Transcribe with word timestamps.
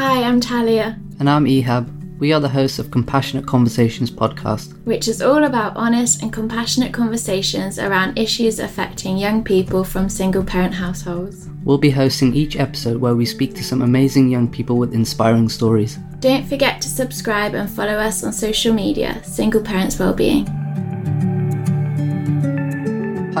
Hi, 0.00 0.22
I'm 0.22 0.40
Talia, 0.40 0.98
And 1.18 1.28
I'm 1.28 1.44
Ihab. 1.44 2.18
We 2.18 2.32
are 2.32 2.40
the 2.40 2.48
hosts 2.48 2.78
of 2.78 2.90
Compassionate 2.90 3.46
Conversations 3.46 4.10
podcast. 4.10 4.72
which 4.86 5.06
is 5.08 5.20
all 5.20 5.44
about 5.44 5.76
honest 5.76 6.22
and 6.22 6.32
compassionate 6.32 6.90
conversations 6.90 7.78
around 7.78 8.16
issues 8.18 8.60
affecting 8.60 9.18
young 9.18 9.44
people 9.44 9.84
from 9.84 10.08
single 10.08 10.42
parent 10.42 10.72
households. 10.72 11.50
We'll 11.64 11.76
be 11.76 11.90
hosting 11.90 12.34
each 12.34 12.56
episode 12.56 12.98
where 12.98 13.14
we 13.14 13.26
speak 13.26 13.54
to 13.56 13.62
some 13.62 13.82
amazing 13.82 14.30
young 14.30 14.48
people 14.48 14.78
with 14.78 14.94
inspiring 14.94 15.50
stories. 15.50 15.98
Don't 16.20 16.48
forget 16.48 16.80
to 16.80 16.88
subscribe 16.88 17.52
and 17.52 17.68
follow 17.68 17.98
us 17.98 18.24
on 18.24 18.32
social 18.32 18.72
media, 18.72 19.22
Single 19.22 19.60
Parents 19.60 19.98
Wellbeing. 19.98 20.48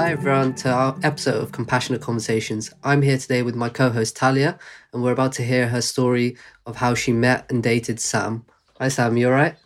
Hi 0.00 0.12
everyone 0.12 0.54
to 0.54 0.70
our 0.70 0.96
episode 1.02 1.42
of 1.42 1.52
Compassionate 1.52 2.00
Conversations. 2.00 2.72
I'm 2.82 3.02
here 3.02 3.18
today 3.18 3.42
with 3.42 3.54
my 3.54 3.68
co-host 3.68 4.16
Talia, 4.16 4.58
and 4.94 5.02
we're 5.02 5.12
about 5.12 5.34
to 5.34 5.42
hear 5.42 5.68
her 5.68 5.82
story 5.82 6.38
of 6.64 6.76
how 6.76 6.94
she 6.94 7.12
met 7.12 7.44
and 7.50 7.62
dated 7.62 8.00
Sam. 8.00 8.46
Hi 8.78 8.88
Sam, 8.88 9.18
you 9.18 9.26
alright? 9.26 9.56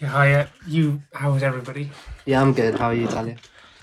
Yeah, 0.00 0.08
hiya. 0.08 0.40
Uh, 0.40 0.46
you, 0.66 1.02
how's 1.12 1.42
everybody? 1.42 1.90
Yeah, 2.24 2.40
I'm 2.40 2.54
good. 2.54 2.78
How 2.78 2.86
are 2.86 2.94
you, 2.94 3.08
Talia? 3.08 3.36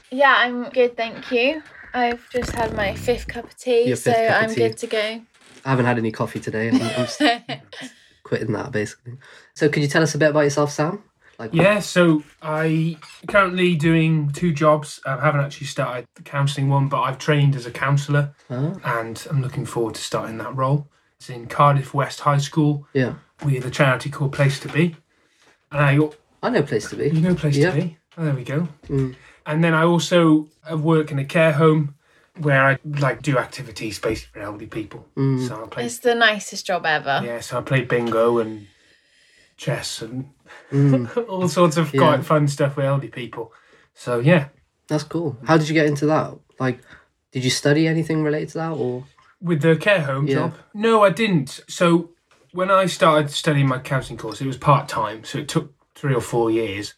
Yeah, 0.09 0.33
I'm 0.39 0.69
good, 0.69 0.97
thank 0.97 1.31
you. 1.31 1.61
I've 1.93 2.27
just 2.31 2.51
had 2.53 2.73
my 2.75 2.95
fifth 2.95 3.27
cup 3.27 3.45
of 3.45 3.55
tea, 3.55 3.83
Your 3.83 3.95
so 3.95 4.11
fifth 4.11 4.31
of 4.31 4.43
I'm 4.43 4.49
tea. 4.49 4.55
good 4.55 4.77
to 4.77 4.87
go. 4.87 5.21
I 5.65 5.69
haven't 5.69 5.85
had 5.85 5.99
any 5.99 6.11
coffee 6.11 6.39
today. 6.39 6.69
I'm, 6.69 6.81
I'm 6.81 7.05
just 7.05 7.21
quitting 8.23 8.53
that 8.53 8.71
basically. 8.71 9.19
So, 9.53 9.69
could 9.69 9.83
you 9.83 9.87
tell 9.87 10.01
us 10.01 10.15
a 10.15 10.17
bit 10.17 10.31
about 10.31 10.45
yourself, 10.45 10.71
Sam? 10.71 11.03
Like, 11.41 11.55
Yeah, 11.55 11.79
so 11.79 12.23
I 12.41 12.97
currently 13.27 13.75
doing 13.75 14.29
two 14.31 14.51
jobs. 14.53 14.99
I 15.07 15.19
haven't 15.19 15.41
actually 15.41 15.65
started 15.67 16.05
the 16.13 16.21
counselling 16.21 16.69
one, 16.69 16.87
but 16.87 17.01
I've 17.01 17.17
trained 17.17 17.55
as 17.55 17.65
a 17.65 17.71
counsellor, 17.71 18.35
Oh, 18.51 18.79
and 18.83 19.25
I'm 19.27 19.41
looking 19.41 19.65
forward 19.65 19.95
to 19.95 20.01
starting 20.01 20.37
that 20.37 20.55
role. 20.55 20.87
It's 21.17 21.31
in 21.31 21.47
Cardiff 21.47 21.95
West 21.95 22.19
High 22.19 22.37
School 22.37 22.87
yeah. 22.93 23.15
with 23.43 23.65
a 23.65 23.71
charity 23.71 24.11
called 24.11 24.33
Place 24.33 24.59
to 24.59 24.67
Be, 24.69 24.95
and 25.71 25.81
I, 25.81 25.99
I 26.43 26.49
know 26.51 26.61
place 26.61 26.87
to 26.91 26.95
be. 26.95 27.09
You 27.09 27.21
know 27.21 27.33
Place 27.33 27.57
Yeah. 27.57 27.71
to 27.71 27.81
Be. 27.81 27.97
Oh, 28.17 28.25
there 28.25 28.35
we 28.35 28.43
go. 28.43 28.67
Mm. 28.87 29.15
And 29.47 29.63
then 29.63 29.73
I 29.73 29.83
also 29.83 30.47
uh, 30.71 30.77
work 30.77 31.11
in 31.11 31.17
a 31.17 31.25
care 31.25 31.53
home 31.53 31.95
where 32.37 32.63
I 32.63 32.77
like 32.85 33.23
do 33.23 33.39
activities 33.39 33.97
basically 33.97 34.41
for 34.41 34.45
elderly 34.45 34.67
people. 34.67 35.07
Mm. 35.17 35.47
So 35.47 35.63
I 35.63 35.67
play 35.67 35.85
It's 35.85 35.97
the 35.99 36.13
nicest 36.13 36.67
job 36.67 36.85
ever. 36.85 37.21
Yeah, 37.25 37.39
so 37.39 37.57
I 37.57 37.61
play 37.61 37.81
bingo 37.83 38.37
and 38.37 38.67
chess 39.57 40.01
and 40.01 40.29
Mm. 40.71 41.27
all 41.27 41.49
sorts 41.49 41.75
of 41.77 41.93
Yeah. 41.93 41.99
quite 41.99 42.25
fun 42.25 42.47
stuff 42.47 42.77
with 42.77 42.85
elderly 42.85 43.09
people. 43.09 43.51
So 43.93 44.19
yeah, 44.19 44.45
That's 44.87 45.03
cool. 45.03 45.37
How 45.45 45.57
did 45.57 45.67
you 45.67 45.73
get 45.73 45.85
into 45.85 46.05
that? 46.07 46.33
Like, 46.59 46.79
did 47.31 47.43
you 47.43 47.49
study 47.49 47.87
anything 47.87 48.23
related 48.23 48.49
to 48.49 48.57
that, 48.59 48.71
or? 48.71 49.03
with 49.41 49.61
the 49.61 49.75
care 49.75 50.01
home 50.01 50.27
Yeah. 50.27 50.35
job. 50.35 50.53
No, 50.73 51.01
I 51.03 51.09
didn't. 51.09 51.61
So 51.67 52.11
when 52.53 52.69
I 52.71 52.85
started 52.85 53.31
studying 53.31 53.67
my 53.67 53.79
counselling 53.79 54.17
course, 54.19 54.39
it 54.41 54.47
was 54.47 54.57
part 54.57 54.87
time, 54.87 55.23
so 55.23 55.39
it 55.39 55.47
took 55.47 55.73
three 55.95 56.13
or 56.13 56.21
four 56.21 56.51
years. 56.51 56.93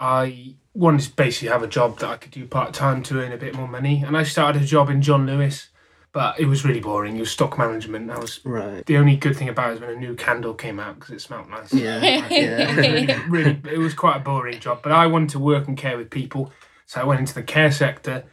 I 0.00 0.56
wanted 0.74 1.02
to 1.02 1.14
basically 1.16 1.48
have 1.48 1.62
a 1.62 1.66
job 1.68 1.98
that 2.00 2.10
I 2.10 2.16
could 2.16 2.32
do 2.32 2.46
part 2.46 2.74
time 2.74 3.02
to 3.04 3.20
earn 3.22 3.32
a 3.32 3.36
bit 3.38 3.54
more 3.54 3.68
money, 3.68 4.02
and 4.06 4.16
I 4.16 4.24
started 4.24 4.62
a 4.62 4.66
job 4.66 4.90
in 4.90 5.00
John 5.00 5.26
Lewis, 5.26 5.68
but 6.16 6.40
it 6.40 6.46
was 6.46 6.64
really 6.64 6.80
boring. 6.80 7.14
It 7.18 7.20
was 7.20 7.30
stock 7.30 7.58
management. 7.58 8.06
That 8.06 8.18
was 8.18 8.40
Right. 8.42 8.86
the 8.86 8.96
only 8.96 9.16
good 9.16 9.36
thing 9.36 9.50
about 9.50 9.68
it 9.68 9.72
was 9.72 9.80
when 9.82 9.90
a 9.90 9.96
new 9.96 10.14
candle 10.14 10.54
came 10.54 10.80
out 10.80 10.94
because 10.94 11.10
it 11.10 11.20
smelled 11.20 11.50
nice. 11.50 11.74
Yeah. 11.74 12.26
yeah. 12.30 13.22
really 13.28 13.60
it 13.70 13.76
was 13.76 13.92
quite 13.92 14.16
a 14.16 14.20
boring 14.20 14.58
job 14.58 14.80
but 14.82 14.92
i 14.92 15.06
wanted 15.06 15.28
to 15.28 15.38
work 15.38 15.68
and 15.68 15.76
care 15.76 15.98
with 15.98 16.08
people 16.08 16.50
so 16.86 17.02
i 17.02 17.04
went 17.04 17.20
into 17.20 17.34
the 17.34 17.42
care 17.42 17.70
sector 17.70 18.24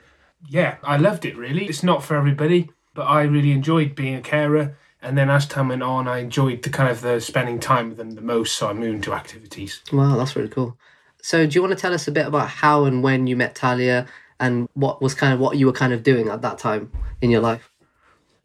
yeah 0.48 0.78
i 0.84 0.95
loved 0.95 1.25
it 1.25 1.36
really 1.36 1.66
it's 1.66 1.84
not 1.84 2.03
for 2.03 2.16
everybody 2.16 2.70
but 2.94 3.03
i 3.03 3.22
really 3.23 3.52
enjoyed 3.52 3.95
being 3.95 4.16
a 4.16 4.22
carer 4.22 4.78
and 5.02 5.18
then 5.18 5.30
as 5.30 5.45
time 5.45 5.68
went 5.68 5.84
on 5.84 6.08
i 6.08 6.20
enjoyed 6.20 6.62
the 6.64 6.70
kind 6.70 6.90
of 6.90 7.02
the 7.02 7.20
spending 7.20 7.59
time 7.59 7.90
with 7.90 7.97
them 7.97 8.12
the 8.12 8.22
most 8.22 8.56
so 8.56 8.70
i 8.70 8.73
moved 8.73 8.95
into 8.95 9.13
activities 9.13 9.81
wow, 9.91 10.16
that's 10.16 10.35
really 10.38 10.50
cool. 10.50 10.78
So, 11.22 11.46
do 11.47 11.53
you 11.56 11.62
want 11.62 11.74
to 11.74 11.81
tell 11.81 11.94
us 11.94 12.06
a 12.09 12.12
bit 12.12 12.28
about 12.28 12.50
how 12.50 12.84
and 12.84 13.02
when 13.02 13.28
you 13.28 13.38
met 13.38 13.56
Talia, 13.56 14.08
and 14.44 14.68
what 14.74 15.02
was 15.02 15.13
kind 15.13 15.34
of 15.34 15.40
what 15.40 15.58
you 15.58 15.66
were 15.66 15.72
kind 15.72 15.94
of 15.94 16.03
doing 16.03 16.28
at 16.28 16.41
that 16.41 16.58
time 16.58 16.91
in 17.22 17.29
your 17.29 17.40
life? 17.40 17.72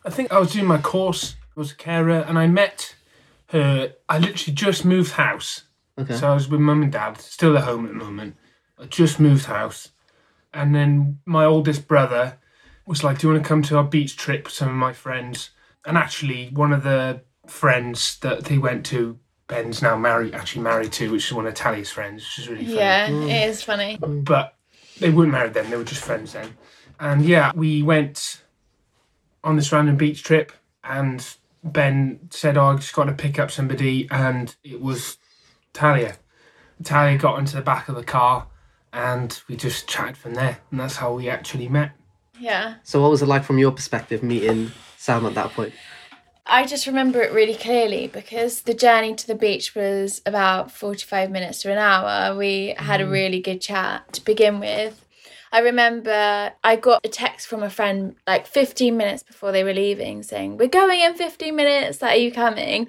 I 0.04 0.10
think 0.10 0.32
i 0.32 0.38
was 0.38 0.53
doing 0.53 0.66
my 0.66 0.78
course 0.78 1.34
I 1.56 1.60
was 1.60 1.72
a 1.72 1.76
carer 1.76 2.20
and 2.20 2.38
i 2.38 2.47
met 2.47 2.94
her 3.48 3.94
i 4.09 4.19
literally 4.19 4.54
just 4.54 4.84
moved 4.84 5.12
house 5.12 5.62
Okay. 5.98 6.14
So 6.14 6.31
I 6.31 6.34
was 6.34 6.48
with 6.48 6.60
mum 6.60 6.82
and 6.82 6.92
dad, 6.92 7.20
still 7.20 7.59
at 7.59 7.64
home 7.64 7.84
at 7.84 7.92
the 7.92 7.98
moment. 7.98 8.37
I 8.78 8.84
just 8.84 9.19
moved 9.19 9.47
house. 9.47 9.91
And 10.54 10.75
then 10.75 11.19
my 11.26 11.44
oldest 11.44 11.88
brother 11.88 12.38
was 12.87 13.03
like, 13.03 13.19
Do 13.19 13.26
you 13.26 13.32
want 13.32 13.42
to 13.42 13.48
come 13.48 13.62
to 13.62 13.76
our 13.76 13.84
beach 13.84 14.16
trip 14.16 14.44
with 14.44 14.53
some 14.53 14.69
of 14.69 14.75
my 14.75 14.92
friends? 14.92 15.50
And 15.84 15.98
actually, 15.98 16.50
one 16.50 16.72
of 16.72 16.84
the 16.84 17.22
friends 17.47 18.19
that 18.20 18.44
they 18.44 18.58
went 18.58 18.87
to, 18.87 19.19
Ben's 19.48 19.82
now 19.82 19.97
married, 19.97 20.34
actually 20.34 20.62
married 20.62 20.92
to, 20.92 21.10
which 21.10 21.26
is 21.26 21.32
one 21.32 21.47
of 21.47 21.54
Talia's 21.54 21.91
friends, 21.91 22.22
which 22.22 22.38
is 22.38 22.48
really 22.48 22.64
funny. 22.64 22.76
Yeah, 22.76 23.08
it 23.08 23.48
is 23.48 23.62
funny. 23.62 23.98
But 24.00 24.54
they 25.00 25.10
weren't 25.10 25.32
married 25.32 25.54
then, 25.54 25.70
they 25.70 25.76
were 25.76 25.84
just 25.84 26.04
friends 26.04 26.32
then. 26.32 26.54
And 27.00 27.25
yeah, 27.25 27.53
we 27.54 27.82
went 27.82 28.42
on 29.44 29.56
this 29.56 29.72
random 29.72 29.97
beach 29.97 30.22
trip, 30.22 30.53
and 30.84 31.26
Ben 31.62 32.21
said, 32.31 32.56
Oh, 32.56 32.66
I 32.66 32.76
just 32.76 32.94
got 32.94 33.04
to 33.04 33.12
pick 33.12 33.38
up 33.38 33.50
somebody. 33.50 34.09
And 34.10 34.54
it 34.62 34.81
was 34.81 35.19
Talia. 35.72 36.16
Talia 36.82 37.19
got 37.19 37.38
into 37.38 37.56
the 37.56 37.62
back 37.62 37.88
of 37.88 37.97
the 37.97 38.04
car, 38.04 38.47
and 38.93 39.41
we 39.49 39.56
just 39.56 39.88
chatted 39.88 40.16
from 40.16 40.34
there. 40.34 40.59
And 40.71 40.81
that's 40.81 40.97
how 40.97 41.15
we 41.15 41.28
actually 41.28 41.69
met. 41.69 41.93
Yeah. 42.38 42.75
So, 42.84 43.03
what 43.03 43.10
was 43.10 43.22
it 43.22 43.26
like 43.26 43.44
from 43.44 43.59
your 43.59 43.72
perspective 43.72 44.22
meeting 44.22 44.71
Sam 44.97 45.26
at 45.26 45.34
that 45.34 45.50
point? 45.50 45.75
I 46.50 46.65
just 46.65 46.87
remember 46.87 47.20
it 47.20 47.32
really 47.32 47.55
clearly 47.55 48.06
because 48.06 48.62
the 48.62 48.72
journey 48.72 49.15
to 49.15 49.26
the 49.26 49.34
beach 49.34 49.75
was 49.75 50.22
about 50.25 50.70
45 50.70 51.31
minutes 51.31 51.60
to 51.62 51.72
an 51.72 51.76
hour. 51.76 52.34
We 52.34 52.75
had 52.78 53.03
a 53.03 53.05
mm. 53.05 53.10
really 53.10 53.41
good 53.41 53.60
chat 53.60 54.10
to 54.15 54.25
begin 54.25 54.59
with. 54.59 55.05
I 55.53 55.60
remember 55.60 56.53
I 56.62 56.76
got 56.76 57.04
a 57.04 57.09
text 57.09 57.47
from 57.47 57.62
a 57.62 57.70
friend 57.70 58.16
like 58.26 58.47
15 58.47 58.97
minutes 58.97 59.22
before 59.22 59.53
they 59.53 59.64
were 59.64 59.72
leaving 59.75 60.22
saying, 60.22 60.56
We're 60.59 60.69
going 60.69 61.00
in 61.00 61.14
15 61.14 61.54
minutes, 61.56 62.03
like, 62.03 62.12
are 62.12 62.20
you 62.20 62.32
coming? 62.32 62.88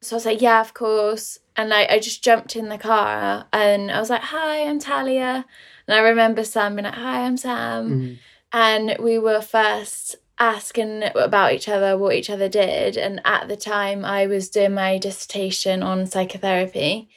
So 0.00 0.14
I 0.14 0.18
was 0.18 0.26
like, 0.26 0.40
Yeah, 0.42 0.60
of 0.60 0.74
course. 0.74 1.38
And 1.56 1.68
like 1.70 1.88
I 1.90 1.98
just 1.98 2.22
jumped 2.24 2.56
in 2.56 2.68
the 2.68 2.78
car 2.78 3.46
and 3.52 3.90
I 3.90 4.00
was 4.00 4.10
like, 4.10 4.22
Hi, 4.22 4.66
I'm 4.68 4.78
Talia. 4.78 5.44
And 5.86 5.94
I 5.96 6.00
remember 6.00 6.44
Sam 6.44 6.74
being 6.76 6.84
like, 6.84 6.94
Hi, 6.94 7.20
I'm 7.24 7.36
Sam 7.36 7.90
Mm. 7.90 8.18
and 8.52 8.96
we 9.00 9.18
were 9.18 9.40
first 9.40 10.16
asking 10.38 11.04
about 11.14 11.52
each 11.52 11.68
other 11.68 11.96
what 11.96 12.14
each 12.16 12.28
other 12.28 12.48
did 12.48 12.96
and 12.96 13.20
at 13.24 13.46
the 13.46 13.56
time 13.56 14.04
i 14.04 14.26
was 14.26 14.48
doing 14.48 14.74
my 14.74 14.98
dissertation 14.98 15.80
on 15.80 16.06
psychotherapy 16.06 17.08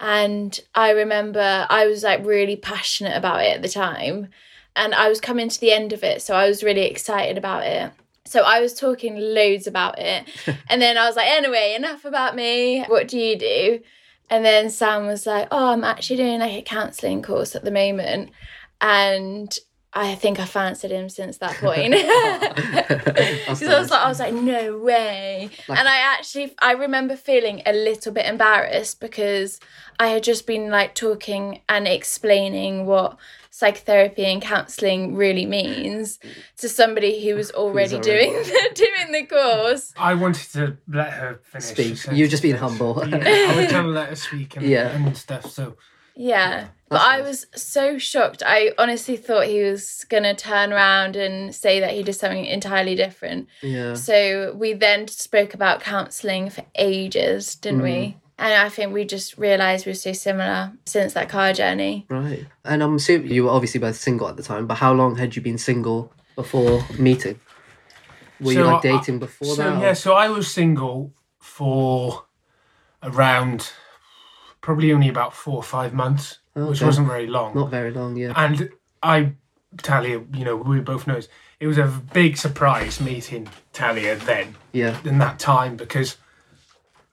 and 0.00 0.60
i 0.74 0.90
remember 0.90 1.66
i 1.70 1.86
was 1.86 2.02
like 2.02 2.24
really 2.24 2.56
passionate 2.56 3.16
about 3.16 3.42
it 3.42 3.56
at 3.56 3.62
the 3.62 3.68
time 3.68 4.28
and 4.76 4.94
i 4.94 5.08
was 5.08 5.20
coming 5.20 5.48
to 5.48 5.60
the 5.60 5.72
end 5.72 5.92
of 5.92 6.02
it 6.02 6.20
so 6.22 6.34
i 6.34 6.48
was 6.48 6.62
really 6.62 6.82
excited 6.82 7.38
about 7.38 7.64
it. 7.64 7.92
So 8.26 8.42
i 8.42 8.60
was 8.60 8.74
talking 8.74 9.16
loads 9.16 9.66
about 9.66 9.98
it. 9.98 10.26
And 10.70 10.80
then 10.80 10.96
i 10.96 11.06
was 11.06 11.16
like 11.16 11.28
anyway 11.28 11.74
enough 11.76 12.04
about 12.04 12.34
me. 12.34 12.82
What 12.84 13.06
do 13.08 13.18
you 13.18 13.36
do? 13.38 13.80
And 14.30 14.44
then 14.44 14.70
sam 14.70 15.06
was 15.06 15.26
like 15.26 15.48
oh 15.50 15.68
i'm 15.68 15.84
actually 15.84 16.16
doing 16.16 16.40
like 16.40 16.52
a 16.52 16.62
counselling 16.62 17.22
course 17.22 17.54
at 17.54 17.64
the 17.64 17.70
moment. 17.70 18.30
And 18.80 19.56
I 19.96 20.14
think 20.16 20.40
I 20.40 20.44
fancied 20.44 20.90
him 20.90 21.08
since 21.08 21.38
that 21.38 21.54
point. 21.56 21.94
Oh. 22.06 22.38
That's 23.46 23.60
Because 23.60 23.62
I 23.74 23.78
was 23.80 23.90
like, 23.90 24.00
I 24.04 24.08
was 24.08 24.18
like, 24.20 24.34
no 24.34 24.78
way. 24.78 25.50
Like- 25.68 25.78
and 25.78 25.88
I 25.88 25.98
actually, 25.98 26.54
I 26.60 26.72
remember 26.72 27.16
feeling 27.16 27.62
a 27.66 27.72
little 27.72 28.12
bit 28.12 28.26
embarrassed 28.26 29.00
because 29.00 29.60
I 30.00 30.08
had 30.08 30.22
just 30.24 30.46
been 30.46 30.70
like 30.70 30.94
talking 30.94 31.60
and 31.68 31.86
explaining 31.86 32.86
what 32.86 33.16
psychotherapy 33.50 34.24
and 34.24 34.42
counselling 34.42 35.14
really 35.14 35.46
means 35.46 36.18
to 36.58 36.68
somebody 36.68 37.24
who 37.24 37.36
was 37.36 37.52
already 37.52 37.94
already- 37.94 38.26
doing 38.26 38.32
the, 38.42 38.70
doing 38.74 39.12
the 39.12 39.22
course. 39.26 39.92
I 39.96 40.14
wanted 40.14 40.50
to 40.54 40.76
let 40.88 41.12
her 41.12 41.40
finish. 41.44 41.98
Speak. 42.00 42.16
You're 42.16 42.28
just 42.28 42.42
being 42.42 42.56
humble. 42.56 43.00
Yeah, 43.08 43.16
I 43.52 43.56
was 43.56 43.68
trying 43.70 43.84
to 43.84 43.90
let 43.90 44.08
her 44.08 44.16
speak 44.16 44.56
and, 44.56 44.66
Yeah. 44.66 44.88
and 44.88 45.16
stuff. 45.16 45.50
So 45.50 45.76
Yeah. 46.16 46.68
But 46.88 47.00
I 47.00 47.22
was 47.22 47.46
so 47.56 47.98
shocked. 47.98 48.42
I 48.46 48.70
honestly 48.78 49.16
thought 49.16 49.46
he 49.46 49.62
was 49.62 50.04
going 50.08 50.22
to 50.22 50.34
turn 50.34 50.72
around 50.72 51.16
and 51.16 51.52
say 51.54 51.80
that 51.80 51.90
he 51.92 52.02
did 52.04 52.12
something 52.12 52.44
entirely 52.44 52.94
different. 52.94 53.48
yeah. 53.62 53.94
So 53.94 54.54
we 54.54 54.74
then 54.74 55.08
spoke 55.08 55.54
about 55.54 55.80
counselling 55.80 56.50
for 56.50 56.64
ages, 56.76 57.56
didn't 57.56 57.80
Mm. 57.80 57.84
we? 57.84 58.16
And 58.38 58.52
I 58.54 58.68
think 58.68 58.92
we 58.92 59.04
just 59.04 59.38
realised 59.38 59.86
we 59.86 59.90
were 59.90 59.94
so 59.96 60.12
similar 60.12 60.72
since 60.86 61.14
that 61.14 61.28
car 61.28 61.52
journey. 61.52 62.04
Right. 62.08 62.46
And 62.64 62.82
I'm 62.82 62.96
assuming 62.96 63.30
you 63.32 63.44
were 63.44 63.50
obviously 63.50 63.80
both 63.80 63.96
single 63.96 64.28
at 64.28 64.36
the 64.36 64.42
time, 64.42 64.66
but 64.66 64.76
how 64.76 64.92
long 64.92 65.16
had 65.16 65.34
you 65.34 65.42
been 65.42 65.58
single 65.58 66.12
before 66.36 66.84
meeting? 66.98 67.40
Were 68.40 68.52
you 68.52 68.64
like 68.64 68.82
dating 68.82 69.20
before 69.20 69.54
so 69.54 69.62
that? 69.62 69.76
or- 69.78 69.80
yeah, 69.80 69.92
so 69.94 70.14
I 70.14 70.28
was 70.28 70.52
single 70.52 71.12
for 71.40 72.24
around 73.02 73.70
probably 74.64 74.92
only 74.94 75.10
about 75.10 75.34
four 75.34 75.56
or 75.56 75.62
five 75.62 75.92
months, 75.92 76.38
which 76.54 76.80
wasn't 76.80 77.06
very 77.06 77.26
long. 77.26 77.54
Not 77.54 77.70
very 77.70 77.90
long, 77.90 78.16
yeah. 78.16 78.32
And 78.34 78.70
I, 79.02 79.32
Talia, 79.76 80.22
you 80.32 80.44
know, 80.46 80.56
we 80.56 80.80
both 80.80 81.06
knows 81.06 81.28
it 81.60 81.66
was 81.66 81.76
a 81.76 81.86
big 82.14 82.38
surprise 82.38 82.98
meeting 82.98 83.46
Talia 83.74 84.16
then 84.16 84.54
Yeah. 84.72 84.96
in 85.04 85.18
that 85.18 85.38
time 85.38 85.76
because 85.76 86.16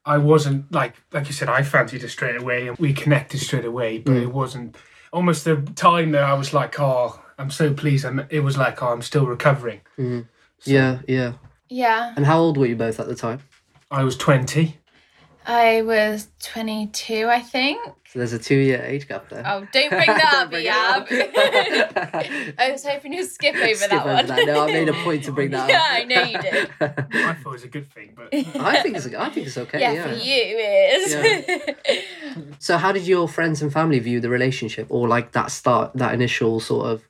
I 0.06 0.18
wasn't 0.18 0.72
like 0.72 0.94
like 1.12 1.28
you 1.28 1.34
said, 1.34 1.50
I 1.50 1.62
fancied 1.64 2.02
her 2.04 2.08
straight 2.08 2.38
away 2.42 2.68
and 2.70 2.78
we 2.78 2.94
connected 2.94 3.40
straight 3.42 3.66
away, 3.66 3.98
but 4.00 4.14
Mm. 4.14 4.22
it 4.24 4.34
wasn't 4.34 4.78
almost 5.12 5.44
the 5.44 5.58
time 5.76 6.12
that 6.14 6.24
I 6.24 6.34
was 6.34 6.54
like, 6.54 6.80
oh, 6.80 7.20
I'm 7.38 7.52
so 7.52 7.74
pleased. 7.74 8.06
I'm, 8.06 8.26
it 8.30 8.40
was 8.40 8.58
like, 8.58 8.82
oh, 8.82 8.88
I'm 8.94 9.02
still 9.02 9.26
recovering. 9.26 9.82
Mhm. 10.00 10.26
Yeah, 10.64 11.00
yeah. 11.06 11.34
Yeah. 11.70 12.14
And 12.16 12.26
how 12.26 12.40
old 12.40 12.56
were 12.58 12.66
you 12.68 12.78
both 12.78 13.00
at 13.02 13.08
the 13.08 13.16
time? 13.16 13.40
I 14.00 14.04
was 14.06 14.16
20. 14.16 14.78
I 15.46 15.82
was 15.82 16.28
22, 16.44 17.28
I 17.28 17.40
think. 17.40 17.82
So 18.12 18.20
there's 18.20 18.34
a 18.34 18.40
two-year 18.40 18.84
age 18.84 19.08
gap 19.08 19.30
there. 19.30 19.42
Oh, 19.46 19.66
don't 19.72 19.90
bring 19.90 20.06
that 20.06 20.34
up, 20.36 20.50
Bring 20.52 20.66
Yab. 20.68 21.02
up. 21.02 22.56
I 22.60 22.72
was 22.72 22.86
hoping 22.86 23.14
you'd 23.14 23.30
skip 23.30 23.56
over 23.56 23.74
Skip 23.74 23.90
that 23.90 24.02
over 24.06 24.14
one. 24.14 24.26
that. 24.28 24.46
No, 24.46 24.64
I 24.64 24.68
made 24.68 24.90
a 24.90 24.94
point 24.94 25.24
to 25.24 25.32
bring 25.32 25.52
that 25.52 25.70
yeah, 25.70 25.78
up. 25.78 25.92
I 25.92 26.04
know 26.04 26.22
you 26.24 26.38
did. 26.42 26.70
I 26.80 27.34
thought 27.34 27.50
it 27.50 27.52
was 27.52 27.64
a 27.64 27.68
good 27.70 27.92
thing, 27.92 28.14
but 28.16 28.34
I 28.34 28.82
think 28.84 28.98
it's 28.98 29.08
I 29.08 29.30
think 29.30 29.48
it's 29.48 29.58
okay. 29.58 29.80
yeah, 29.80 29.94
Yeah. 29.94 30.04
for 30.04 30.14
you 30.16 30.18
it 30.60 31.98
is. 31.98 32.46
So 32.60 32.78
how 32.78 32.92
did 32.92 33.08
your 33.08 33.28
friends 33.30 33.62
and 33.62 33.72
family 33.72 34.00
view 34.00 34.20
the 34.20 34.30
relationship, 34.30 34.88
or 34.90 35.08
like 35.08 35.32
that 35.32 35.50
start, 35.52 35.92
that 35.96 36.14
initial 36.14 36.60
sort 36.60 36.88
of 36.88 37.04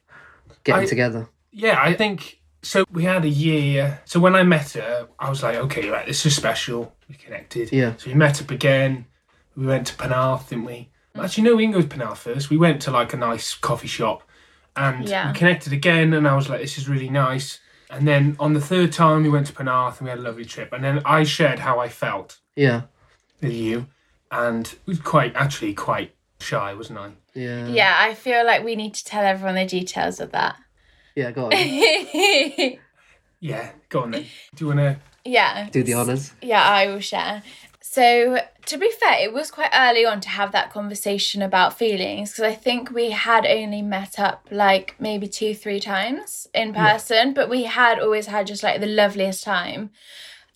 getting 0.64 0.84
I- 0.84 0.90
together? 0.90 1.28
yeah, 1.52 1.82
I 1.82 1.94
think 1.96 2.40
so. 2.62 2.86
We 2.92 3.04
had 3.04 3.24
a 3.26 3.30
year. 3.30 4.02
So 4.06 4.20
when 4.20 4.36
I 4.36 4.44
met 4.44 4.72
her, 4.72 5.08
I 5.20 5.30
was 5.30 5.44
like, 5.44 5.56
okay, 5.56 5.90
right, 5.90 6.06
this 6.06 6.26
is 6.26 6.36
special. 6.36 6.94
We 7.10 7.16
connected. 7.16 7.72
Yeah. 7.72 7.96
So 7.98 8.10
we 8.10 8.16
met 8.16 8.42
up 8.42 8.52
again. 8.52 9.06
We 9.56 9.66
went 9.66 9.88
to 9.88 9.96
Penarth, 9.96 10.50
didn't 10.50 10.66
we? 10.66 10.90
Actually, 11.16 11.44
no, 11.44 11.56
we 11.56 11.64
didn't 11.66 11.74
go 11.76 11.82
to 11.82 11.88
Penarth 11.88 12.18
first. 12.18 12.50
We 12.50 12.58
went 12.58 12.82
to 12.84 12.92
like 12.92 13.14
a 13.14 13.18
nice 13.18 13.54
coffee 13.54 13.88
shop 13.88 14.24
and 14.78 15.08
Yeah. 15.10 15.32
we 15.32 15.38
connected 15.38 15.74
again. 15.74 16.14
And 16.14 16.26
I 16.28 16.36
was 16.36 16.50
like, 16.50 16.62
this 16.62 16.78
is 16.78 16.88
really 16.88 17.10
nice. 17.10 17.60
And 17.90 18.08
then 18.08 18.38
on 18.40 18.54
the 18.54 18.62
third 18.62 18.94
time, 18.94 19.24
we 19.24 19.30
went 19.30 19.48
to 19.48 19.54
Penarth 19.54 19.98
and 20.00 20.06
we 20.06 20.10
had 20.10 20.20
a 20.20 20.22
lovely 20.22 20.46
trip. 20.46 20.72
And 20.72 20.82
then 20.84 21.02
I 21.04 21.24
shared 21.26 21.60
how 21.60 21.80
I 21.80 21.90
felt 21.90 22.40
Yeah, 22.56 22.84
with 23.42 23.52
you. 23.52 23.88
And 24.32 24.66
it 24.68 24.80
was 24.86 25.00
quite, 25.02 25.36
actually, 25.36 25.74
quite 25.74 26.16
shy, 26.40 26.74
wasn't 26.74 27.00
I? 27.00 27.10
yeah, 27.34 27.68
yeah, 27.68 27.96
I 28.00 28.14
feel 28.14 28.46
like 28.46 28.64
we 28.64 28.76
need 28.78 28.94
to 28.94 29.04
tell 29.04 29.24
everyone 29.26 29.56
the 29.56 29.66
details 29.66 30.22
of 30.22 30.32
that. 30.32 30.56
Yeah. 31.22 31.32
Go 31.32 31.46
on, 31.46 31.52
Yeah, 33.40 33.72
go 33.90 34.02
on 34.02 34.12
then. 34.12 34.26
Do 34.56 34.66
you 34.66 34.68
want 34.68 34.80
to? 34.80 35.00
yeah. 35.26 35.70
do 35.72 35.84
the 35.84 35.94
honors. 35.94 36.34
Yeah, 36.42 36.64
I 36.64 36.88
will 36.88 37.00
share. 37.00 37.44
So, 37.82 38.40
to 38.68 38.78
be 38.78 38.90
fair, 38.92 39.20
it 39.20 39.34
was 39.34 39.52
quite 39.52 39.72
early 39.74 40.06
on 40.06 40.22
to 40.22 40.30
have 40.30 40.52
that 40.54 40.72
conversation 40.72 41.42
about 41.42 41.78
feelings 41.78 42.32
because 42.32 42.46
I 42.46 42.54
think 42.54 42.92
we 42.92 43.10
had 43.10 43.46
only 43.46 43.82
met 43.82 44.18
up 44.18 44.48
like 44.50 44.96
maybe 45.00 45.28
two, 45.28 45.54
three 45.54 45.80
times 45.80 46.48
in 46.54 46.70
hmm. 46.70 46.80
person, 46.80 47.34
but 47.34 47.50
we 47.50 47.64
had 47.64 48.00
always 48.00 48.28
had 48.28 48.48
just 48.48 48.64
like 48.64 48.80
the 48.80 48.88
loveliest 48.88 49.44
time. 49.44 49.90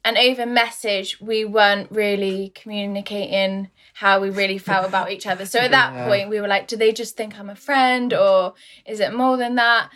And 0.06 0.18
over 0.18 0.46
message, 0.46 1.20
we 1.20 1.44
weren't 1.46 1.92
really 1.92 2.54
communicating 2.56 3.70
how 3.96 4.20
we 4.22 4.30
really 4.30 4.60
felt 4.60 4.88
about 4.92 5.12
each 5.12 5.26
other. 5.26 5.46
So 5.46 5.60
at 5.60 5.72
that 5.72 5.94
Yeah. 5.94 6.08
point, 6.08 6.30
we 6.30 6.40
were 6.40 6.48
like, 6.48 6.68
do 6.68 6.78
they 6.78 6.92
just 6.94 7.18
think 7.18 7.38
I'm 7.40 7.50
a 7.50 7.56
friend 7.56 8.14
or 8.14 8.54
is 8.86 9.00
it 9.00 9.14
more 9.14 9.36
than 9.36 9.56
that? 9.56 9.90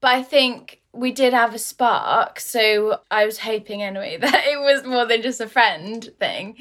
But 0.00 0.08
I 0.14 0.22
think 0.22 0.80
we 0.92 1.12
did 1.12 1.32
have 1.32 1.54
a 1.54 1.58
spark. 1.58 2.40
So 2.40 2.98
I 3.10 3.24
was 3.24 3.38
hoping 3.38 3.82
anyway 3.82 4.16
that 4.20 4.44
it 4.46 4.58
was 4.58 4.84
more 4.84 5.06
than 5.06 5.22
just 5.22 5.40
a 5.40 5.46
friend 5.46 6.08
thing. 6.18 6.56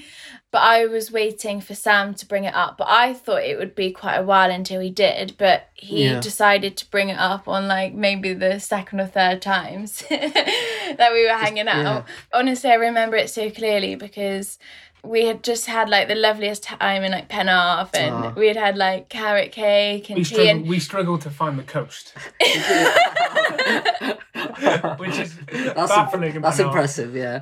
But 0.51 0.59
I 0.63 0.85
was 0.87 1.11
waiting 1.11 1.61
for 1.61 1.75
Sam 1.75 2.13
to 2.15 2.25
bring 2.25 2.43
it 2.43 2.53
up. 2.55 2.77
But 2.77 2.87
I 2.89 3.13
thought 3.13 3.43
it 3.43 3.57
would 3.57 3.75
be 3.75 3.91
quite 3.91 4.15
a 4.17 4.23
while 4.23 4.49
until 4.51 4.81
he 4.81 4.89
did. 4.89 5.35
But 5.37 5.67
he 5.73 6.05
Yeah. 6.09 6.19
decided 6.19 6.75
to 6.77 6.89
bring 6.89 7.09
it 7.09 7.17
up 7.19 7.47
on 7.47 7.67
like 7.67 7.93
maybe 7.93 8.33
the 8.33 8.59
second 8.59 8.99
or 8.99 9.07
third 9.07 9.41
times 9.41 10.03
that 10.09 11.09
we 11.13 11.23
were 11.25 11.37
hanging 11.37 11.67
out. 11.67 11.83
yeah. 11.83 12.03
Honestly, 12.33 12.69
I 12.71 12.75
remember 12.75 13.15
it 13.15 13.29
so 13.29 13.49
clearly 13.49 13.95
because 13.95 14.57
we 15.03 15.25
had 15.25 15.43
just 15.43 15.65
had 15.65 15.89
like 15.89 16.07
the 16.07 16.15
loveliest 16.15 16.63
time 16.63 17.03
in 17.03 17.11
like 17.11 17.29
Penarth 17.29 17.95
and 17.95 18.13
Aw. 18.13 18.33
we 18.35 18.47
had 18.47 18.57
had 18.57 18.77
like 18.77 19.09
carrot 19.09 19.51
cake 19.51 20.09
and 20.09 20.17
We 20.17 20.23
tea 20.23 20.33
struggled, 20.33 20.49
and 20.57 20.67
we 20.67 20.79
struggled 20.79 21.21
to 21.21 21.29
find 21.29 21.57
the 21.57 21.63
coast, 21.63 22.13
which 24.99 25.17
is 25.19 25.35
That's, 25.51 25.91
baffling. 25.91 26.35
im- 26.35 26.41
that's 26.41 26.59
impressive. 26.59 27.15
Yeah, 27.15 27.41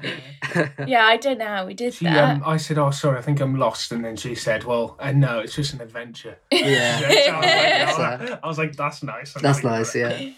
yeah, 0.86 1.06
I 1.06 1.18
don't 1.18 1.38
know 1.39 1.45
how 1.48 1.65
we 1.65 1.74
did 1.74 1.94
She, 1.95 2.06
that. 2.06 2.38
um, 2.38 2.44
I 2.45 2.57
said, 2.57 2.77
"Oh, 2.77 2.92
sorry, 2.92 3.18
I 3.18 3.21
think 3.21 3.39
I'm 3.42 3.57
lost," 3.57 3.92
and 3.92 4.06
then 4.06 4.15
she 4.15 4.36
said, 4.36 4.63
"Well, 4.63 4.95
uh, 5.00 5.12
no, 5.12 5.39
it's 5.39 5.56
just 5.56 5.74
an 5.74 5.81
adventure." 5.81 6.38
yeah, 6.51 7.00
Yeah, 7.09 7.92
so 7.92 8.01
I, 8.04 8.18
was 8.18 8.19
like, 8.19 8.19
That's, 8.19 8.21
"Oh, 8.21 8.25
that-" 8.27 8.39
I 8.44 8.48
was 8.48 8.57
like, 8.57 8.75
"That's 8.75 9.04
nice." 9.04 9.36
I'm 9.36 9.42
that's 9.42 9.63
nice. 9.63 9.95
Yeah, 9.95 10.30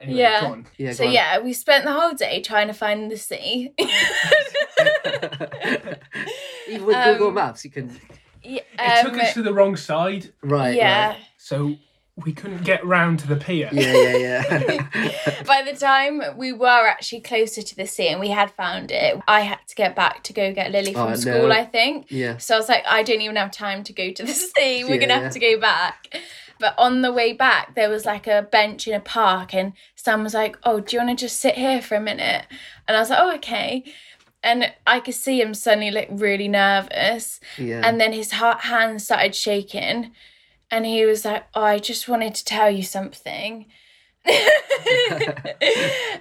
Anyway, 0.00 0.18
Yeah. 0.18 0.56
yeah. 0.78 0.92
so 0.92 1.06
on. 1.06 1.12
yeah, 1.12 1.38
we 1.38 1.52
spent 1.52 1.84
the 1.84 1.92
whole 1.92 2.12
day 2.14 2.40
trying 2.40 2.66
to 2.68 2.74
find 2.74 3.10
the 3.10 3.16
sea. 3.16 3.72
Even 6.72 6.86
with 6.86 7.04
Google 7.04 7.28
Um, 7.28 7.34
Maps, 7.34 7.64
you 7.64 7.70
can. 7.70 7.98
Yeah, 8.42 8.60
It 8.78 9.02
took 9.04 9.14
um, 9.14 9.20
us 9.20 9.34
to 9.34 9.42
the 9.42 9.52
wrong 9.54 9.76
side, 9.76 10.32
Right. 10.42 10.74
yeah. 10.74 11.10
Right. 11.10 11.18
so 11.36 11.76
we 12.16 12.32
couldn't 12.32 12.62
get 12.64 12.84
round 12.84 13.18
to 13.20 13.26
the 13.26 13.36
pier. 13.36 13.70
Yeah, 13.72 13.92
yeah, 13.92 14.16
yeah. 14.50 15.42
By 15.46 15.62
the 15.62 15.74
time 15.78 16.20
we 16.36 16.52
were 16.52 16.86
actually 16.86 17.20
closer 17.20 17.62
to 17.62 17.74
the 17.76 17.86
sea 17.86 18.08
and 18.08 18.20
we 18.20 18.28
had 18.28 18.50
found 18.50 18.90
it, 18.90 19.18
I 19.26 19.40
had 19.40 19.60
to 19.68 19.74
get 19.74 19.96
back 19.96 20.22
to 20.24 20.32
go 20.32 20.52
get 20.52 20.70
Lily 20.72 20.92
from 20.92 21.02
Oh, 21.06 21.08
no. 21.10 21.14
school, 21.14 21.52
I 21.52 21.64
think. 21.64 22.06
yeah. 22.10 22.36
So 22.36 22.54
I 22.54 22.58
was 22.58 22.68
like, 22.68 22.84
I 22.86 23.02
don't 23.02 23.20
even 23.22 23.36
have 23.36 23.50
time 23.50 23.82
to 23.84 23.92
go 23.92 24.10
to 24.12 24.22
the 24.24 24.32
sea. 24.56 24.84
We're 24.84 24.94
Yeah, 24.96 25.00
gonna 25.00 25.14
yeah. 25.14 25.20
have 25.20 25.32
to 25.32 25.38
go 25.40 25.58
back. 25.58 26.20
But 26.60 26.74
on 26.78 27.02
the 27.02 27.12
way 27.12 27.32
back, 27.32 27.74
there 27.74 27.88
was 27.88 28.04
like 28.04 28.26
a 28.28 28.42
bench 28.42 28.86
in 28.86 28.94
a 28.94 29.00
park, 29.00 29.52
and 29.54 29.72
Sam 29.96 30.22
was 30.22 30.32
like, 30.34 30.56
"Oh, 30.62 30.78
do 30.80 30.94
you 30.96 31.02
want 31.02 31.18
to 31.18 31.24
just 31.26 31.40
sit 31.40 31.54
here 31.56 31.82
for 31.82 31.96
a 31.96 32.00
minute?" 32.00 32.44
And 32.86 32.96
I 32.96 33.00
was 33.00 33.10
like, 33.10 33.18
"Oh, 33.20 33.34
okay." 33.36 33.82
And 34.42 34.72
I 34.86 35.00
could 35.00 35.14
see 35.14 35.40
him 35.40 35.54
suddenly 35.54 35.90
like 35.90 36.08
really 36.10 36.48
nervous, 36.48 37.38
Yeah. 37.58 37.82
and 37.84 38.00
then 38.00 38.12
his 38.12 38.32
ha- 38.32 38.58
hands 38.58 39.04
started 39.04 39.34
shaking, 39.34 40.12
and 40.70 40.84
he 40.84 41.04
was 41.04 41.24
like, 41.24 41.44
"Oh, 41.54 41.62
I 41.62 41.78
just 41.78 42.08
wanted 42.08 42.34
to 42.34 42.44
tell 42.44 42.70
you 42.70 42.82
something." 42.82 43.66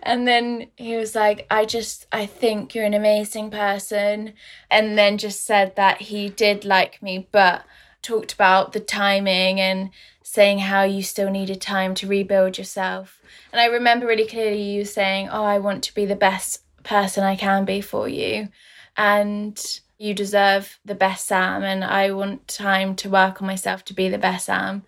and 0.03 0.27
then 0.27 0.67
he 0.77 0.95
was 0.97 1.15
like, 1.15 1.45
I 1.51 1.65
just, 1.65 2.07
I 2.11 2.25
think 2.25 2.73
you're 2.73 2.85
an 2.85 2.93
amazing 2.93 3.51
person. 3.51 4.33
And 4.69 4.97
then 4.97 5.17
just 5.17 5.45
said 5.45 5.75
that 5.75 6.01
he 6.01 6.29
did 6.29 6.65
like 6.65 7.01
me, 7.01 7.27
but 7.31 7.63
talked 8.01 8.33
about 8.33 8.73
the 8.73 8.79
timing 8.79 9.59
and 9.59 9.91
saying 10.23 10.59
how 10.59 10.83
you 10.83 11.03
still 11.03 11.29
needed 11.29 11.61
time 11.61 11.93
to 11.95 12.07
rebuild 12.07 12.57
yourself. 12.57 13.21
And 13.51 13.59
I 13.61 13.65
remember 13.65 14.07
really 14.07 14.25
clearly 14.27 14.61
you 14.61 14.85
saying, 14.85 15.29
Oh, 15.29 15.43
I 15.43 15.59
want 15.59 15.83
to 15.83 15.93
be 15.93 16.05
the 16.05 16.15
best 16.15 16.60
person 16.83 17.23
I 17.23 17.35
can 17.35 17.65
be 17.65 17.81
for 17.81 18.07
you. 18.07 18.49
And 18.97 19.79
you 19.97 20.13
deserve 20.13 20.79
the 20.83 20.95
best 20.95 21.27
Sam. 21.27 21.63
And 21.63 21.83
I 21.83 22.11
want 22.11 22.47
time 22.47 22.95
to 22.97 23.09
work 23.09 23.41
on 23.41 23.47
myself 23.47 23.85
to 23.85 23.93
be 23.93 24.09
the 24.09 24.17
best 24.17 24.47
Sam. 24.47 24.83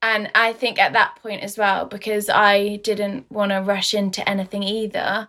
And 0.00 0.30
I 0.34 0.52
think 0.52 0.78
at 0.78 0.92
that 0.92 1.16
point 1.22 1.42
as 1.42 1.58
well, 1.58 1.84
because 1.86 2.28
I 2.28 2.76
didn't 2.76 3.30
want 3.30 3.50
to 3.50 3.58
rush 3.58 3.94
into 3.94 4.26
anything 4.28 4.62
either. 4.62 5.28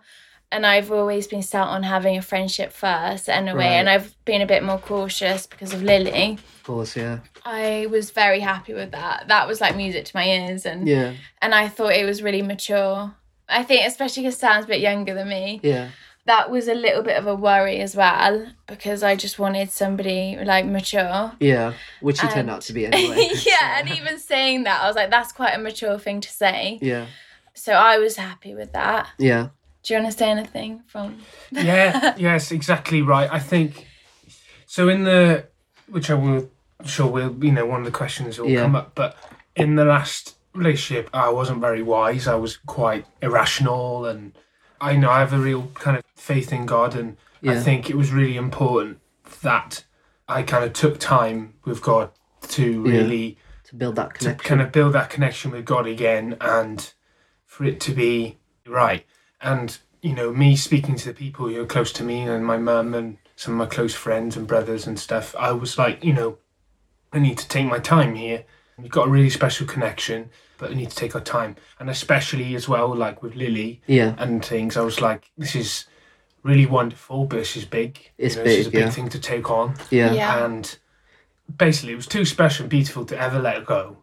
And 0.52 0.66
I've 0.66 0.90
always 0.90 1.26
been 1.26 1.42
set 1.42 1.62
on 1.62 1.82
having 1.84 2.16
a 2.16 2.22
friendship 2.22 2.72
first 2.72 3.28
anyway. 3.28 3.56
Right. 3.58 3.72
And 3.72 3.88
I've 3.88 4.14
been 4.24 4.42
a 4.42 4.46
bit 4.46 4.62
more 4.64 4.78
cautious 4.78 5.46
because 5.46 5.72
of 5.72 5.82
Lily. 5.82 6.34
of 6.34 6.62
course. 6.64 6.96
Yeah. 6.96 7.18
I 7.44 7.86
was 7.90 8.10
very 8.10 8.40
happy 8.40 8.74
with 8.74 8.92
that. 8.92 9.24
That 9.28 9.48
was 9.48 9.60
like 9.60 9.76
music 9.76 10.04
to 10.06 10.16
my 10.16 10.24
ears. 10.28 10.66
And, 10.66 10.86
Yeah. 10.88 11.14
and 11.42 11.54
I 11.54 11.68
thought 11.68 11.92
it 11.92 12.04
was 12.04 12.22
really 12.22 12.42
mature. 12.42 13.14
I 13.50 13.62
think, 13.62 13.86
especially 13.86 14.22
because 14.24 14.36
Sam's 14.38 14.64
a 14.64 14.68
bit 14.68 14.80
younger 14.80 15.14
than 15.14 15.28
me, 15.28 15.60
Yeah. 15.62 15.88
that 16.26 16.50
was 16.50 16.68
a 16.68 16.74
little 16.74 17.02
bit 17.02 17.16
of 17.16 17.26
a 17.26 17.34
worry 17.34 17.80
as 17.80 17.96
well 17.96 18.46
because 18.66 19.02
I 19.02 19.16
just 19.16 19.38
wanted 19.38 19.70
somebody 19.70 20.38
like 20.42 20.64
mature. 20.66 21.32
Yeah. 21.40 21.72
Which 22.00 22.22
you 22.22 22.28
turned 22.28 22.50
out 22.50 22.62
to 22.62 22.72
be 22.72 22.86
anyway. 22.86 23.30
yeah, 23.46 23.78
and 23.80 23.88
even 23.90 24.18
saying 24.18 24.64
that, 24.64 24.82
I 24.82 24.86
was 24.86 24.96
like, 24.96 25.10
that's 25.10 25.32
quite 25.32 25.54
a 25.54 25.58
mature 25.58 25.98
thing 25.98 26.20
to 26.20 26.28
say. 26.30 26.78
Yeah. 26.80 27.06
So 27.54 27.72
I 27.72 27.98
was 27.98 28.16
happy 28.16 28.54
with 28.54 28.72
that. 28.72 29.08
Yeah. 29.18 29.48
Do 29.82 29.94
you 29.94 30.00
want 30.00 30.12
to 30.12 30.18
say 30.18 30.30
anything 30.30 30.82
from? 30.86 31.18
yeah, 31.50 32.14
yes, 32.18 32.52
exactly 32.52 33.00
right. 33.02 33.28
I 33.32 33.38
think 33.38 33.86
so. 34.66 34.88
In 34.90 35.04
the 35.04 35.46
which 35.88 36.10
I 36.10 36.14
will 36.14 36.50
sure 36.84 37.06
will 37.10 37.34
you 37.44 37.50
know 37.50 37.64
one 37.66 37.80
of 37.80 37.86
the 37.86 37.90
questions 37.90 38.38
will 38.38 38.48
Yeah. 38.48 38.60
come 38.62 38.76
up, 38.76 38.94
but 38.94 39.16
in 39.56 39.76
the 39.76 39.84
last 39.86 40.36
relationship, 40.54 41.08
I 41.12 41.30
wasn't 41.30 41.60
very 41.60 41.82
wise. 41.82 42.26
I 42.26 42.34
was 42.34 42.56
quite 42.56 43.06
irrational, 43.22 44.06
and 44.06 44.32
I 44.80 44.96
know 44.96 45.10
I 45.10 45.20
have 45.20 45.32
a 45.32 45.38
real 45.38 45.70
kind 45.74 45.96
of 45.96 46.04
faith 46.14 46.52
in 46.52 46.66
God, 46.66 46.94
and 46.94 47.16
I 47.46 47.60
think 47.60 47.88
it 47.88 47.96
was 47.96 48.12
really 48.12 48.36
important 48.36 48.98
that 49.42 49.84
I 50.28 50.42
kind 50.42 50.64
of 50.64 50.72
took 50.72 50.98
time 50.98 51.54
with 51.64 51.82
God 51.82 52.10
to 52.48 52.84
Yeah. 52.84 52.92
really 52.98 53.38
To 53.64 53.76
build 53.76 53.96
that 53.96 54.18
to 54.20 54.34
kind 54.34 54.60
of 54.60 54.72
build 54.72 54.92
that 54.94 55.10
connection 55.10 55.50
with 55.50 55.64
God 55.64 55.86
again 55.86 56.36
and 56.40 56.92
for 57.46 57.64
it 57.64 57.80
to 57.80 57.92
be 57.92 58.38
right. 58.66 59.04
And, 59.40 59.78
you 60.02 60.14
know, 60.14 60.32
me 60.32 60.56
speaking 60.56 60.96
to 60.96 61.06
the 61.06 61.14
people 61.14 61.48
who 61.48 61.60
are 61.60 61.66
close 61.66 61.92
to 61.94 62.04
me 62.04 62.22
and 62.22 62.44
my 62.44 62.58
mum 62.58 62.94
and 62.94 63.18
some 63.36 63.54
of 63.54 63.58
my 63.58 63.66
close 63.74 63.94
friends 63.94 64.36
and 64.36 64.46
brothers 64.46 64.86
and 64.86 64.98
stuff, 64.98 65.34
I 65.38 65.52
was 65.52 65.78
like, 65.78 66.04
you 66.04 66.12
know, 66.12 66.38
I 67.12 67.18
need 67.18 67.38
to 67.38 67.48
take 67.48 67.66
my 67.66 67.78
time 67.78 68.14
here. 68.14 68.44
We've 68.82 68.90
got 68.90 69.06
a 69.08 69.10
really 69.10 69.30
special 69.30 69.66
connection, 69.66 70.30
but 70.58 70.70
we 70.70 70.76
need 70.76 70.90
to 70.90 70.96
take 70.96 71.14
our 71.14 71.20
time. 71.20 71.56
And 71.78 71.88
especially 71.90 72.54
as 72.54 72.68
well, 72.68 72.94
like 72.94 73.22
with 73.22 73.34
Lily 73.34 73.80
Yeah. 73.86 74.14
and 74.18 74.44
things, 74.44 74.76
I 74.76 74.82
was 74.82 75.00
like, 75.00 75.30
this 75.38 75.54
is 75.54 75.86
really 76.42 76.66
wonderful, 76.66 77.26
but 77.26 77.38
it's 77.40 77.54
just 77.54 77.70
big. 77.70 77.98
It's 78.18 78.36
you 78.36 78.42
know, 78.44 78.50
It's 78.50 78.56
big, 78.58 78.66
a 78.66 78.70
big 78.70 78.80
yeah. 78.86 78.90
thing 78.90 79.08
to 79.10 79.18
take 79.18 79.50
on, 79.50 79.74
Yeah. 79.90 80.06
Yeah. 80.06 80.12
Yeah. 80.14 80.44
and 80.44 80.78
basically, 81.56 81.92
it 81.92 81.96
was 81.96 82.06
too 82.06 82.24
special 82.24 82.64
and 82.64 82.70
beautiful 82.70 83.04
to 83.06 83.18
ever 83.18 83.38
let 83.40 83.56
it 83.56 83.66
go. 83.66 83.98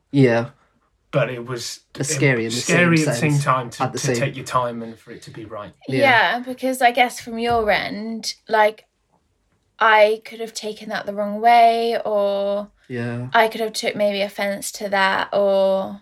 But 1.10 1.30
it 1.30 1.46
was 1.46 1.80
It's 1.98 2.14
scary 2.14 2.44
in 2.46 2.52
the 2.52 2.56
scary 2.58 2.98
same 2.98 3.08
at 3.08 3.14
the 3.14 3.20
same 3.32 3.40
time 3.40 3.70
to, 3.72 3.78
the 3.88 3.92
to 3.92 3.98
same- 3.98 4.16
take 4.18 4.36
your 4.36 4.46
time 4.46 4.84
and 4.84 5.00
for 5.00 5.12
it 5.12 5.22
to 5.24 5.32
be 5.32 5.46
right. 5.46 5.74
Yeah. 5.88 6.00
Yeah. 6.00 6.40
because 6.40 6.82
I 6.82 6.92
guess 6.92 7.22
from 7.22 7.40
your 7.40 7.72
end, 7.72 8.34
like 8.50 8.86
I 9.80 10.22
could 10.26 10.40
have 10.40 10.54
taken 10.54 10.90
that 10.90 11.06
the 11.06 11.14
wrong 11.14 11.40
way 11.42 12.00
or 12.04 12.70
Yeah. 12.88 13.28
I 13.34 13.48
could 13.48 13.62
have 13.62 13.74
took 13.74 13.96
maybe 13.96 14.22
offense 14.22 14.72
to 14.74 14.90
that 14.90 15.30
or 15.34 16.02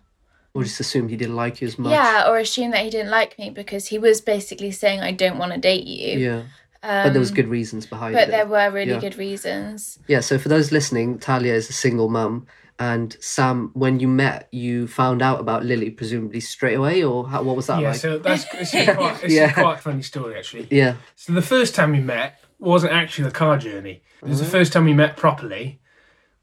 Or 0.53 0.63
just 0.63 0.79
assumed 0.79 1.09
he 1.09 1.17
didn't 1.17 1.35
like 1.35 1.59
you 1.61 1.67
as 1.67 1.77
much. 1.77 1.91
yeah, 1.91 2.25
or 2.27 2.37
assume 2.37 2.71
that 2.71 2.83
he 2.83 2.89
didn't 2.89 3.11
like 3.11 3.37
me 3.37 3.49
because 3.49 3.87
he 3.87 3.97
was 3.99 4.21
basically 4.21 4.71
saying 4.71 5.01
I 5.01 5.11
don't 5.11 5.37
want 5.37 5.51
to 5.53 5.59
date 5.59 5.85
you. 5.85 6.17
Yeah. 6.19 6.41
Um, 6.83 7.03
But 7.07 7.13
there 7.13 7.19
was 7.19 7.31
good 7.31 7.47
reasons 7.47 7.85
behind 7.85 8.13
But 8.13 8.23
it. 8.23 8.25
But 8.27 8.31
there 8.31 8.45
were 8.45 8.71
really 8.71 8.91
Yeah. 8.93 8.99
good 8.99 9.17
reasons. 9.17 9.99
Yeah, 10.07 10.19
so 10.21 10.37
for 10.37 10.49
those 10.49 10.71
listening, 10.71 11.17
Talia 11.19 11.53
is 11.55 11.69
a 11.69 11.73
single 11.73 12.09
mum. 12.09 12.45
And 12.77 13.15
Sam, 13.21 13.71
when 13.73 13.99
you 14.01 14.07
met, 14.09 14.47
you 14.51 14.85
found 14.87 15.21
out 15.21 15.39
about 15.39 15.63
Lily 15.65 15.89
presumably 15.89 16.41
straight 16.41 16.75
away, 16.75 17.03
or 17.03 17.25
how, 17.27 17.41
what 17.41 17.55
was 17.55 17.67
that 17.67 17.79
yeah, 17.81 17.91
like? 17.91 17.99
so 17.99 18.17
that's 18.19 18.45
it's 18.53 18.71
quite, 18.71 19.23
it's 19.23 19.33
Yeah. 19.39 19.49
a 19.49 19.53
quite 19.53 19.79
funny 19.79 20.01
story 20.03 20.37
actually. 20.37 20.67
Yeah, 20.69 20.95
So 21.15 21.31
the 21.33 21.41
first 21.41 21.73
time 21.73 21.91
we 21.93 21.99
met 22.01 22.39
wasn't 22.59 22.93
actually 22.93 23.25
the 23.25 23.31
car 23.31 23.57
journey. 23.57 24.01
It 24.21 24.27
was 24.29 24.37
Mm-hmm. 24.37 24.45
the 24.45 24.51
first 24.51 24.73
time 24.73 24.85
we 24.85 24.93
met 24.93 25.17
properly. 25.17 25.79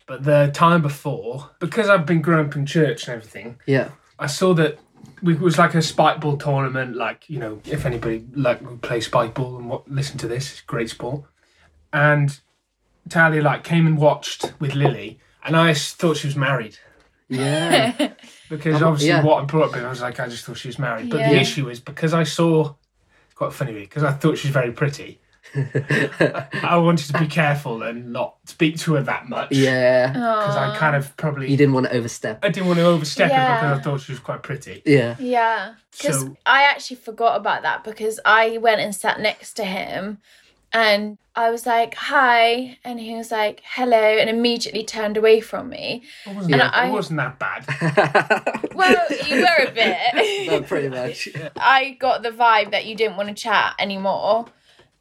But 0.06 0.24
the 0.24 0.50
time 0.52 0.82
before, 0.82 1.50
because 1.60 1.88
I've 1.88 2.04
been 2.04 2.20
growing 2.22 2.46
up 2.48 2.56
in 2.56 2.66
church 2.66 3.06
and 3.06 3.14
everything, 3.16 3.60
yeah, 3.66 3.90
I 4.18 4.26
saw 4.26 4.52
that 4.54 4.78
we, 5.22 5.34
it 5.34 5.40
was 5.40 5.58
like 5.58 5.74
a 5.74 5.80
spike 5.80 6.20
ball 6.20 6.36
tournament. 6.36 6.96
Like 6.96 7.30
you 7.30 7.38
know, 7.38 7.60
if 7.64 7.86
anybody 7.86 8.24
like 8.34 8.60
would 8.62 8.82
play 8.82 9.00
spike 9.00 9.32
ball 9.34 9.56
and 9.56 9.68
what, 9.70 9.88
listen 9.90 10.18
to 10.18 10.28
this, 10.28 10.50
it's 10.52 10.60
great 10.60 10.90
sport. 10.90 11.24
And 11.92 12.38
Talia 13.08 13.42
like 13.42 13.62
came 13.64 13.86
and 13.86 13.96
watched 13.96 14.52
with 14.58 14.74
Lily, 14.74 15.20
and 15.44 15.56
I 15.56 15.72
thought 15.72 16.16
she 16.18 16.26
was 16.26 16.36
married 16.36 16.76
yeah, 17.28 18.12
because 18.50 18.82
obviously 18.82 19.08
yeah. 19.08 19.22
what 19.22 19.42
I 19.42 19.46
brought 19.46 19.70
up 19.70 19.76
in, 19.76 19.84
I 19.84 19.88
was 19.88 20.02
like, 20.02 20.20
I 20.20 20.28
just 20.28 20.44
thought 20.44 20.58
she 20.58 20.68
was 20.68 20.78
married. 20.78 21.08
But 21.10 21.18
the 21.18 21.36
issue 21.40 21.70
is 21.70 21.80
because 21.80 22.12
I 22.12 22.24
saw, 22.24 22.74
it's 23.26 23.34
quite 23.34 23.52
funny 23.52 23.72
because 23.72 24.02
I 24.02 24.12
thought 24.12 24.36
she 24.36 24.48
was 24.48 24.52
very 24.52 24.72
pretty. 24.72 25.20
I 25.54 26.76
wanted 26.76 27.06
to 27.12 27.18
be 27.18 27.26
careful 27.26 27.82
and 27.82 28.12
not 28.12 28.36
speak 28.46 28.78
to 28.80 28.94
her 28.94 29.02
that 29.02 29.28
much. 29.28 29.52
yeah. 29.52 30.08
Because 30.08 30.56
I 30.56 30.76
kind 30.76 30.96
of 30.96 31.16
probably 31.16 31.50
You 31.50 31.56
didn't 31.56 31.74
want 31.74 31.86
to 31.86 31.92
overstep. 31.92 32.44
I 32.44 32.48
didn't 32.48 32.66
want 32.68 32.78
to 32.78 32.86
overstep 32.86 33.30
it 33.30 33.34
Yeah. 33.34 33.54
because 33.60 33.78
I 33.78 33.82
thought 33.82 34.00
she 34.00 34.12
was 34.12 34.20
quite 34.20 34.42
pretty. 34.42 34.82
Yeah, 34.84 35.16
Yeah. 35.18 35.74
Because 35.96 36.20
So- 36.20 36.36
I 36.46 36.62
actually 36.64 36.96
forgot 36.96 37.36
about 37.36 37.62
that 37.62 37.84
because 37.84 38.18
I 38.24 38.58
went 38.58 38.80
and 38.80 38.94
sat 38.94 39.20
next 39.20 39.54
to 39.54 39.64
him 39.64 40.18
and 40.72 41.18
I 41.34 41.50
was 41.50 41.66
like, 41.66 41.94
hi. 41.94 42.78
And 42.84 42.98
he 43.00 43.14
was 43.14 43.30
like, 43.30 43.62
hello. 43.64 43.96
And 43.98 44.30
immediately 44.30 44.84
turned 44.84 45.16
away 45.16 45.40
from 45.40 45.68
me. 45.70 46.02
It 46.26 46.34
wasn't, 46.34 46.52
And 46.54 46.60
that, 46.62 46.74
I- 46.74 46.88
it 46.88 46.92
wasn't 46.92 47.18
that 47.18 47.38
bad. 47.38 48.68
Well, 48.74 49.06
you 49.26 49.40
were 49.42 49.66
a 49.66 49.70
bit. 49.70 50.46
no, 50.50 50.62
pretty 50.62 50.88
much. 50.88 51.28
I 51.56 51.90
got 52.00 52.22
the 52.22 52.30
vibe 52.30 52.70
that 52.70 52.86
you 52.86 52.94
didn't 52.96 53.16
want 53.18 53.28
to 53.28 53.34
chat 53.34 53.74
anymore. 53.78 54.46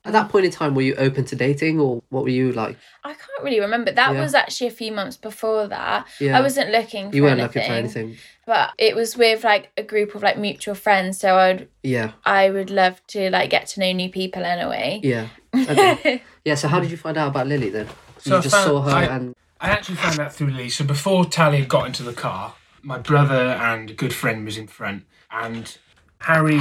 At 0.04 0.14
that 0.14 0.30
point 0.30 0.46
in 0.46 0.52
time, 0.52 0.74
were 0.74 0.82
you 0.82 0.96
open 0.96 1.26
to 1.26 1.36
dating, 1.36 1.80
or 1.80 2.02
what 2.10 2.24
were 2.24 2.30
you 2.30 2.52
like? 2.54 2.76
I 3.04 3.10
can't 3.14 3.44
really 3.44 3.60
remember. 3.60 3.92
That 3.92 4.14
Yeah. 4.14 4.22
was 4.22 4.34
actually 4.34 4.68
a 4.68 4.72
few 4.72 4.92
months 4.92 5.16
before 5.16 5.68
that. 5.68 6.08
Yeah, 6.20 6.38
I 6.38 6.42
wasn't 6.42 6.72
looking 6.72 7.12
for 7.12 7.16
you 7.16 7.22
weren't 7.24 7.40
anything, 7.40 7.62
looking 7.62 7.72
for 7.72 7.78
anything. 7.78 8.18
But 8.48 8.72
it 8.80 8.96
was 8.96 9.16
with 9.16 9.44
like 9.44 9.70
a 9.78 9.84
group 9.84 10.16
of 10.16 10.24
like 10.24 10.40
mutual 10.40 10.74
friends. 10.74 11.20
So 11.20 11.38
I'd 11.38 11.68
Yeah, 11.84 12.12
I 12.26 12.50
would 12.50 12.72
love 12.72 13.06
to 13.08 13.30
like 13.30 13.52
get 13.52 13.68
to 13.68 13.80
know 13.80 13.92
new 13.92 14.10
people 14.10 14.44
anyway. 14.44 15.02
yeah, 15.04 15.28
okay. 15.56 16.24
yeah. 16.46 16.56
So 16.56 16.68
how 16.68 16.80
did 16.80 16.90
you 16.90 16.98
find 16.98 17.16
out 17.18 17.28
about 17.28 17.46
Lily 17.46 17.70
then? 17.70 17.88
So 18.18 18.32
you 18.32 18.38
I 18.38 18.42
just 18.42 18.56
found- 18.56 18.66
saw 18.68 18.82
her, 18.82 18.92
I- 18.92 19.04
and 19.06 19.36
I 19.60 19.70
actually 19.70 19.98
found 19.98 20.18
that 20.18 20.34
through 20.34 20.48
Lee. 20.50 20.70
So 20.70 20.84
before 20.84 21.26
Talia 21.26 21.64
got 21.66 21.86
into 21.86 22.02
the 22.02 22.14
car, 22.14 22.56
my 22.82 22.98
brother 22.98 23.36
and 23.62 23.92
a 23.92 23.94
good 23.94 24.16
friend 24.16 24.46
was 24.46 24.58
in 24.58 24.66
front, 24.66 25.04
and 25.30 25.78
Harry, 26.22 26.58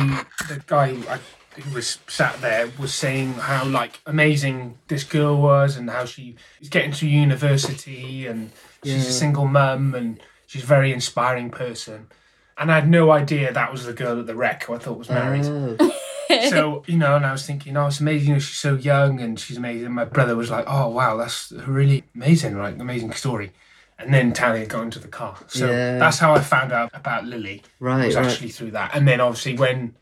the 0.48 0.62
guy 0.66 0.92
who, 0.94 1.08
I, 1.08 1.18
who 1.60 1.74
was 1.74 1.98
sat 2.08 2.40
there, 2.40 2.70
was 2.78 2.92
saying 2.94 3.34
how 3.34 3.64
like 3.64 4.00
amazing 4.06 4.78
this 4.88 5.04
girl 5.04 5.40
was, 5.40 5.76
and 5.76 5.88
how 5.90 6.04
she 6.04 6.36
is 6.60 6.68
getting 6.68 6.92
to 6.92 7.06
university, 7.08 8.26
and 8.26 8.50
she's 8.84 9.06
a 9.08 9.12
single 9.12 9.46
mum, 9.46 9.94
and 9.94 10.20
she's 10.46 10.62
a 10.62 10.66
very 10.66 10.92
inspiring 10.92 11.50
person. 11.50 12.08
And 12.58 12.70
I 12.70 12.74
had 12.76 12.88
no 12.90 13.10
idea 13.10 13.52
that 13.52 13.72
was 13.72 13.86
the 13.86 13.92
girl 13.94 14.20
at 14.20 14.26
the 14.26 14.34
rec 14.34 14.64
who 14.64 14.74
I 14.74 14.78
thought 14.78 14.98
was 14.98 15.08
married 15.08 15.46
Oh, 15.46 15.94
so 16.50 16.84
you 16.86 16.98
know, 16.98 17.16
and 17.16 17.24
I 17.24 17.32
was 17.32 17.46
thinking, 17.46 17.76
oh, 17.76 17.86
it's 17.86 18.00
amazing. 18.00 18.28
You 18.28 18.34
know, 18.34 18.40
she's 18.40 18.58
so 18.58 18.74
young 18.74 19.20
and 19.20 19.40
she's 19.40 19.56
amazing. 19.56 19.90
My 19.92 20.04
brother 20.04 20.36
was 20.36 20.50
like, 20.50 20.64
oh 20.68 20.88
wow, 20.88 21.16
that's 21.16 21.52
really 21.52 22.04
amazing, 22.14 22.58
like 22.58 22.78
amazing 22.78 23.12
story. 23.12 23.52
And 23.98 24.14
then 24.14 24.32
Talia 24.32 24.64
got 24.66 24.82
into 24.82 24.98
the 24.98 25.08
car, 25.08 25.36
so 25.46 25.66
Yeah. 25.70 25.98
that's 25.98 26.18
how 26.18 26.32
I 26.34 26.40
found 26.40 26.72
out 26.72 26.90
about 26.94 27.24
Lily. 27.26 27.62
right, 27.80 28.06
Was 28.06 28.16
right. 28.16 28.26
actually 28.26 28.48
through 28.48 28.70
that, 28.72 28.92
and 28.94 29.06
then 29.06 29.20
obviously 29.20 29.56
when 29.56 29.94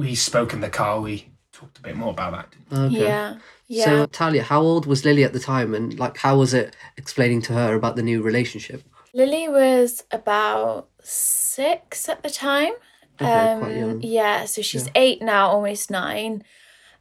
we 0.00 0.14
spoke 0.14 0.52
in 0.52 0.60
the 0.60 0.70
car, 0.70 1.00
we 1.00 1.28
talked 1.52 1.78
a 1.78 1.82
bit 1.82 1.96
more 1.96 2.10
about 2.10 2.32
that. 2.32 2.48
didn't 2.70 2.94
Okay. 2.96 3.04
Yeah. 3.04 3.36
Yeah. 3.68 3.84
So 3.84 4.06
Talia, 4.06 4.42
how 4.42 4.60
old 4.60 4.84
was 4.86 5.04
Lily 5.04 5.22
at 5.22 5.32
the 5.32 5.38
time, 5.38 5.74
and 5.74 5.96
like 5.96 6.16
how 6.16 6.38
was 6.38 6.52
it 6.52 6.74
explaining 6.96 7.40
to 7.42 7.52
her 7.52 7.74
about 7.74 7.94
the 7.94 8.02
new 8.02 8.20
relationship? 8.20 8.82
Lily 9.14 9.48
was 9.48 10.02
about 10.10 10.88
six 11.02 12.08
at 12.08 12.22
the 12.22 12.30
time. 12.30 12.72
Okay, 13.20 13.58
quite 13.60 13.72
um, 13.72 13.78
young. 13.78 14.02
Yeah, 14.02 14.46
so 14.46 14.62
she's 14.62 14.88
eight 14.94 15.20
now, 15.22 15.48
almost 15.48 15.90
nine. 15.90 16.42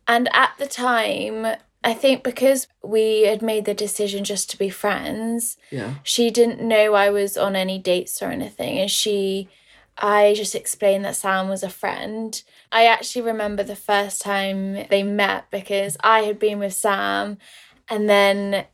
And 0.07 0.27
at 0.33 0.51
the 0.59 0.67
time, 0.67 1.47
I 1.83 1.93
think 1.93 2.23
because 2.23 2.67
we 2.83 3.21
had 3.23 3.41
made 3.41 3.65
the 3.65 3.73
decision 3.73 4.23
just 4.23 4.49
to 4.49 4.57
be 4.57 4.69
friends, 4.69 5.57
Yeah, 5.71 5.95
she 6.03 6.29
didn't 6.29 6.61
know 6.61 6.93
I 6.93 7.09
was 7.09 7.37
on 7.37 7.55
any 7.55 7.79
dates 7.79 8.21
or 8.21 8.27
anything. 8.27 8.77
And 8.77 8.91
she, 8.91 9.49
I 10.01 10.33
just 10.35 10.55
explained 10.55 11.05
that 11.05 11.15
Sam 11.15 11.49
was 11.49 11.63
a 11.63 11.69
friend. 11.69 12.41
I 12.71 12.85
actually 12.85 13.23
remember 13.23 13.63
the 13.63 13.75
first 13.75 14.21
time 14.21 14.85
they 14.89 15.03
met 15.03 15.51
because 15.51 15.97
I 16.03 16.21
had 16.21 16.39
been 16.39 16.59
with 16.59 16.73
Sam 16.73 17.37
and 17.89 18.09
then 18.09 18.65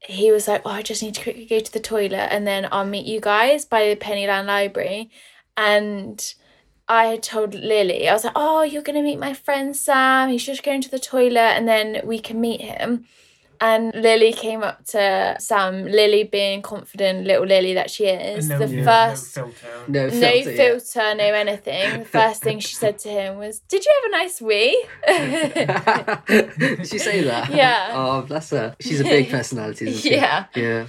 he 0.00 0.32
was 0.32 0.48
like, 0.48 0.62
Oh, 0.64 0.70
I 0.70 0.82
just 0.82 1.02
need 1.02 1.14
to 1.14 1.22
quickly 1.22 1.46
go 1.46 1.60
to 1.60 1.72
the 1.72 1.80
toilet 1.80 2.32
and 2.32 2.46
then 2.46 2.68
I'll 2.70 2.84
meet 2.84 3.06
you 3.06 3.20
guys 3.20 3.64
by 3.64 3.88
the 3.88 3.96
Penylan 3.96 4.46
Library. 4.46 5.10
And 5.56 6.34
I 6.88 7.06
had 7.06 7.22
told 7.22 7.54
Lily, 7.54 8.08
I 8.08 8.12
was 8.12 8.24
like, 8.24 8.34
Oh, 8.36 8.62
you're 8.62 8.82
going 8.82 8.96
to 8.96 9.02
meet 9.02 9.18
my 9.18 9.32
friend 9.32 9.76
Sam. 9.76 10.28
He's 10.28 10.44
just 10.44 10.62
going 10.62 10.82
to 10.82 10.90
the 10.90 10.98
toilet 10.98 11.38
and 11.38 11.68
then 11.68 12.00
we 12.04 12.18
can 12.18 12.40
meet 12.40 12.60
him. 12.60 13.06
And 13.60 13.94
Lily 13.94 14.32
came 14.32 14.62
up 14.62 14.84
to 14.86 15.36
Sam, 15.38 15.84
Lily 15.84 16.24
being 16.24 16.62
confident 16.62 17.26
little 17.26 17.46
Lily 17.46 17.74
that 17.74 17.90
she 17.90 18.04
is. 18.06 18.50
And 18.50 18.60
the 18.60 18.66
no- 18.66 18.84
first, 18.84 19.36
no 19.36 19.48
filter. 19.48 19.84
no 19.88 20.04
no 20.08 20.42
filter. 20.42 21.00
yeah. 21.00 21.14
no 21.14 21.34
anything. 21.34 22.00
The 22.00 22.04
first 22.04 22.42
thing 22.42 22.60
she 22.60 22.74
said 22.74 22.98
to 23.00 23.08
him 23.08 23.38
was, 23.38 23.60
Did 23.60 23.84
you 23.84 23.92
have 23.94 24.12
a 24.12 24.16
nice 24.16 24.40
wee? 24.40 24.86
Did 26.58 26.88
she 26.88 26.98
say 26.98 27.22
that? 27.22 27.54
Yeah. 27.54 27.90
Oh, 27.92 28.22
bless 28.22 28.50
her. 28.50 28.76
She's 28.80 29.00
a 29.00 29.04
big 29.04 29.30
personality, 29.30 29.88
isn't 29.88 30.02
she? 30.02 30.12
Yeah. 30.12 30.46
Yeah. 30.54 30.86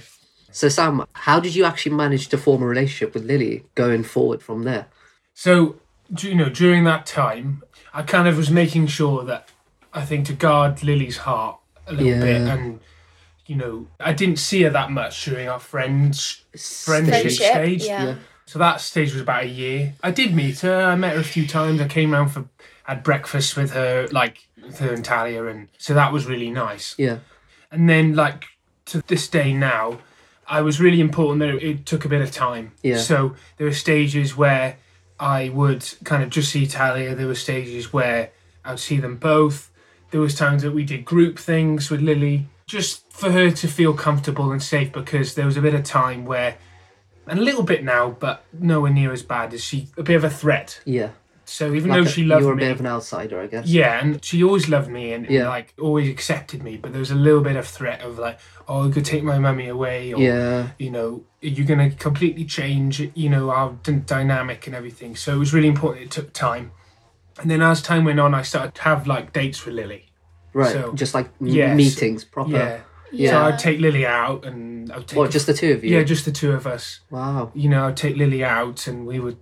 So 0.50 0.68
Sam, 0.68 1.04
how 1.12 1.38
did 1.38 1.54
you 1.54 1.64
actually 1.64 1.94
manage 1.94 2.28
to 2.28 2.38
form 2.38 2.62
a 2.62 2.66
relationship 2.66 3.12
with 3.14 3.24
Lily 3.24 3.64
going 3.74 4.02
forward 4.02 4.42
from 4.42 4.62
there? 4.62 4.86
So, 5.34 5.76
you 6.18 6.34
know, 6.34 6.48
during 6.48 6.84
that 6.84 7.04
time, 7.04 7.62
I 7.92 8.02
kind 8.02 8.26
of 8.26 8.38
was 8.38 8.50
making 8.50 8.86
sure 8.86 9.22
that 9.24 9.50
I 9.92 10.04
think 10.04 10.26
to 10.26 10.32
guard 10.32 10.82
Lily's 10.82 11.18
heart 11.18 11.58
a 11.86 11.92
little 11.92 12.20
bit, 12.20 12.42
and 12.42 12.80
you 13.46 13.56
know, 13.56 13.86
I 14.00 14.12
didn't 14.12 14.36
see 14.38 14.62
her 14.62 14.70
that 14.70 14.90
much 14.90 15.24
during 15.24 15.48
our 15.48 15.60
friends 15.60 16.42
friendship 16.56 17.12
Friendship, 17.12 17.32
stage. 17.32 17.84
yeah. 17.84 18.04
Yeah. 18.04 18.14
So 18.46 18.58
that 18.60 18.80
stage 18.80 19.12
was 19.12 19.22
about 19.22 19.44
a 19.44 19.48
year. 19.48 19.94
I 20.02 20.10
did 20.12 20.34
meet 20.34 20.60
her. 20.60 20.82
I 20.82 20.94
met 20.94 21.14
her 21.14 21.20
a 21.20 21.24
few 21.24 21.46
times. 21.46 21.80
I 21.80 21.88
came 21.88 22.12
round 22.12 22.32
for 22.32 22.44
had 22.84 23.02
breakfast 23.02 23.56
with 23.56 23.72
her, 23.72 24.06
like 24.12 24.46
with 24.62 24.78
her 24.78 24.92
and 24.92 25.04
Talia, 25.04 25.46
and 25.46 25.68
so 25.78 25.94
that 25.94 26.12
was 26.12 26.26
really 26.26 26.50
nice. 26.50 26.94
Yeah. 26.98 27.18
And 27.72 27.88
then, 27.88 28.14
like 28.14 28.44
to 28.86 29.02
this 29.08 29.28
day 29.28 29.52
now, 29.52 29.98
I 30.46 30.62
was 30.62 30.80
really 30.80 31.00
important 31.00 31.40
that 31.40 31.48
it, 31.48 31.62
it 31.62 31.86
took 31.86 32.04
a 32.04 32.08
bit 32.08 32.20
of 32.20 32.30
time. 32.30 32.72
Yeah. 32.82 32.98
So 32.98 33.34
there 33.56 33.66
were 33.66 33.72
stages 33.72 34.36
where 34.36 34.76
I 35.18 35.48
would 35.48 35.84
kind 36.04 36.22
of 36.22 36.30
just 36.30 36.52
see 36.52 36.66
Talia. 36.66 37.14
There 37.16 37.26
were 37.26 37.34
stages 37.34 37.92
where 37.92 38.30
I 38.64 38.70
would 38.70 38.80
see 38.80 38.98
them 38.98 39.16
both. 39.16 39.70
There 40.10 40.20
was 40.20 40.34
times 40.34 40.62
that 40.62 40.72
we 40.72 40.84
did 40.84 41.04
group 41.04 41.38
things 41.38 41.90
with 41.90 42.00
Lily, 42.00 42.48
just 42.66 43.10
for 43.12 43.30
her 43.32 43.50
to 43.50 43.68
feel 43.68 43.92
comfortable 43.94 44.50
and 44.52 44.62
safe. 44.62 44.92
Because 44.92 45.34
there 45.34 45.46
was 45.46 45.56
a 45.56 45.60
bit 45.62 45.74
of 45.74 45.84
time 45.84 46.24
where, 46.24 46.56
and 47.26 47.38
a 47.38 47.42
little 47.42 47.62
bit 47.64 47.84
now, 47.84 48.10
but 48.10 48.44
nowhere 48.52 48.92
near 48.92 49.12
as 49.12 49.22
bad 49.22 49.52
as 49.54 49.62
she, 49.64 49.88
a 49.96 50.02
bit 50.02 50.16
of 50.16 50.24
a 50.24 50.30
threat. 50.30 50.80
Yeah. 50.84 51.10
So 51.48 51.74
even 51.74 51.90
Like 51.90 52.02
though 52.02 52.08
a- 52.08 52.12
she 52.12 52.24
loved 52.24 52.40
me. 52.40 52.42
you 52.42 52.48
were 52.48 52.54
a 52.54 52.56
bit 52.56 52.70
of 52.72 52.80
an 52.80 52.86
outsider, 52.86 53.40
I 53.40 53.46
guess. 53.46 53.68
yeah, 53.68 54.00
and 54.02 54.24
she 54.24 54.42
always 54.42 54.68
loved 54.68 54.88
me 54.88 55.12
and, 55.12 55.26
and, 55.26 55.32
Yeah. 55.34 55.48
like 55.48 55.74
always 55.80 56.08
accepted 56.08 56.60
me. 56.64 56.76
But 56.76 56.90
there 56.92 56.98
was 56.98 57.12
a 57.12 57.14
little 57.14 57.40
bit 57.40 57.54
of 57.54 57.64
threat 57.68 58.00
of 58.02 58.18
like, 58.18 58.40
oh, 58.66 58.86
you 58.86 58.92
could 58.92 59.04
take 59.04 59.22
my 59.22 59.38
mummy 59.38 59.68
away, 59.68 60.12
or 60.12 60.20
Yeah. 60.20 60.70
you 60.76 60.90
know, 60.90 61.22
you're 61.40 61.64
gonna 61.66 61.90
completely 61.90 62.44
change, 62.46 63.00
you 63.14 63.28
know, 63.28 63.50
our 63.50 63.76
d- 63.84 63.92
dynamic 64.04 64.66
and 64.66 64.74
everything. 64.74 65.14
So 65.14 65.36
it 65.36 65.38
was 65.38 65.54
really 65.54 65.68
important. 65.68 66.04
It 66.06 66.10
took 66.10 66.32
time, 66.32 66.72
and 67.38 67.50
then 67.50 67.62
as 67.62 67.82
time 67.82 68.04
went 68.04 68.20
on, 68.20 68.34
I 68.34 68.42
started 68.42 68.74
to 68.76 68.82
have 68.82 69.06
like 69.06 69.32
dates 69.32 69.64
with 69.64 69.74
Lily, 69.74 70.10
Right. 70.52 70.72
So, 70.72 70.92
just 70.92 71.14
like 71.14 71.28
yes. 71.40 71.76
meetings, 71.76 72.24
proper. 72.24 72.50
yeah. 72.52 72.80
Yeah. 73.12 73.30
So 73.30 73.42
I'd 73.42 73.58
take 73.58 73.78
Lily 73.80 74.04
out 74.06 74.44
and 74.44 74.90
I'd 74.92 75.06
take 75.06 75.16
What, 75.18 75.30
just 75.30 75.46
the 75.46 75.54
two 75.54 75.72
of 75.72 75.84
you? 75.84 75.96
yeah, 75.96 76.02
just 76.02 76.24
the 76.24 76.32
two 76.32 76.52
of 76.52 76.66
us. 76.66 77.00
Wow. 77.10 77.52
You 77.54 77.68
know, 77.68 77.86
I'd 77.86 77.96
take 77.96 78.16
Lily 78.16 78.42
out 78.44 78.86
and 78.88 79.06
we 79.06 79.20
would 79.20 79.36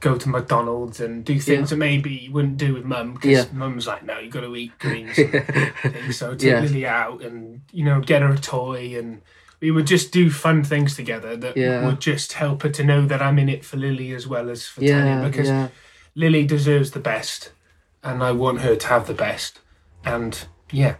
go 0.00 0.16
to 0.16 0.28
McDonald's 0.28 1.00
and 1.00 1.24
do 1.24 1.34
things 1.40 1.48
Yeah. 1.48 1.64
that 1.64 1.76
maybe 1.76 2.10
you 2.10 2.32
wouldn't 2.32 2.56
do 2.58 2.74
with 2.74 2.84
mum 2.84 3.14
because 3.14 3.30
Yeah. 3.30 3.44
mum's 3.52 3.86
like, 3.88 4.04
no, 4.04 4.18
you've 4.20 4.32
got 4.32 4.42
to 4.42 4.54
eat 4.54 4.78
greens. 4.78 5.18
and. 5.18 6.14
So 6.14 6.30
I'd 6.32 6.38
take 6.38 6.50
Yeah. 6.50 6.60
Lily 6.60 6.86
out 6.86 7.22
and 7.22 7.62
you 7.72 7.84
know 7.84 8.00
get 8.00 8.22
her 8.22 8.30
a 8.32 8.38
toy 8.38 8.94
and 8.96 9.20
we 9.60 9.72
would 9.72 9.88
just 9.88 10.12
do 10.12 10.30
fun 10.30 10.62
things 10.62 10.94
together 10.94 11.36
that 11.36 11.56
Yeah. 11.56 11.84
would 11.84 12.00
just 12.00 12.34
help 12.34 12.62
her 12.62 12.68
to 12.70 12.84
know 12.84 13.04
that 13.06 13.20
I'm 13.20 13.38
in 13.40 13.48
it 13.48 13.64
for 13.64 13.76
Lily 13.76 14.12
as 14.12 14.28
well 14.28 14.48
as 14.50 14.64
for 14.66 14.82
yeah. 14.84 15.02
Talia 15.02 15.28
because 15.28 15.48
yeah. 15.48 15.68
Lily 16.14 16.44
deserves 16.46 16.90
the 16.92 17.00
best 17.00 17.52
and 18.02 18.22
I 18.22 18.32
want 18.32 18.60
her 18.60 18.76
to 18.76 18.86
have 18.88 19.06
the 19.06 19.14
best. 19.14 19.60
And 20.04 20.46
yeah, 20.70 20.96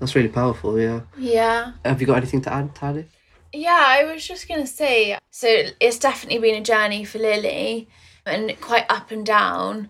That's 0.00 0.14
really 0.14 0.28
powerful. 0.28 0.78
Yeah. 0.78 1.00
Yeah. 1.16 1.72
Have 1.84 2.00
you 2.00 2.06
got 2.06 2.18
anything 2.18 2.42
to 2.42 2.52
add, 2.52 2.74
Tali? 2.74 3.06
Yeah, 3.52 3.84
I 3.86 4.04
was 4.04 4.26
just 4.26 4.48
going 4.48 4.60
to 4.60 4.66
say 4.66 5.16
so 5.30 5.48
it's 5.80 5.98
definitely 5.98 6.38
been 6.38 6.60
a 6.60 6.64
journey 6.64 7.04
for 7.04 7.18
Lily 7.18 7.88
and 8.26 8.60
quite 8.60 8.86
up 8.88 9.10
and 9.10 9.24
down. 9.24 9.88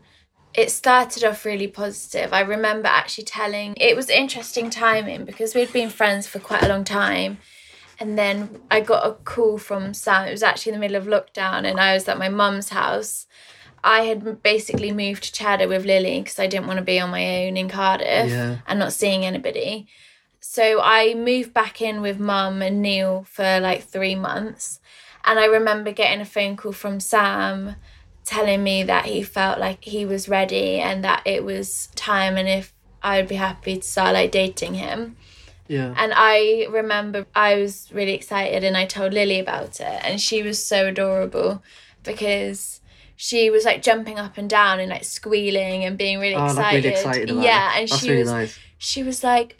It 0.54 0.70
started 0.70 1.24
off 1.24 1.44
really 1.44 1.66
positive. 1.66 2.32
I 2.32 2.40
remember 2.40 2.88
actually 2.88 3.24
telling 3.24 3.74
it 3.76 3.96
was 3.96 4.08
interesting 4.08 4.70
timing 4.70 5.24
because 5.24 5.54
we'd 5.54 5.72
been 5.72 5.90
friends 5.90 6.26
for 6.26 6.38
quite 6.38 6.62
a 6.62 6.68
long 6.68 6.84
time. 6.84 7.38
And 7.98 8.18
then 8.18 8.60
I 8.70 8.80
got 8.80 9.06
a 9.06 9.12
call 9.12 9.58
from 9.58 9.94
Sam. 9.94 10.26
It 10.26 10.32
was 10.32 10.42
actually 10.42 10.72
in 10.72 10.80
the 10.80 10.86
middle 10.86 10.96
of 10.96 11.06
lockdown, 11.06 11.64
and 11.64 11.78
I 11.78 11.94
was 11.94 12.08
at 12.08 12.18
my 12.18 12.28
mum's 12.28 12.70
house. 12.70 13.26
I 13.84 14.02
had 14.06 14.42
basically 14.42 14.90
moved 14.92 15.24
to 15.24 15.32
Cheddar 15.32 15.68
with 15.68 15.84
Lily 15.84 16.20
because 16.20 16.38
I 16.38 16.46
didn't 16.46 16.66
want 16.66 16.78
to 16.78 16.84
be 16.84 16.98
on 16.98 17.10
my 17.10 17.44
own 17.44 17.56
in 17.56 17.68
Cardiff 17.68 18.30
Yeah. 18.30 18.56
and 18.66 18.78
not 18.78 18.92
seeing 18.94 19.24
anybody. 19.24 19.86
So 20.40 20.80
I 20.82 21.14
moved 21.14 21.52
back 21.52 21.80
in 21.82 22.00
with 22.00 22.18
mum 22.18 22.62
and 22.62 22.80
Neil 22.80 23.24
for 23.28 23.60
like 23.60 23.84
three 23.84 24.14
months. 24.14 24.80
And 25.24 25.38
I 25.38 25.44
remember 25.46 25.92
getting 25.92 26.20
a 26.20 26.24
phone 26.24 26.56
call 26.56 26.72
from 26.72 26.98
Sam 26.98 27.76
telling 28.24 28.62
me 28.62 28.82
that 28.84 29.04
he 29.04 29.22
felt 29.22 29.58
like 29.58 29.84
he 29.84 30.06
was 30.06 30.28
ready 30.28 30.80
and 30.80 31.04
that 31.04 31.22
it 31.26 31.44
was 31.44 31.88
time 31.94 32.36
and 32.38 32.48
if 32.48 32.72
I 33.02 33.18
would 33.18 33.28
be 33.28 33.34
happy 33.34 33.76
to 33.76 33.82
start 33.82 34.14
like 34.14 34.32
dating 34.32 34.74
him. 34.74 35.16
Yeah. 35.68 35.94
And 35.96 36.12
I 36.14 36.66
remember 36.70 37.26
I 37.34 37.56
was 37.56 37.90
really 37.92 38.12
excited 38.14 38.64
and 38.64 38.76
I 38.76 38.86
told 38.86 39.12
Lily 39.12 39.38
about 39.40 39.80
it 39.80 40.00
and 40.04 40.20
she 40.20 40.42
was 40.42 40.62
so 40.62 40.86
adorable 40.86 41.62
because 42.02 42.80
she 43.16 43.50
was 43.50 43.64
like 43.64 43.82
jumping 43.82 44.18
up 44.18 44.36
and 44.38 44.48
down 44.50 44.80
and 44.80 44.90
like 44.90 45.04
squealing 45.04 45.84
and 45.84 45.96
being 45.96 46.18
really 46.18 46.34
Oh, 46.34 46.46
excited. 46.46 46.62
like 46.62 46.74
really 46.74 46.88
excited 46.88 47.30
yeah, 47.42 47.72
and 47.76 47.88
That's 47.88 48.00
she 48.00 48.08
really 48.10 48.22
was 48.22 48.30
nice. 48.30 48.58
she 48.78 49.02
was 49.02 49.24
like 49.24 49.56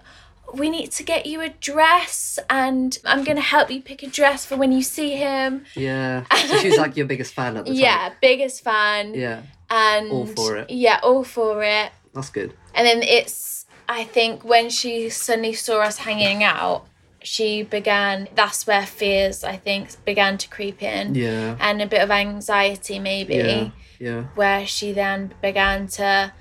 we 0.52 0.70
need 0.70 0.90
to 0.92 1.02
get 1.02 1.26
you 1.26 1.40
a 1.40 1.49
dress 1.49 2.38
and 2.49 2.96
I'm 3.04 3.25
to 3.37 3.42
help 3.42 3.70
you 3.70 3.80
pick 3.82 4.02
a 4.02 4.06
dress 4.06 4.44
for 4.46 4.56
when 4.56 4.70
you 4.73 4.82
see 4.82 5.16
him. 5.16 5.64
Yeah. 5.75 6.25
So 6.46 6.58
she's 6.58 6.76
like 6.78 6.96
your 6.96 7.06
biggest 7.06 7.34
fan 7.34 7.56
at 7.56 7.64
the 7.64 7.70
time. 7.73 7.80
Yeah, 7.80 8.12
biggest 8.20 8.62
fan. 8.62 9.14
Yeah. 9.14 9.42
And 9.70 10.12
All 10.12 10.26
for 10.26 10.56
it. 10.58 10.70
Yeah, 10.70 11.00
all 11.02 11.25
for 11.25 11.64
it. 11.64 11.90
That's 12.12 12.30
good. 12.30 12.52
And 12.75 12.87
then 12.87 13.02
it's, 13.02 13.66
I 13.88 14.04
think, 14.04 14.44
when 14.44 14.68
she 14.70 15.08
suddenly 15.08 15.54
saw 15.54 15.80
us 15.80 15.96
hanging 15.96 16.44
out, 16.44 16.87
she 17.24 17.62
began, 17.62 18.28
that's 18.34 18.66
where 18.66 18.86
fears, 18.86 19.42
I 19.44 19.56
think, 19.56 20.04
began 20.04 20.38
to 20.38 20.48
creep 20.48 20.82
in. 20.82 21.14
Yeah. 21.14 21.56
And 21.58 21.80
a 21.82 21.86
bit 21.86 22.02
of 22.02 22.10
anxiety, 22.10 22.98
maybe, 22.98 23.34
Yeah. 23.34 23.70
Yeah. 23.98 24.22
where 24.34 24.66
she 24.66 24.92
then 24.92 25.32
began 25.40 25.86
to 25.88 26.32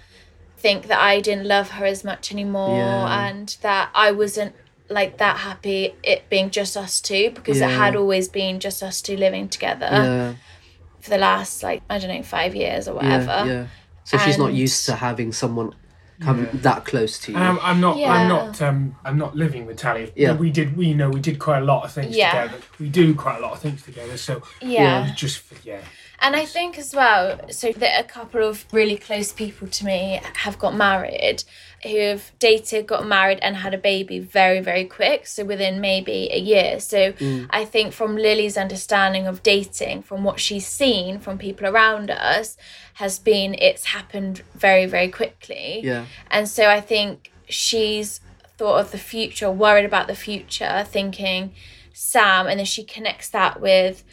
think 0.58 0.88
that 0.88 1.00
I 1.00 1.22
didn't 1.22 1.48
love 1.48 1.72
her 1.72 1.86
as 1.86 2.04
much 2.04 2.32
anymore 2.32 2.78
Yeah. 2.78 3.28
and 3.28 3.56
that 3.62 3.90
I 3.96 4.12
wasn't 4.12 4.56
like 4.90 5.18
that 5.18 5.38
happy 5.38 5.96
it 6.04 6.30
being 6.30 6.50
just 6.50 6.76
us 6.76 7.00
two 7.02 7.32
because 7.32 7.60
it 7.62 7.70
had 7.70 7.96
always 7.96 8.28
been 8.28 8.60
just 8.60 8.84
us 8.84 9.02
two 9.02 9.16
living 9.16 9.48
together 9.50 9.88
yeah. 9.92 10.34
for 11.00 11.10
the 11.10 11.18
last 11.18 11.64
like 11.64 11.82
I 11.90 11.98
don't 12.00 12.14
know 12.14 12.24
five 12.24 12.54
years 12.56 12.88
or 12.88 12.96
whatever. 12.96 13.44
Yeah. 13.48 13.68
So 14.04 14.18
she's 14.18 14.38
not 14.38 14.54
used 14.54 14.86
to 14.88 14.96
having 14.96 15.32
someone 15.32 15.74
come 16.24 16.44
Yeah. 16.44 16.50
that 16.68 16.86
close 16.86 17.20
to 17.20 17.32
you. 17.32 17.38
And 17.38 17.46
I'm, 17.48 17.60
I'm 17.62 17.80
not. 17.82 17.98
Yeah. 17.98 18.12
I'm 18.14 18.28
not. 18.30 18.62
Um, 18.62 18.96
I'm 19.06 19.18
not 19.18 19.36
living 19.36 19.66
with 19.66 19.78
Tally. 19.78 20.12
Yeah. 20.16 20.34
We 20.34 20.50
did. 20.52 20.76
We 20.78 20.88
you 20.88 20.96
know 20.96 21.10
we 21.10 21.20
did 21.20 21.38
quite 21.40 21.60
a 21.60 21.66
lot 21.66 21.84
of 21.86 21.92
things 21.92 22.16
Yeah. 22.16 22.32
together. 22.44 22.64
We 22.80 22.90
do 22.90 23.14
quite 23.16 23.38
a 23.38 23.42
lot 23.42 23.54
of 23.54 23.60
things 23.60 23.84
together. 23.84 24.18
So 24.18 24.42
Yeah. 24.62 25.06
Yeah. 25.08 25.14
just 25.16 25.44
yeah. 25.64 25.82
And 26.26 26.36
I 26.38 26.46
think 26.46 26.78
as 26.78 26.96
well, 26.96 27.40
so 27.52 27.74
that 27.74 28.00
a 28.00 28.04
couple 28.06 28.42
of 28.48 28.66
really 28.72 28.96
close 28.98 29.34
people 29.34 29.68
to 29.68 29.86
me 29.86 30.22
have 30.36 30.58
got 30.58 30.74
married, 30.74 31.44
who 31.84 31.98
have 32.00 32.32
dated, 32.40 32.88
got 32.88 33.06
married, 33.06 33.40
and 33.42 33.58
had 33.58 33.74
a 33.74 33.78
baby 33.78 34.20
very, 34.20 34.62
very 34.62 34.86
quick. 34.86 35.28
So 35.28 35.44
within 35.44 35.82
maybe 35.82 36.30
a 36.32 36.40
year. 36.40 36.80
So 36.80 37.12
Mm. 37.14 37.48
I 37.50 37.66
think 37.66 37.94
from 37.94 38.16
Lily's 38.16 38.58
understanding 38.58 39.28
of 39.28 39.44
dating, 39.44 40.04
from 40.04 40.24
what 40.24 40.40
she's 40.40 40.66
seen 40.66 41.20
from 41.20 41.38
people 41.38 41.68
around 41.68 42.10
us, 42.10 42.58
has 42.96 43.20
been 43.20 43.54
it's 43.56 43.86
happened 43.86 44.42
very, 44.56 44.86
very 44.86 45.10
quickly. 45.10 45.82
yeah. 45.84 46.06
And 46.32 46.48
so 46.48 46.70
I 46.70 46.80
think 46.82 47.32
she's 47.50 48.22
thought 48.58 48.80
of 48.80 48.92
the 48.92 48.98
future, 48.98 49.50
worried 49.52 49.86
about 49.86 50.08
the 50.08 50.16
future, 50.16 50.86
thinking 50.88 51.54
Sam, 51.92 52.48
and 52.48 52.60
then 52.60 52.66
she 52.66 52.84
connects 52.84 53.30
that 53.30 53.60
with, 53.62 54.04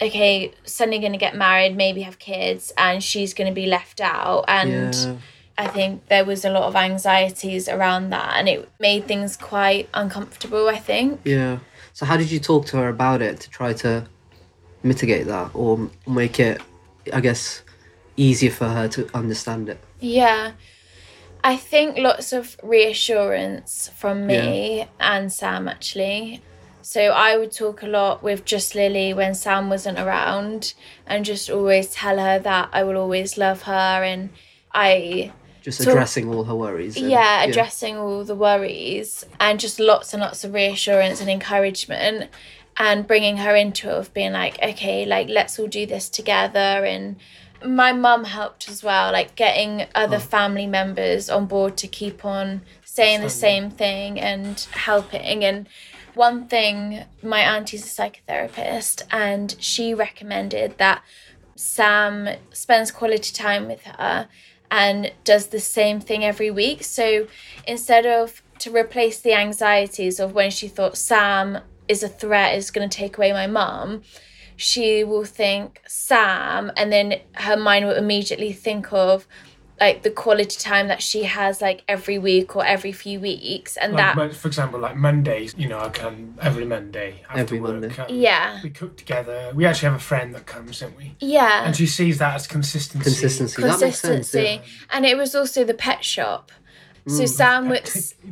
okay, 0.00 0.52
suddenly 0.64 0.98
going 0.98 1.12
to 1.12 1.18
get 1.18 1.34
married, 1.36 1.76
maybe 1.76 2.02
have 2.02 2.18
kids, 2.18 2.72
and 2.78 3.02
she's 3.02 3.34
going 3.34 3.48
to 3.50 3.54
be 3.54 3.66
left 3.66 4.00
out. 4.00 4.44
And 4.48 4.94
yeah. 4.94 5.16
I 5.60 5.66
think 5.66 6.06
there 6.08 6.24
was 6.24 6.46
a 6.46 6.50
lot 6.50 6.62
of 6.62 6.74
anxieties 6.74 7.68
around 7.68 8.08
that, 8.10 8.36
and 8.38 8.48
it 8.48 8.66
made 8.80 9.06
things 9.06 9.36
quite 9.36 9.90
uncomfortable, 9.92 10.68
I 10.68 10.78
think. 10.78 11.20
Yeah. 11.24 11.58
So 11.92 12.06
how 12.06 12.16
did 12.16 12.30
you 12.30 12.40
talk 12.40 12.64
to 12.68 12.78
her 12.78 12.88
about 12.88 13.20
it 13.20 13.40
to 13.40 13.50
try 13.50 13.74
to 13.74 14.06
mitigate 14.82 15.26
that 15.26 15.50
or 15.52 15.90
make 16.06 16.40
it, 16.40 16.62
I 17.12 17.20
guess, 17.20 17.62
easier 18.16 18.50
for 18.50 18.68
her 18.68 18.88
to 18.88 19.10
understand 19.12 19.68
it? 19.68 19.78
Yeah. 20.00 20.52
I 21.44 21.56
think 21.56 21.98
lots 21.98 22.32
of 22.32 22.56
reassurance 22.62 23.90
from 23.94 24.26
me 24.26 24.86
and 24.98 25.30
Sam 25.30 25.68
actually. 25.68 26.40
So 26.80 27.00
I 27.10 27.36
would 27.36 27.52
talk 27.52 27.82
a 27.82 27.86
lot 27.86 28.22
with 28.22 28.46
just 28.46 28.74
Lily 28.74 29.12
when 29.12 29.34
Sam 29.34 29.68
wasn't 29.68 29.98
around 29.98 30.72
and 31.06 31.22
just 31.24 31.50
always 31.50 31.90
tell 31.90 32.18
her 32.18 32.38
that 32.38 32.70
I 32.72 32.82
will 32.82 32.96
always 32.96 33.36
love 33.36 33.62
her 33.62 34.02
and 34.02 34.30
I 34.72 35.32
Just 35.62 35.82
So- 35.82 35.90
addressing 35.90 36.32
all 36.32 36.44
her 36.44 36.54
worries. 36.54 36.96
and- 36.96 37.10
yeah, 37.10 37.42
addressing 37.42 37.96
all 37.96 38.24
the 38.24 38.34
worries 38.34 39.24
and 39.38 39.60
just 39.60 39.78
lots 39.78 40.12
and 40.14 40.22
lots 40.22 40.44
of 40.44 40.54
reassurance 40.54 41.20
and 41.20 41.28
encouragement 41.28 42.30
and 42.76 43.06
bringing 43.06 43.38
her 43.38 43.54
into 43.54 43.88
it 43.88 43.94
of 43.94 44.14
being 44.14 44.32
like, 44.32 44.58
okay, 44.62 45.04
like 45.04 45.28
let's 45.28 45.58
all 45.58 45.66
do 45.66 45.86
this 45.86 46.08
together. 46.08 46.58
And 46.58 47.16
my 47.64 47.92
mum 47.92 48.24
helped 48.24 48.68
as 48.68 48.82
well, 48.82 49.12
like 49.12 49.36
getting 49.36 49.86
other 49.94 50.16
oh. 50.16 50.20
family 50.20 50.66
members 50.66 51.28
on 51.28 51.46
board 51.46 51.76
to 51.78 51.88
keep 51.88 52.24
on 52.24 52.62
saying 52.84 53.20
the 53.20 53.30
same 53.30 53.70
thing 53.70 54.18
and 54.18 54.58
helping. 54.72 55.44
And 55.44 55.68
one 56.14 56.48
thing 56.48 57.04
my 57.22 57.40
auntie's 57.40 57.84
a 57.84 58.02
psychotherapist 58.02 59.02
and 59.10 59.54
she 59.58 59.94
recommended 59.94 60.78
that 60.78 61.02
Sam 61.54 62.30
spends 62.52 62.90
quality 62.90 63.32
time 63.32 63.68
with 63.68 63.82
her 63.82 64.28
and 64.70 65.12
does 65.24 65.48
the 65.48 65.60
same 65.60 66.00
thing 66.00 66.24
every 66.24 66.50
week. 66.50 66.84
So 66.84 67.26
instead 67.66 68.06
of 68.06 68.42
to 68.60 68.74
replace 68.74 69.20
the 69.20 69.32
anxieties 69.32 70.20
of 70.20 70.34
when 70.34 70.50
she 70.50 70.68
thought 70.68 70.96
Sam 70.96 71.58
is 71.88 72.02
a 72.02 72.08
threat, 72.08 72.56
is 72.56 72.70
going 72.70 72.88
to 72.88 72.96
take 72.96 73.18
away 73.18 73.32
my 73.32 73.46
mum, 73.46 74.02
she 74.56 75.02
will 75.02 75.24
think 75.24 75.80
Sam, 75.86 76.70
and 76.76 76.92
then 76.92 77.20
her 77.32 77.56
mind 77.56 77.86
will 77.86 77.96
immediately 77.96 78.52
think 78.52 78.92
of 78.92 79.26
like 79.80 80.02
the 80.02 80.10
quality 80.10 80.58
time 80.58 80.88
that 80.88 81.02
she 81.02 81.24
has 81.24 81.60
like 81.62 81.82
every 81.88 82.18
week 82.18 82.54
or 82.54 82.64
every 82.64 82.92
few 82.92 83.18
weeks, 83.18 83.76
and 83.78 83.94
Like, 83.94 84.14
that 84.16 84.34
for 84.34 84.48
example, 84.48 84.78
like 84.78 84.96
Mondays. 84.96 85.54
You 85.56 85.68
know, 85.68 85.78
I 85.80 85.88
come 85.88 86.36
every 86.42 86.64
Monday 86.66 87.22
after 87.28 87.40
Every 87.40 87.60
work. 87.60 87.80
Monday. 87.80 87.94
yeah, 88.10 88.60
We 88.62 88.70
cook 88.70 88.96
together. 88.96 89.52
We 89.54 89.64
actually 89.66 89.88
have 89.90 89.96
a 89.96 90.04
friend 90.04 90.34
that 90.34 90.46
comes, 90.46 90.80
don't 90.80 90.96
we? 90.96 91.16
yeah. 91.20 91.64
And 91.64 91.74
she 91.74 91.86
sees 91.86 92.18
that 92.18 92.34
as 92.34 92.46
consistency. 92.46 93.02
Consistency. 93.04 93.62
That 93.62 93.68
makes 93.80 93.80
sense. 93.80 94.00
consistency 94.00 94.62
Yeah. 94.66 94.96
and 94.96 95.06
it 95.06 95.16
was 95.16 95.34
also 95.34 95.64
the 95.64 95.74
pet 95.74 96.04
shop 96.04 96.52
so 97.16 97.24
Mm. 97.24 97.28
sam 97.28 97.68
Take, 97.70 97.84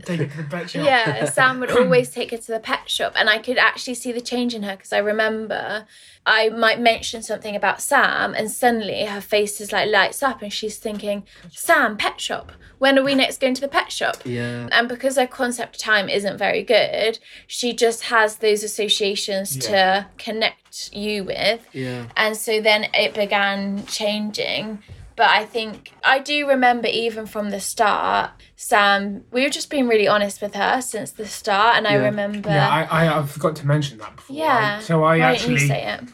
take 0.04 0.20
it 0.20 0.30
to 0.32 0.36
the 0.42 0.48
pet 0.54 0.70
shop. 0.70 0.84
yeah 0.90 1.24
sam 1.24 1.60
would 1.60 1.70
always 1.80 2.10
take 2.10 2.30
her 2.30 2.36
to 2.38 2.52
the 2.52 2.60
pet 2.60 2.88
shop 2.88 3.12
and 3.16 3.28
i 3.28 3.38
could 3.38 3.58
actually 3.58 3.94
see 3.94 4.12
the 4.12 4.20
change 4.20 4.54
in 4.54 4.62
her 4.62 4.76
because 4.76 4.92
i 4.92 4.98
remember 4.98 5.86
i 6.26 6.48
might 6.50 6.80
mention 6.80 7.22
something 7.22 7.54
about 7.56 7.80
sam 7.80 8.34
and 8.34 8.50
suddenly 8.50 9.04
her 9.04 9.20
face 9.20 9.60
is 9.60 9.72
like 9.72 9.88
lights 9.90 10.22
up 10.22 10.42
and 10.42 10.52
she's 10.52 10.78
thinking 10.78 11.24
sam 11.50 11.96
pet 11.96 12.20
shop 12.20 12.52
when 12.78 12.96
are 12.98 13.02
we 13.02 13.14
next 13.14 13.40
going 13.40 13.54
to 13.54 13.60
the 13.60 13.68
pet 13.68 13.90
shop 13.90 14.16
Yeah. 14.24 14.68
and 14.72 14.88
because 14.88 15.16
her 15.16 15.26
concept 15.26 15.76
of 15.76 15.82
time 15.82 16.08
isn't 16.08 16.38
very 16.38 16.62
good 16.62 17.18
she 17.46 17.72
just 17.72 18.04
has 18.04 18.36
those 18.36 18.62
associations 18.62 19.56
to 19.68 20.06
connect 20.18 20.90
you 20.92 21.24
with 21.24 21.60
Yeah. 21.72 22.04
and 22.16 22.36
so 22.36 22.60
then 22.60 22.86
it 22.94 23.14
began 23.14 23.84
changing 23.86 24.82
But 25.18 25.31
I 25.31 25.44
think 25.46 25.92
I 26.04 26.20
do 26.20 26.46
remember 26.46 26.87
even 26.87 27.26
from 27.26 27.50
the 27.50 27.59
start, 27.59 28.31
Sam, 28.54 29.24
we've 29.33 29.50
just 29.50 29.68
been 29.68 29.88
really 29.88 30.07
honest 30.07 30.40
with 30.40 30.54
her 30.54 30.81
since 30.81 31.11
the 31.11 31.26
start. 31.26 31.76
And 31.76 31.88
I 31.88 31.94
remember. 31.94 32.48
Yeah, 32.48 32.68
I, 32.68 33.07
I, 33.07 33.18
I 33.18 33.26
forgot 33.26 33.57
to 33.57 33.66
mention 33.66 33.98
that 33.98 34.14
before. 34.14 34.37
Yeah. 34.37 34.76
I- 34.78 34.83
so 34.83 35.02
I 35.02 35.18
Why 35.18 35.18
don't 35.18 35.18
you 35.18 35.24
actually 35.57 35.66
say 35.66 35.92
it? 35.92 36.04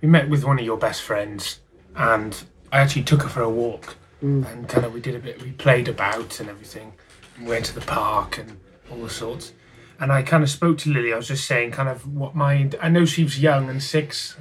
we 0.00 0.06
met 0.06 0.28
with 0.28 0.44
one 0.44 0.60
of 0.60 0.64
your 0.64 0.76
best 0.76 1.02
friends, 1.02 1.58
and 1.96 2.44
I 2.70 2.78
actually 2.78 3.02
took 3.02 3.22
her 3.22 3.28
for 3.28 3.42
a 3.42 3.50
walk, 3.50 3.96
mm. 4.22 4.48
and 4.52 4.68
kind 4.68 4.86
of 4.86 4.94
we 4.94 5.00
did 5.00 5.16
a 5.16 5.18
bit. 5.18 5.42
We 5.42 5.50
played 5.50 5.88
about 5.88 6.38
and 6.38 6.48
everything. 6.48 6.92
We 7.40 7.48
went 7.48 7.64
to 7.66 7.74
the 7.74 7.80
park 7.80 8.38
and 8.38 8.60
all 8.92 8.98
the 8.98 9.10
sorts. 9.10 9.54
And 9.98 10.12
I 10.12 10.22
kind 10.22 10.44
of 10.44 10.50
spoke 10.50 10.78
to 10.78 10.90
Lily. 10.90 11.12
I 11.12 11.16
was 11.16 11.26
just 11.26 11.48
saying, 11.48 11.72
kind 11.72 11.88
of 11.88 12.06
what 12.14 12.36
my. 12.36 12.70
I 12.80 12.90
know 12.90 13.04
she 13.04 13.24
was 13.24 13.40
young 13.40 13.68
and 13.68 13.82
six, 13.82 14.36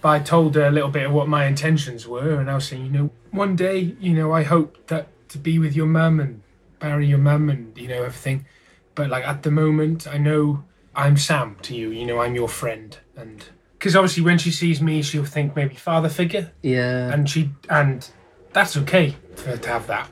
but 0.00 0.08
I 0.08 0.18
told 0.18 0.56
her 0.56 0.66
a 0.66 0.70
little 0.72 0.90
bit 0.90 1.06
of 1.06 1.12
what 1.12 1.28
my 1.28 1.46
intentions 1.46 2.08
were, 2.08 2.40
and 2.40 2.50
I 2.50 2.56
was 2.56 2.66
saying, 2.66 2.86
you 2.86 2.90
know, 2.90 3.10
one 3.30 3.56
day, 3.56 3.94
you 4.00 4.12
know, 4.14 4.32
I 4.32 4.42
hope 4.42 4.86
that 4.88 5.08
to 5.30 5.38
be 5.38 5.58
with 5.58 5.74
your 5.76 5.86
mum 5.86 6.20
and 6.20 6.42
bury 6.78 7.06
your 7.06 7.18
mum 7.18 7.50
and 7.50 7.76
you 7.76 7.88
know 7.88 8.02
everything. 8.02 8.46
But 8.94 9.10
like 9.10 9.24
at 9.26 9.42
the 9.42 9.50
moment, 9.50 10.06
I 10.06 10.18
know 10.18 10.64
I'm 10.94 11.16
Sam 11.16 11.56
to 11.62 11.74
you. 11.74 11.90
You 11.90 12.06
know, 12.06 12.20
I'm 12.20 12.34
your 12.34 12.48
friend, 12.48 12.96
and 13.16 13.44
because 13.78 13.94
obviously 13.94 14.22
when 14.22 14.38
she 14.38 14.50
sees 14.50 14.80
me, 14.80 15.02
she'll 15.02 15.24
think 15.24 15.54
maybe 15.54 15.74
father 15.74 16.08
figure, 16.08 16.52
Yeah. 16.62 17.12
and 17.12 17.28
she 17.28 17.50
and 17.70 18.08
that's 18.52 18.76
okay 18.76 19.16
for 19.36 19.50
her 19.50 19.56
to 19.56 19.68
have 19.68 19.86
that. 19.88 20.10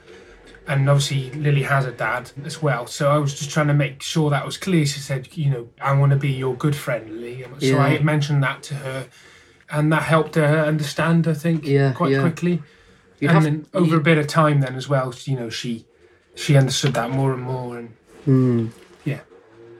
And 0.68 0.90
obviously 0.90 1.30
Lily 1.30 1.62
has 1.62 1.86
a 1.86 1.92
dad 1.92 2.32
as 2.44 2.60
well, 2.60 2.86
so 2.88 3.10
I 3.10 3.18
was 3.18 3.34
just 3.38 3.50
trying 3.50 3.68
to 3.68 3.74
make 3.74 4.02
sure 4.02 4.30
that 4.30 4.44
was 4.44 4.56
clear. 4.56 4.84
She 4.84 4.98
said, 5.00 5.28
you 5.36 5.48
know, 5.50 5.68
I 5.80 5.92
want 5.96 6.10
to 6.10 6.16
be 6.18 6.30
your 6.30 6.54
good 6.56 6.74
friend, 6.76 7.08
Lily. 7.20 7.44
So 7.60 7.66
Yeah. 7.66 7.78
I 7.78 7.98
mentioned 8.00 8.42
that 8.42 8.62
to 8.64 8.74
her, 8.74 9.06
and 9.70 9.92
that 9.92 10.02
helped 10.02 10.34
her 10.34 10.64
understand. 10.64 11.26
I 11.28 11.34
think 11.34 11.64
Yeah, 11.66 11.92
quite 11.92 12.10
yeah. 12.12 12.20
quickly. 12.20 12.62
You 13.20 13.28
and 13.28 13.34
have 13.34 13.44
then 13.44 13.66
over 13.74 13.86
you- 13.94 13.96
a 13.96 14.00
bit 14.00 14.18
of 14.18 14.26
time, 14.26 14.60
then 14.60 14.74
as 14.74 14.88
well, 14.88 15.14
you 15.24 15.36
know, 15.36 15.48
she 15.50 15.86
she 16.34 16.56
understood 16.56 16.92
that 16.94 17.10
more 17.10 17.32
and 17.32 17.42
more. 17.42 17.78
And 17.78 17.88
Hmm. 18.24 18.66
yeah, 19.04 19.20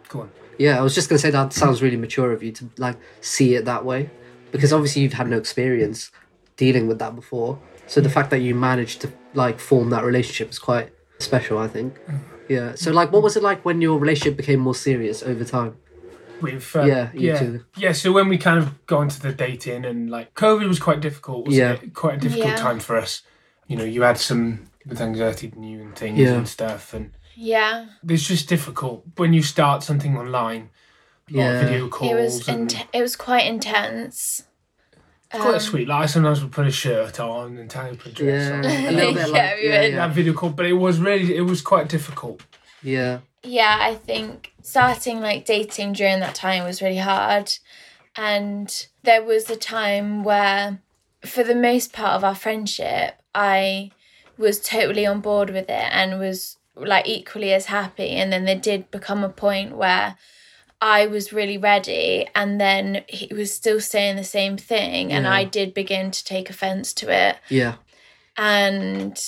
go 0.08 0.20
on. 0.22 0.30
Yeah, 0.58 0.78
I 0.78 0.82
was 0.82 0.94
just 0.94 1.08
gonna 1.08 1.18
say 1.18 1.30
that 1.30 1.52
sounds 1.52 1.82
really 1.82 1.96
mature 1.98 2.32
of 2.32 2.42
you 2.42 2.52
to 2.52 2.70
like 2.78 2.96
see 3.20 3.54
it 3.54 3.64
that 3.66 3.84
way, 3.84 4.08
because 4.52 4.72
obviously 4.72 5.02
you've 5.02 5.12
had 5.12 5.28
no 5.28 5.36
experience 5.36 6.10
dealing 6.56 6.86
with 6.88 6.98
that 6.98 7.14
before. 7.14 7.58
So 7.86 8.00
the 8.00 8.08
fact 8.08 8.30
that 8.30 8.38
you 8.40 8.54
managed 8.54 9.02
to 9.02 9.12
like 9.34 9.60
form 9.60 9.90
that 9.90 10.02
relationship 10.04 10.50
is 10.50 10.58
quite 10.58 10.88
special, 11.20 11.58
I 11.58 11.68
think. 11.68 11.98
Yeah. 12.48 12.74
So 12.74 12.90
like, 12.90 13.12
what 13.12 13.22
was 13.22 13.36
it 13.36 13.42
like 13.42 13.64
when 13.64 13.80
your 13.82 13.98
relationship 13.98 14.36
became 14.36 14.60
more 14.60 14.74
serious 14.74 15.22
over 15.22 15.44
time? 15.44 15.74
With 16.42 16.76
uh, 16.76 16.82
Yeah, 16.82 17.10
you 17.14 17.20
yeah 17.30 17.38
too. 17.38 17.64
yeah 17.76 17.92
so 17.92 18.12
when 18.12 18.28
we 18.28 18.38
kind 18.38 18.58
of 18.58 18.86
got 18.86 19.02
into 19.02 19.20
the 19.20 19.32
dating 19.32 19.84
and 19.84 20.10
like 20.10 20.34
covid 20.34 20.68
was 20.68 20.78
quite 20.78 21.00
difficult 21.00 21.46
wasn't 21.46 21.56
Yeah. 21.82 21.86
it 21.86 21.94
quite 21.94 22.14
a 22.18 22.20
difficult 22.20 22.48
Yeah. 22.48 22.56
time 22.56 22.78
for 22.80 22.96
us 22.96 23.22
you 23.66 23.76
know 23.76 23.84
you 23.84 24.02
had 24.02 24.18
some 24.18 24.68
with 24.86 25.00
anxiety 25.00 25.50
and 25.54 25.68
you 25.68 25.80
and 25.80 25.96
things 25.96 26.18
Yeah. 26.18 26.34
and 26.34 26.46
stuff 26.48 26.92
and 26.94 27.10
Yeah. 27.34 27.86
it's 28.08 28.26
just 28.26 28.48
difficult 28.48 29.04
when 29.16 29.32
you 29.32 29.42
start 29.42 29.82
something 29.82 30.16
online 30.16 30.70
Yeah. 31.28 31.64
video 31.64 31.88
calls 31.88 32.10
It 32.12 32.14
was 32.14 32.48
and 32.48 32.72
int- 32.72 32.86
it 32.92 33.02
was 33.02 33.16
quite 33.16 33.46
intense. 33.46 34.44
it's 35.32 35.40
quite 35.42 35.54
Um, 35.54 35.60
sweet 35.60 35.88
like 35.88 36.02
I 36.04 36.06
sometimes 36.06 36.40
would 36.42 36.52
put 36.52 36.66
a 36.66 36.70
shirt 36.70 37.18
on 37.18 37.56
and 37.58 37.68
Talia 37.70 37.94
put 37.96 38.12
a 38.12 38.14
dress 38.14 38.48
Yeah, 38.48 38.58
on 38.58 38.64
a 38.64 38.90
little 38.92 39.14
bit 39.20 39.26
Yeah, 39.28 39.32
like 39.32 39.56
we 39.56 39.68
yeah, 39.68 39.82
yeah, 39.82 39.96
that 39.96 40.10
video 40.14 40.32
call 40.34 40.50
but 40.50 40.66
it 40.66 40.74
was 40.74 40.98
really 41.00 41.34
it 41.34 41.40
was 41.52 41.62
quite 41.62 41.88
difficult 41.88 42.42
yeah, 42.82 43.18
yeah, 43.46 43.78
I 43.80 43.94
think 43.94 44.52
starting 44.62 45.20
like 45.20 45.44
dating 45.44 45.92
during 45.94 46.20
that 46.20 46.34
time 46.34 46.64
was 46.64 46.82
really 46.82 46.98
hard. 46.98 47.52
And 48.16 48.86
there 49.02 49.22
was 49.22 49.48
a 49.50 49.56
time 49.56 50.24
where, 50.24 50.80
for 51.24 51.42
the 51.44 51.54
most 51.54 51.92
part 51.92 52.14
of 52.16 52.24
our 52.24 52.34
friendship, 52.34 53.20
I 53.34 53.90
was 54.38 54.60
totally 54.60 55.06
on 55.06 55.20
board 55.20 55.50
with 55.50 55.68
it 55.68 55.88
and 55.92 56.18
was 56.18 56.56
like 56.74 57.06
equally 57.06 57.52
as 57.52 57.66
happy. 57.66 58.10
And 58.10 58.32
then 58.32 58.44
there 58.44 58.58
did 58.58 58.90
become 58.90 59.22
a 59.24 59.28
point 59.28 59.76
where 59.76 60.16
I 60.80 61.06
was 61.06 61.32
really 61.32 61.56
ready, 61.56 62.28
and 62.34 62.60
then 62.60 63.02
he 63.08 63.32
was 63.32 63.52
still 63.52 63.80
saying 63.80 64.16
the 64.16 64.24
same 64.24 64.58
thing. 64.58 65.10
And 65.10 65.24
Yeah. 65.24 65.32
I 65.32 65.44
did 65.44 65.72
begin 65.72 66.10
to 66.10 66.24
take 66.24 66.50
offense 66.50 66.92
to 66.94 67.10
it. 67.10 67.36
yeah, 67.48 67.76
And 68.36 69.18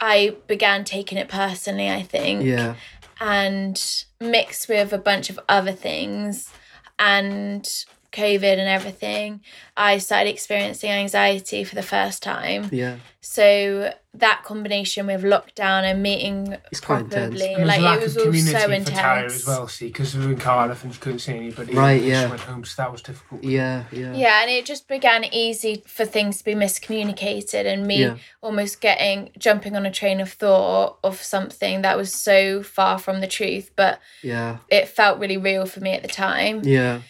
I 0.00 0.36
began 0.46 0.84
taking 0.84 1.18
it 1.18 1.28
personally, 1.28 1.88
I 1.90 2.02
think 2.02 2.42
yeah, 2.44 2.74
and 3.20 4.04
mixed 4.20 4.68
with 4.68 4.92
a 4.92 4.98
bunch 4.98 5.30
of 5.30 5.38
other 5.48 5.72
things. 5.72 6.52
And 6.98 7.68
COVID 8.12 8.58
and 8.58 8.68
everything, 8.68 9.40
I 9.76 9.98
started 9.98 10.30
experiencing 10.30 10.90
anxiety 10.90 11.64
for 11.64 11.74
the 11.74 11.82
first 11.82 12.22
time. 12.22 12.68
yeah. 12.72 12.96
So 13.22 13.92
that 14.14 14.42
combination 14.44 15.06
with 15.06 15.22
lockdown 15.22 15.82
and 15.84 16.02
meeting 16.02 16.56
It's 16.72 16.80
quite 16.80 17.00
intense. 17.04 17.38
properly, 17.38 17.64
like 17.64 17.80
lack 17.80 18.00
it 18.00 18.04
was 18.04 18.16
of 18.16 18.20
all 18.22 18.26
community 18.26 18.52
so 18.52 18.58
for 18.60 18.90
Tara 18.90 19.16
intense. 19.22 19.34
as 19.42 19.46
well 19.46 19.68
see 19.68 19.86
because 19.88 20.16
we 20.16 20.24
were 20.26 20.32
in 20.32 20.38
Cardiff 20.38 20.82
and 20.82 20.92
she 20.94 20.98
couldn't 21.00 21.18
see 21.20 21.34
anybody 21.36 21.74
Right, 21.74 22.02
yeah. 22.02 22.24
she 22.24 22.30
went 22.30 22.40
home 22.40 22.64
so 22.64 22.82
that 22.82 22.90
was 22.90 23.02
difficult 23.02 23.44
Yeah, 23.44 23.84
yeah, 23.92 24.14
Yeah, 24.14 24.40
and 24.42 24.50
it 24.50 24.64
just 24.64 24.88
began 24.88 25.24
easy 25.32 25.84
for 25.86 26.04
things 26.06 26.38
to 26.38 26.44
be 26.44 26.54
miscommunicated 26.54 27.66
and 27.66 27.86
me 27.86 28.00
Yeah. 28.00 28.16
almost 28.42 28.80
getting 28.80 29.30
jumping 29.38 29.76
on 29.76 29.86
a 29.86 29.90
train 29.90 30.20
of 30.20 30.32
thought 30.32 30.98
of 31.04 31.22
something 31.22 31.82
that 31.82 31.96
was 31.96 32.12
so 32.14 32.62
far 32.62 32.98
from 32.98 33.20
the 33.20 33.26
truth, 33.28 33.70
but 33.76 34.00
yeah, 34.22 34.56
it 34.70 34.88
felt 34.88 35.20
really 35.20 35.36
real 35.36 35.66
for 35.66 35.80
me 35.80 35.92
at 35.92 36.02
the 36.02 36.08
time. 36.08 36.62
yeah. 36.64 37.00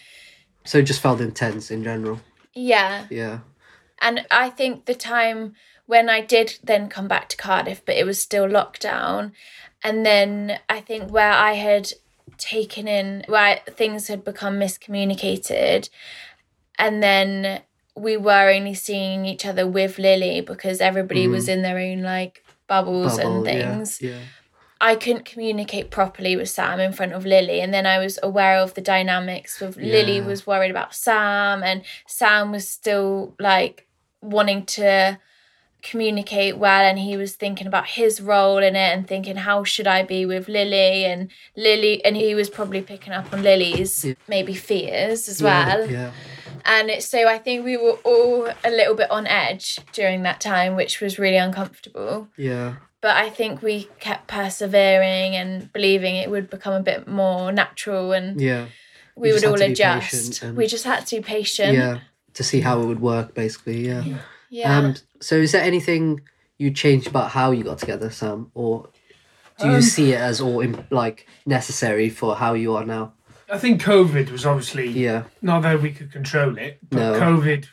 So 0.63 0.79
it 0.79 0.83
just 0.83 1.01
felt 1.01 1.21
intense 1.21 1.71
in 1.71 1.83
general. 1.83 2.21
Yeah. 2.53 3.05
Yeah, 3.09 3.39
And 3.99 4.25
I 4.29 4.49
think 4.49 4.85
the 4.85 4.95
time 4.95 5.55
when 5.85 6.09
I 6.09 6.21
did 6.21 6.59
then 6.63 6.89
come 6.89 7.07
back 7.07 7.29
to 7.29 7.37
Cardiff, 7.37 7.85
but 7.85 7.95
it 7.95 8.05
was 8.05 8.19
still 8.19 8.45
lockdown. 8.47 9.31
And 9.83 10.05
then 10.05 10.59
I 10.69 10.79
think 10.79 11.11
where 11.11 11.31
I 11.31 11.53
had 11.53 11.93
taken 12.37 12.87
in, 12.87 13.23
where 13.27 13.61
things 13.69 14.07
had 14.07 14.23
become 14.23 14.59
miscommunicated. 14.59 15.89
And 16.77 17.01
then 17.01 17.61
we 17.95 18.17
were 18.17 18.49
only 18.49 18.73
seeing 18.73 19.25
each 19.25 19.45
other 19.45 19.67
with 19.67 19.97
Lily 19.97 20.41
because 20.41 20.81
everybody 20.81 21.27
was 21.27 21.47
mm. 21.47 21.53
in 21.53 21.61
their 21.61 21.77
own 21.77 22.01
like 22.01 22.43
bubbles 22.67 23.17
Bubble, 23.17 23.37
and 23.37 23.45
yeah, 23.45 23.75
things. 23.75 24.01
Yeah, 24.01 24.19
I 24.81 24.95
couldn't 24.95 25.25
communicate 25.25 25.91
properly 25.91 26.35
with 26.35 26.49
Sam 26.49 26.79
in 26.79 26.91
front 26.91 27.13
of 27.13 27.23
Lily. 27.23 27.61
And 27.61 27.71
then 27.71 27.85
I 27.85 27.99
was 27.99 28.17
aware 28.23 28.57
of 28.57 28.73
the 28.73 28.81
dynamics 28.81 29.61
with 29.61 29.77
Lily 29.77 30.19
was 30.19 30.47
worried 30.47 30.71
about 30.71 30.95
Sam 30.95 31.63
and 31.63 31.83
Sam 32.07 32.51
was 32.51 32.67
still 32.67 33.35
like 33.39 33.87
wanting 34.21 34.65
to 34.65 35.19
communicate 35.81 36.57
well 36.57 36.83
and 36.83 36.99
he 36.99 37.17
was 37.17 37.35
thinking 37.35 37.67
about 37.67 37.87
his 37.87 38.21
role 38.21 38.57
in 38.57 38.75
it 38.75 38.93
and 38.95 39.07
thinking 39.07 39.35
how 39.35 39.63
should 39.63 39.87
I 39.87 40.03
be 40.03 40.25
with 40.25 40.47
Lily 40.47 41.05
and 41.05 41.29
Lily 41.55 42.03
and 42.05 42.15
he 42.15 42.35
was 42.35 42.49
probably 42.49 42.81
picking 42.81 43.13
up 43.13 43.31
on 43.33 43.41
Lily's 43.43 44.05
Yeah. 44.05 44.13
maybe 44.27 44.53
fears 44.53 45.27
as 45.27 45.41
yeah, 45.41 45.47
well. 45.75 45.89
Yeah, 45.89 46.11
And 46.65 47.01
so 47.03 47.27
I 47.27 47.37
think 47.37 47.65
we 47.65 47.77
were 47.77 47.97
all 48.03 48.47
a 48.63 48.69
little 48.69 48.95
bit 48.95 49.09
on 49.11 49.25
edge 49.27 49.79
during 49.93 50.23
that 50.23 50.39
time, 50.39 50.75
which 50.75 51.01
was 51.01 51.17
really 51.19 51.37
uncomfortable 51.37 52.27
yeah, 52.37 52.75
but 53.01 53.17
I 53.17 53.29
think 53.29 53.61
we 53.61 53.89
kept 53.99 54.27
persevering 54.27 55.35
and 55.35 55.71
believing 55.73 56.15
it 56.15 56.29
would 56.29 56.49
become 56.49 56.73
a 56.73 56.81
bit 56.83 57.07
more 57.07 57.51
natural 57.51 58.11
and 58.13 58.39
yeah, 58.39 58.67
we 59.15 59.29
You 59.29 59.33
would 59.35 59.45
all 59.45 59.57
to 59.57 59.67
be 59.67 59.73
patient 59.75 60.37
adjust. 60.37 60.43
We 60.55 60.67
just 60.67 60.83
had 60.85 61.05
to 61.07 61.15
be 61.17 61.21
patient. 61.21 61.73
yeah. 61.77 61.99
To 62.35 62.43
see 62.43 62.61
how 62.61 62.81
it 62.81 62.85
would 62.85 63.01
work, 63.01 63.33
basically. 63.33 63.85
Yeah. 63.87 64.03
Yeah. 64.49 64.77
Um. 64.77 64.95
So, 65.21 65.35
is 65.35 65.51
there 65.51 65.63
anything 65.63 66.21
you 66.57 66.71
changed 66.71 67.07
about 67.07 67.31
how 67.31 67.51
you 67.51 67.63
got 67.63 67.77
together, 67.77 68.09
Sam, 68.09 68.51
or 68.53 68.89
do 69.59 69.67
you 69.67 69.75
Um, 69.75 69.81
see 69.81 70.11
it 70.13 70.19
as 70.19 70.41
all 70.41 70.61
im- 70.61 70.85
like 70.89 71.27
necessary 71.45 72.09
for 72.09 72.35
how 72.35 72.53
you 72.53 72.75
are 72.75 72.85
now? 72.85 73.13
I 73.51 73.57
think 73.57 73.81
COVID 73.81 74.31
was 74.31 74.45
obviously 74.45 74.87
Yeah. 74.89 75.23
not 75.41 75.61
that 75.63 75.81
we 75.81 75.91
could 75.91 76.11
control 76.11 76.57
it, 76.57 76.79
but 76.89 76.97
No. 76.97 77.19
COVID 77.19 77.65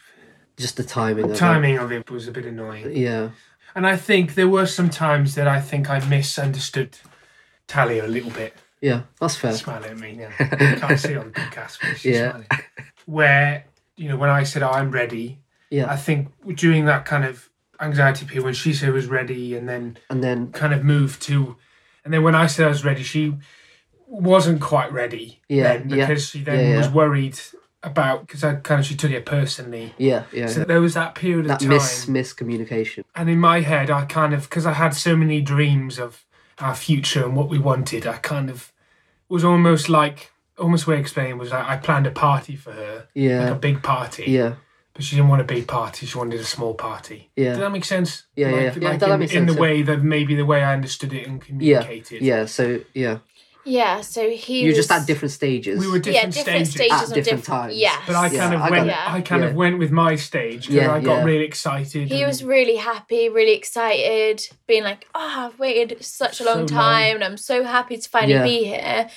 Just 0.57 0.77
the 0.77 0.83
timing. 0.85 1.25
of 1.27 1.31
it. 1.33 1.37
timing 1.37 1.79
of 1.79 1.93
it 1.93 2.11
was 2.11 2.27
a 2.29 2.33
bit 2.33 2.45
annoying. 2.45 2.97
Yeah. 2.97 3.31
And 3.75 3.87
I 3.87 3.97
think 3.97 4.35
there 4.35 4.49
were 4.49 4.67
some 4.67 4.91
times 4.91 5.35
that 5.37 5.47
I 5.47 5.61
think 5.61 5.89
I 5.89 6.01
misunderstood 6.01 6.97
Talia 7.69 8.05
a 8.05 8.09
little 8.09 8.31
bit. 8.31 8.55
Yeah. 8.81 9.03
That's 9.21 9.37
fair. 9.37 9.53
Smiling 9.53 9.91
at 9.91 9.99
me 9.99 10.13
now. 10.17 10.31
Can't 10.39 10.99
see 10.99 11.17
on 11.17 11.27
the 11.33 11.41
podcast, 11.41 11.79
but 11.81 11.97
she's 11.99 12.17
Yeah. 12.17 12.31
smiling. 12.31 12.47
Where, 13.07 13.65
you 13.97 14.09
know, 14.09 14.17
when 14.17 14.31
I 14.31 14.43
said, 14.43 14.63
oh, 14.63 14.71
I'm 14.71 14.91
ready, 14.91 15.39
Yeah. 15.71 15.91
I 15.93 15.97
think 15.97 16.29
during 16.57 16.85
that 16.87 17.05
kind 17.05 17.25
of 17.25 17.49
anxiety 17.81 18.27
period, 18.27 18.45
when 18.45 18.55
she 18.55 18.73
said 18.73 18.93
was 18.93 19.07
ready 19.07 19.55
and 19.57 19.69
then 19.69 19.99
And 20.11 20.23
then 20.23 20.51
kind 20.53 20.73
of 20.75 20.83
moved 20.85 21.23
to, 21.23 21.57
and 22.05 22.13
then 22.15 22.23
when 22.23 22.35
I 22.35 22.47
said 22.47 22.67
I 22.67 22.69
was 22.71 22.85
ready, 22.85 23.03
she 23.03 23.35
wasn't 24.07 24.61
quite 24.61 24.93
ready 24.93 25.41
Yeah, 25.49 25.65
then 25.79 25.91
yeah. 25.91 26.07
because 26.07 26.29
she 26.31 26.43
then 26.43 26.59
Yeah, 26.61 26.71
yeah. 26.71 26.77
was 26.79 26.89
worried 26.89 27.39
about, 27.83 28.27
because 28.27 28.43
I 28.43 28.55
kind 28.57 28.81
of, 28.81 28.87
she 28.87 28.97
took 28.97 29.11
it 29.13 29.25
personally. 29.27 29.95
yeah, 29.99 30.25
yeah. 30.33 30.47
So 30.47 30.65
there 30.65 30.81
was 30.81 30.95
that 30.95 31.15
period 31.15 31.49
of 31.51 31.59
time. 31.59 31.69
mis 31.69 32.07
miscommunication. 32.07 33.05
And 33.15 33.29
in 33.31 33.39
my 33.39 33.61
head, 33.61 33.91
I 33.91 34.05
kind 34.07 34.35
of, 34.35 34.49
because 34.49 34.67
I 34.67 34.73
had 34.73 34.95
so 34.95 35.17
many 35.17 35.41
dreams 35.41 35.99
of 35.99 36.25
our 36.59 36.75
future 36.75 37.25
and 37.25 37.37
what 37.37 37.49
we 37.49 37.59
wanted, 37.59 38.07
I 38.07 38.17
kind 38.17 38.51
of 38.51 38.73
was 39.29 39.45
almost 39.45 39.89
like, 39.89 40.33
almost 40.59 40.87
way 40.89 40.99
explaining 40.99 41.39
was 41.39 41.53
like 41.53 41.67
I 41.67 41.77
planned 41.77 42.07
a 42.07 42.11
party 42.11 42.57
for 42.57 42.73
her, 42.73 43.07
Yeah. 43.15 43.39
like 43.41 43.49
Yeah. 43.49 43.53
a 43.53 43.59
big 43.59 43.83
party. 43.83 44.25
Yeah. 44.27 44.55
But 44.99 45.05
she 45.05 45.15
didn't 45.15 45.29
want 45.29 45.41
a 45.41 45.45
big 45.45 45.69
party. 45.69 46.07
She 46.07 46.19
wanted 46.19 46.41
a 46.41 46.45
small 46.45 46.75
party. 46.75 47.31
Yeah. 47.37 47.51
Does 47.51 47.59
that 47.59 47.71
make 47.71 47.85
sense? 47.85 48.25
Yeah, 48.35 48.49
yeah, 48.49 48.53
like, 48.53 48.63
yeah. 48.65 48.73
Yeah, 48.83 48.89
Like 48.89 48.99
that 48.99 49.11
in, 49.13 49.21
makes 49.21 49.33
in 49.33 49.39
sense, 49.39 49.51
the 49.53 49.55
yeah. 49.55 49.61
way 49.61 49.83
that 49.83 50.03
maybe 50.03 50.35
the 50.35 50.45
way 50.45 50.65
I 50.65 50.73
understood 50.75 51.13
it 51.13 51.25
and 51.29 51.41
communicated. 51.41 52.21
Yeah. 52.21 52.39
yeah 52.39 52.47
So 52.47 52.81
yeah, 52.95 53.19
Yeah, 53.65 54.01
so 54.01 54.29
he 54.29 54.59
you're 54.63 54.69
was, 54.71 54.77
just 54.77 54.91
at 54.91 55.07
different 55.07 55.31
stages. 55.31 55.79
We 55.79 55.87
were 55.87 55.99
yeah 55.99 56.03
different, 56.03 56.35
different 56.35 56.67
stages. 56.67 56.75
stages, 56.75 56.93
At 56.93 57.01
different 57.15 57.25
different 57.25 57.45
times. 57.45 57.77
Yes, 57.77 58.03
But 58.09 58.17
I 58.17 58.27
Yeah, 58.27 58.41
kind 58.41 58.55
of 58.57 58.61
I 58.63 58.71
went. 58.71 58.87
got. 58.89 59.09
I 59.17 59.21
kind 59.21 59.43
Yeah. 59.45 59.49
of 59.51 59.55
went 59.55 59.79
with 59.79 59.93
my 59.93 60.17
stage 60.17 60.63
because 60.63 60.75
Yeah, 60.75 60.93
I 60.93 61.01
got 61.01 61.19
yeah. 61.19 61.25
really 61.31 61.45
excited. 61.45 62.09
he 62.09 62.23
and- 62.23 62.27
was 62.27 62.43
really 62.43 62.77
happy, 62.77 63.29
really 63.29 63.55
excited, 63.63 64.49
being 64.67 64.83
like, 64.83 65.07
"Oh, 65.15 65.35
I've 65.47 65.59
waited 65.61 66.03
such 66.05 66.41
a 66.41 66.45
long 66.45 66.67
So 66.67 66.75
long. 66.75 66.83
time, 66.85 67.15
and 67.15 67.25
I'm 67.25 67.37
so 67.37 67.63
happy 67.63 67.97
to 67.99 68.09
finally 68.09 68.33
Yeah. 68.35 68.43
be 68.43 68.65
here." 68.65 69.09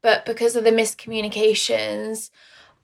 But 0.00 0.24
because 0.24 0.56
of 0.56 0.64
the 0.64 0.70
miscommunications, 0.70 2.30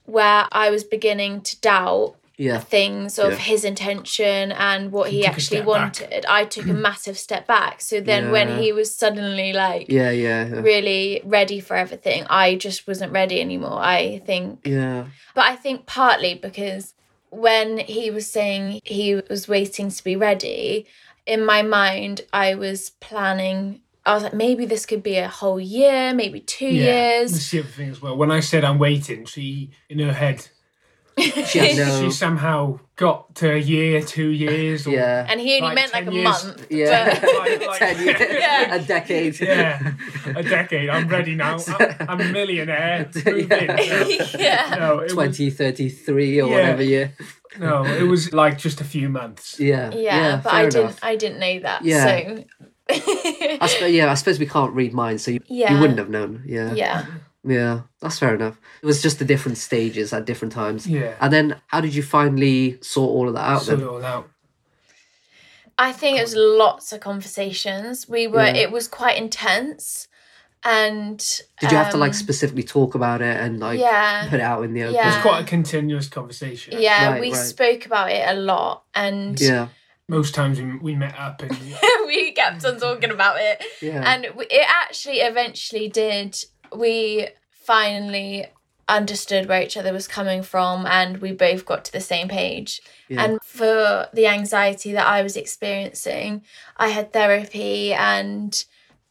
where 0.05 0.45
I 0.51 0.69
was 0.69 0.83
beginning 0.83 1.41
to 1.41 1.59
doubt 1.61 2.15
yeah. 2.37 2.59
things 2.59 3.17
of 3.19 3.31
Yeah. 3.31 3.37
his 3.37 3.63
intention 3.65 4.51
and 4.51 4.91
what 4.91 5.11
You 5.11 5.19
he 5.19 5.25
actually 5.25 5.41
step 5.41 5.65
back. 5.65 5.65
wanted, 5.67 6.25
I 6.27 6.45
took 6.45 6.67
a 6.67 6.73
massive 6.89 7.17
step 7.17 7.47
back. 7.47 7.81
So 7.81 8.01
then, 8.01 8.31
when 8.31 8.59
he 8.61 8.71
was 8.71 8.93
suddenly 8.95 9.53
like 9.53 9.87
Yeah. 9.89 10.11
Yeah. 10.11 10.45
Yeah. 10.47 10.61
really 10.61 11.21
ready 11.23 11.59
for 11.59 11.75
everything, 11.75 12.25
I 12.29 12.55
just 12.55 12.87
wasn't 12.87 13.11
ready 13.11 13.39
anymore. 13.41 13.79
I 13.81 14.21
think 14.25 14.65
Yeah. 14.65 15.05
But 15.33 15.45
I 15.45 15.55
think 15.55 15.85
partly 15.85 16.33
because 16.35 16.93
when 17.29 17.79
he 17.79 18.11
was 18.11 18.31
saying 18.31 18.79
he 18.83 19.15
was 19.29 19.47
waiting 19.47 19.89
to 19.89 20.03
be 20.03 20.15
ready, 20.15 20.85
in 21.25 21.43
my 21.43 21.61
mind, 21.63 22.21
I 22.31 22.55
was 22.55 22.91
planning. 23.01 23.81
I 24.05 24.13
was 24.13 24.21
like, 24.21 24.35
maybe 24.35 24.65
this 24.67 24.85
could 24.85 25.01
be 25.01 25.17
a 25.17 25.27
whole 25.27 25.59
year, 25.59 26.13
maybe 26.13 26.39
two 26.39 26.67
Yeah, 26.67 26.83
years. 27.19 27.31
That's 27.31 27.49
the 27.49 27.59
other 27.61 27.67
thing 27.69 27.89
as 27.89 27.99
well. 28.01 28.15
When 28.15 28.29
I 28.29 28.39
said 28.39 28.63
I'm 28.63 28.77
waiting, 28.77 29.25
she 29.25 29.71
in 29.89 29.97
her 29.99 30.13
head, 30.13 30.47
She 31.17 31.59
had 31.59 31.77
no. 31.87 32.01
she 32.03 32.11
somehow 32.11 32.79
got 32.97 33.35
to 33.35 33.53
a 33.53 33.57
year, 33.57 34.01
two 34.01 34.29
years. 34.29 34.85
Or, 34.85 34.91
yeah. 34.91 35.25
And 35.29 35.39
he 35.39 35.55
only 35.55 35.67
Like 35.67 35.75
meant 35.75 35.93
like 35.93 36.07
a 36.07 36.11
years. 36.13 36.23
month. 36.23 36.67
Yeah. 36.69 37.19
But 37.19 37.35
Like- 37.35 37.67
like- 37.67 37.79
Ten 37.79 38.05
years. 38.05 38.19
Yeah. 38.39 38.75
A 38.75 38.79
decade. 38.83 39.39
Yeah, 39.39 39.93
a 40.35 40.43
decade. 40.43 40.89
I'm 40.89 41.07
ready 41.07 41.35
now. 41.35 41.57
I'm, 41.67 41.95
I'm 42.09 42.21
a 42.21 42.31
millionaire. 42.31 43.09
Move 43.15 43.27
in. 43.27 43.47
No, 43.47 44.07
yeah. 44.39 44.75
no, 44.79 44.99
it 44.99 45.09
2033 45.09 46.41
or 46.41 46.47
Yeah. 46.49 46.53
whatever 46.55 46.83
year. 46.83 47.13
no, 47.59 47.85
it 47.85 48.03
was 48.03 48.33
like 48.33 48.57
just 48.57 48.81
a 48.81 48.83
few 48.83 49.07
months. 49.09 49.59
Yeah. 49.59 49.91
Yeah, 49.93 50.41
but 50.43 50.49
fair 50.51 50.59
I 50.65 50.69
didn't. 50.69 50.99
I 51.01 51.15
didn't 51.15 51.39
know 51.39 51.59
that. 51.61 51.85
Yeah. 51.85 52.03
So 52.05 52.43
I 52.89 53.67
sp- 53.71 53.89
yeah, 53.89 54.11
I 54.11 54.15
suppose 54.15 54.39
we 54.39 54.45
can't 54.45 54.73
read 54.73 54.93
minds, 54.93 55.23
so 55.23 55.31
you, 55.31 55.39
Yeah. 55.47 55.73
you 55.73 55.79
wouldn't 55.79 55.99
have 55.99 56.09
known. 56.09 56.43
Yeah. 56.45 56.73
yeah. 56.73 57.05
Yeah, 57.47 57.81
that's 58.01 58.17
fair 58.19 58.33
enough. 58.35 58.59
It 58.81 58.85
was 58.85 59.01
just 59.01 59.19
the 59.19 59.25
different 59.25 59.57
stages 59.57 60.11
at 60.13 60.25
different 60.25 60.51
times. 60.53 60.87
Yeah, 60.87 61.15
And 61.21 61.31
then 61.31 61.61
how 61.67 61.79
did 61.81 61.93
you 61.93 62.01
finally 62.01 62.79
sort 62.81 63.11
all 63.11 63.27
of 63.27 63.35
that 63.35 63.47
out 63.47 63.61
sort 63.61 63.79
then? 63.79 63.87
it 63.87 63.91
all 63.91 64.03
out. 64.03 64.29
I 65.77 65.91
think 65.91 66.17
it 66.17 66.21
was 66.21 66.35
lots 66.35 66.91
of 66.93 67.01
conversations. 67.01 68.07
We 68.09 68.27
were 68.27 68.45
Yeah. 68.45 68.55
it 68.55 68.71
was 68.71 68.87
quite 68.87 69.17
intense 69.17 70.07
and 70.63 71.19
Did 71.59 71.71
you 71.71 71.77
have 71.77 71.91
to 71.91 71.97
like 71.97 72.09
um, 72.09 72.13
specifically 72.13 72.63
talk 72.63 72.95
about 72.95 73.21
it 73.21 73.39
and 73.39 73.59
like 73.59 73.79
yeah. 73.79 74.27
put 74.29 74.39
it 74.39 74.43
out 74.43 74.63
in 74.63 74.73
the 74.73 74.83
open? 74.83 74.95
Yeah. 74.95 75.03
It 75.11 75.15
was 75.15 75.21
quite 75.21 75.41
a 75.41 75.47
continuous 75.47 76.07
conversation. 76.07 76.81
Yeah, 76.81 77.11
Right, 77.11 77.21
we 77.21 77.31
right. 77.31 77.37
spoke 77.37 77.85
about 77.85 78.11
it 78.11 78.27
a 78.27 78.33
lot 78.33 78.83
and 78.95 79.39
Yeah. 79.39 79.67
Most 80.07 80.35
times 80.35 80.61
we, 80.61 80.77
we 80.77 80.95
met 80.95 81.15
up 81.17 81.41
and 81.41 81.57
we 82.07 82.31
kept 82.31 82.63
on 82.63 82.79
talking 82.79 83.09
about 83.11 83.37
it. 83.39 83.63
Yeah. 83.81 84.03
And 84.05 84.25
it 84.25 84.65
actually 84.67 85.17
eventually 85.17 85.87
did. 85.87 86.37
We 86.77 87.29
finally 87.51 88.47
understood 88.87 89.47
where 89.47 89.61
each 89.61 89.77
other 89.77 89.91
was 89.91 90.07
coming 90.07 90.43
from 90.43 90.85
and 90.85 91.17
we 91.17 91.31
both 91.31 91.65
got 91.65 91.85
to 91.85 91.91
the 91.91 91.99
same 91.99 92.27
page. 92.27 92.81
Yeah. 93.09 93.23
And 93.23 93.41
for 93.41 94.07
the 94.13 94.27
anxiety 94.27 94.91
that 94.93 95.07
I 95.07 95.23
was 95.23 95.35
experiencing, 95.35 96.43
I 96.77 96.89
had 96.89 97.11
therapy 97.11 97.93
and 97.93 98.63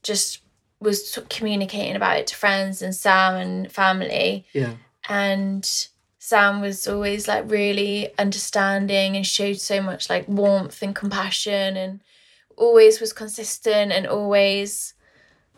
just 0.02 0.40
was 0.80 1.18
communicating 1.28 1.96
about 1.96 2.18
it 2.18 2.26
to 2.28 2.36
friends 2.36 2.82
and 2.82 2.94
Sam 2.94 3.34
and 3.36 3.72
family. 3.72 4.46
yeah. 4.52 4.74
and 5.08 5.88
Sam 6.18 6.62
was 6.62 6.86
always 6.86 7.28
like 7.28 7.50
really 7.50 8.10
understanding 8.18 9.14
and 9.14 9.26
showed 9.26 9.58
so 9.58 9.82
much 9.82 10.08
like 10.08 10.26
warmth 10.26 10.82
and 10.82 10.94
compassion 10.94 11.76
and 11.76 12.00
always 12.56 12.98
was 12.98 13.12
consistent 13.12 13.92
and 13.92 14.06
always 14.06 14.94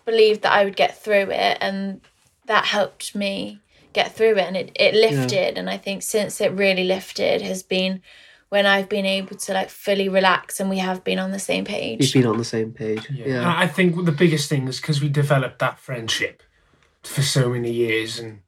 believed 0.07 0.43
that 0.43 0.53
I 0.53 0.65
would 0.65 0.77
get 0.77 0.97
through 1.03 1.31
it 1.31 1.59
and 1.61 2.01
that 2.47 2.65
helped 2.65 3.15
me 3.15 3.61
get 3.93 4.15
through 4.15 4.37
it 4.37 4.47
and 4.47 4.57
it, 4.57 4.71
it 4.77 4.95
lifted 4.95 5.59
and 5.59 5.69
I 5.69 5.77
think 5.79 6.03
since 6.03 6.41
it 6.41 6.53
really 6.53 6.85
lifted 6.85 7.43
has 7.43 7.63
been 7.63 8.01
when 8.49 8.65
I've 8.65 8.89
been 8.89 9.05
able 9.07 9.37
to 9.37 9.53
like 9.53 9.69
fully 9.71 10.09
relax 10.09 10.61
and 10.61 10.71
we 10.71 10.79
have 10.79 11.03
been 11.03 11.19
on 11.19 11.33
the 11.33 11.39
same 11.39 11.65
page. 11.65 12.01
You've 12.01 12.13
been 12.23 12.31
on 12.31 12.39
the 12.39 12.45
same 12.45 12.73
page. 12.73 13.09
Yeah. 13.11 13.27
Yeah. 13.27 13.55
I 13.57 13.67
think 13.67 14.05
the 14.05 14.13
biggest 14.13 14.49
thing 14.49 14.69
is 14.69 14.81
because 14.81 15.03
we 15.03 15.09
developed 15.09 15.59
that 15.59 15.79
friendship 15.81 16.43
for 17.03 17.23
so 17.23 17.49
many 17.51 17.73
years 17.73 18.19
and 18.21 18.41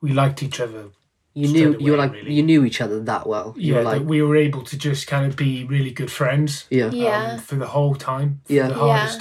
we 0.00 0.12
liked 0.12 0.42
each 0.42 0.58
other. 0.58 0.86
You 1.34 1.48
straight 1.48 1.60
knew 1.68 1.78
you 1.80 1.90
were 1.92 1.98
like 1.98 2.12
really. 2.12 2.32
you 2.32 2.42
knew 2.42 2.64
each 2.64 2.80
other 2.80 2.98
that 3.04 3.26
well. 3.28 3.54
You 3.56 3.74
Yeah, 3.74 3.78
were 3.78 3.84
like 3.84 3.98
that 4.00 4.06
we 4.06 4.22
were 4.22 4.36
able 4.36 4.62
to 4.62 4.76
just 4.78 5.06
kind 5.06 5.26
of 5.26 5.36
be 5.36 5.64
really 5.64 5.90
good 5.90 6.10
friends 6.10 6.64
yeah. 6.70 6.90
Yeah. 6.90 7.32
um, 7.34 7.38
for 7.40 7.56
the 7.56 7.66
whole 7.68 7.94
time, 7.94 8.40
for 8.44 8.52
Yeah. 8.52 8.68
the 8.68 8.74
Yeah. 8.74 8.80
hardest 8.80 9.20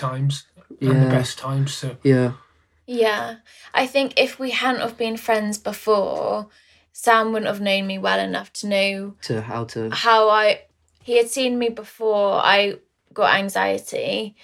times 0.83 0.95
and 0.95 1.01
the 1.03 1.13
Yeah. 1.13 1.19
best 1.19 1.37
times. 1.39 1.73
So 1.73 1.97
Yeah. 2.03 2.31
Yeah. 2.85 3.35
I 3.73 3.87
think 3.87 4.13
if 4.17 4.39
we 4.39 4.51
hadn't 4.51 4.81
have 4.81 4.97
been 4.97 5.17
friends 5.17 5.57
before, 5.57 6.47
Sam 6.91 7.31
wouldn't 7.31 7.47
have 7.47 7.61
known 7.61 7.87
me 7.87 7.97
well 7.97 8.19
enough 8.19 8.53
to 8.53 8.67
know 8.67 9.15
To 9.23 9.41
how 9.41 9.65
to 9.65 9.89
how 9.91 10.29
I 10.29 10.61
he 11.03 11.17
had 11.17 11.29
seen 11.29 11.57
me 11.59 11.69
before 11.69 12.33
I 12.43 12.77
got 13.13 13.35
anxiety 13.35 14.35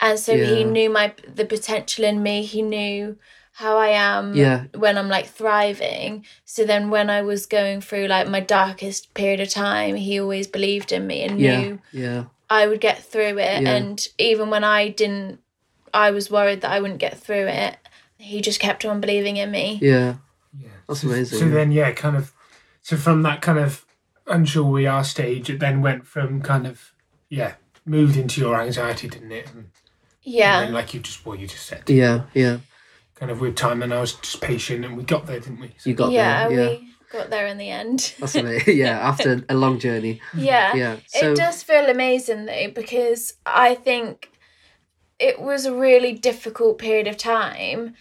and 0.00 0.18
so 0.18 0.36
he 0.36 0.64
knew 0.64 0.90
my 0.90 1.14
the 1.34 1.44
potential 1.44 2.04
in 2.04 2.22
me 2.22 2.44
he 2.44 2.60
knew 2.62 3.16
how 3.52 3.76
I 3.78 3.88
am 3.88 4.34
Yeah. 4.34 4.64
when 4.74 4.98
I'm 4.98 5.08
like 5.08 5.26
thriving 5.26 6.24
so 6.44 6.64
then 6.64 6.90
when 6.90 7.08
I 7.10 7.22
was 7.22 7.46
going 7.46 7.80
through 7.80 8.06
like 8.08 8.28
my 8.28 8.40
darkest 8.40 9.14
period 9.14 9.40
of 9.40 9.48
time 9.50 9.94
he 9.96 10.20
always 10.20 10.46
believed 10.48 10.90
in 10.92 11.06
me 11.06 11.22
and 11.22 11.40
Yeah. 11.40 11.60
knew 11.60 11.80
Yeah. 11.92 12.24
I 12.50 12.66
would 12.66 12.80
get 12.80 13.02
through 13.04 13.38
it 13.38 13.62
Yeah. 13.62 13.76
and 13.76 14.06
even 14.18 14.50
when 14.50 14.64
I 14.64 14.88
didn't 14.88 15.40
I 15.94 16.10
was 16.10 16.30
worried 16.30 16.60
that 16.62 16.70
I 16.70 16.80
wouldn't 16.80 17.00
get 17.00 17.18
through 17.18 17.46
it 17.48 17.76
he 18.18 18.40
just 18.40 18.60
kept 18.60 18.84
on 18.84 19.00
believing 19.00 19.36
in 19.36 19.50
me 19.50 19.78
Yeah. 19.82 20.14
yeah, 20.56 20.68
That's 20.86 21.00
so, 21.00 21.08
amazing, 21.08 21.38
So 21.40 21.48
then, 21.48 21.72
yeah, 21.72 21.90
kind 21.92 22.16
of. 22.16 22.32
So 22.80 22.96
from 22.96 23.22
that 23.22 23.42
kind 23.42 23.58
of 23.58 23.84
unsure 24.28 24.64
we 24.64 24.86
are 24.86 25.02
stage, 25.02 25.50
it 25.50 25.58
then 25.58 25.82
went 25.82 26.06
from 26.06 26.40
kind 26.42 26.66
of 26.66 26.92
yeah 27.28 27.54
moved 27.84 28.16
into 28.16 28.40
your 28.40 28.60
anxiety, 28.60 29.08
didn't 29.08 29.32
it? 29.32 29.50
And, 29.52 29.70
yeah 30.22 30.58
and 30.58 30.68
then, 30.68 30.74
like 30.74 30.94
you 30.94 31.00
just 31.00 31.26
what 31.26 31.40
you 31.40 31.48
just 31.48 31.66
said, 31.66 31.82
Yeah. 31.90 32.22
Yeah. 32.32 32.58
kind 33.16 33.30
of 33.32 33.40
with 33.40 33.56
time, 33.56 33.82
and 33.82 33.92
I 33.92 34.00
was 34.00 34.12
just 34.14 34.40
patient, 34.40 34.84
and 34.84 34.96
we 34.96 35.02
got 35.02 35.26
there, 35.26 35.40
didn't 35.40 35.58
we? 35.60 35.74
So, 35.78 35.90
You 35.90 35.96
got 35.96 36.12
yeah, 36.12 36.48
there. 36.48 36.58
Yeah. 36.58 36.68
we 36.78 36.94
got 37.10 37.30
there 37.30 37.46
in 37.48 37.58
the 37.58 37.70
end. 37.70 38.14
That's 38.20 38.36
amazing. 38.36 38.76
yeah. 38.84 38.98
After 39.00 39.44
a 39.48 39.54
long 39.54 39.80
journey. 39.80 40.20
yeah. 40.36 40.74
Yeah. 40.76 40.96
So 41.08 41.32
it 41.32 41.36
does 41.36 41.62
feel 41.64 41.88
amazing 41.90 42.46
though 42.46 42.70
because 42.72 43.34
I 43.44 43.74
think 43.74 44.30
it 45.22 45.40
was 45.40 45.64
a 45.66 45.74
really 45.74 46.12
difficult 46.12 46.78
period 46.78 47.06
of 47.06 47.16
time, 47.16 47.94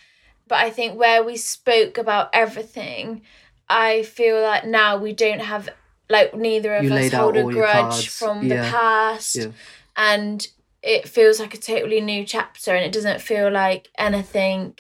but 0.48 0.58
I 0.58 0.70
think 0.70 0.98
where 0.98 1.24
we 1.24 1.38
spoke 1.38 1.98
about 1.98 2.30
everything, 2.34 3.22
I 3.70 4.04
feel 4.04 4.42
like 4.42 4.66
now 4.66 4.98
we 4.98 5.14
don't 5.14 5.40
have 5.40 5.70
like 6.10 6.36
neither 6.36 6.76
of 6.76 6.84
You 6.84 6.94
us 6.94 7.14
hold 7.14 7.38
a 7.38 7.44
grudge 7.44 8.10
from 8.10 8.44
yeah, 8.46 8.50
the 8.66 8.70
past 8.70 9.36
yeah. 9.36 9.48
and 9.96 10.46
it 10.84 11.08
feels 11.08 11.40
like 11.40 11.54
a 11.54 11.58
totally 11.58 12.02
new 12.02 12.26
chapter 12.26 12.76
and 12.76 12.84
it 12.84 12.92
doesn't 12.92 13.22
feel 13.22 13.50
like 13.50 13.90
anything 13.98 14.78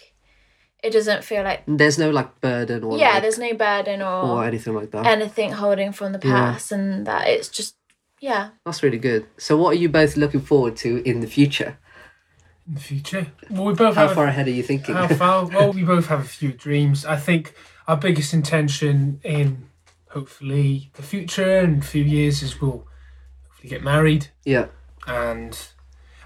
it 0.83 0.91
doesn't 0.91 1.23
feel 1.23 1.43
like 1.43 1.61
there's 1.67 1.97
no 1.97 2.09
like 2.09 2.41
burden 2.41 2.83
or 2.83 2.97
yeah 2.97 3.13
like, 3.13 3.21
there's 3.21 3.37
no 3.37 3.53
burden 3.53 4.01
or, 4.01 4.23
or 4.39 4.45
anything 4.45 4.73
like 4.73 4.91
that. 4.91 5.05
anything 5.05 5.51
holding 5.53 5.93
from 5.93 6.11
the 6.11 6.19
Yeah. 6.21 6.33
past 6.51 6.71
and 6.73 7.07
that 7.07 7.27
it's 7.29 7.47
just 7.47 7.75
yeah 8.19 8.49
That's 8.65 8.83
really 8.83 8.99
good. 8.99 9.25
So 9.37 9.55
what 9.57 9.69
are 9.73 9.79
you 9.79 9.89
both 9.89 10.17
looking 10.17 10.41
forward 10.41 10.75
to 10.77 11.01
in 11.09 11.21
the 11.21 11.27
future? 11.27 11.77
In 12.71 12.75
the 12.75 12.81
future, 12.81 13.27
well, 13.49 13.65
we 13.65 13.73
both 13.73 13.95
How 13.95 14.07
have. 14.07 14.15
far 14.15 14.27
ahead 14.27 14.47
are 14.47 14.51
you 14.51 14.63
thinking? 14.63 14.95
How 14.95 15.07
far? 15.09 15.45
Well, 15.53 15.73
we 15.73 15.83
both 15.83 16.07
have 16.07 16.21
a 16.21 16.23
few 16.23 16.53
dreams. 16.53 17.05
I 17.05 17.17
think 17.17 17.53
our 17.85 17.97
biggest 17.97 18.33
intention 18.33 19.19
in 19.23 19.67
hopefully 20.09 20.89
the 20.93 21.03
future 21.03 21.59
and 21.59 21.83
a 21.83 21.85
few 21.85 22.03
years 22.03 22.41
is 22.41 22.61
we'll 22.61 22.87
hopefully 23.49 23.69
get 23.69 23.83
married. 23.83 24.27
yeah. 24.45 24.67
And 25.05 25.57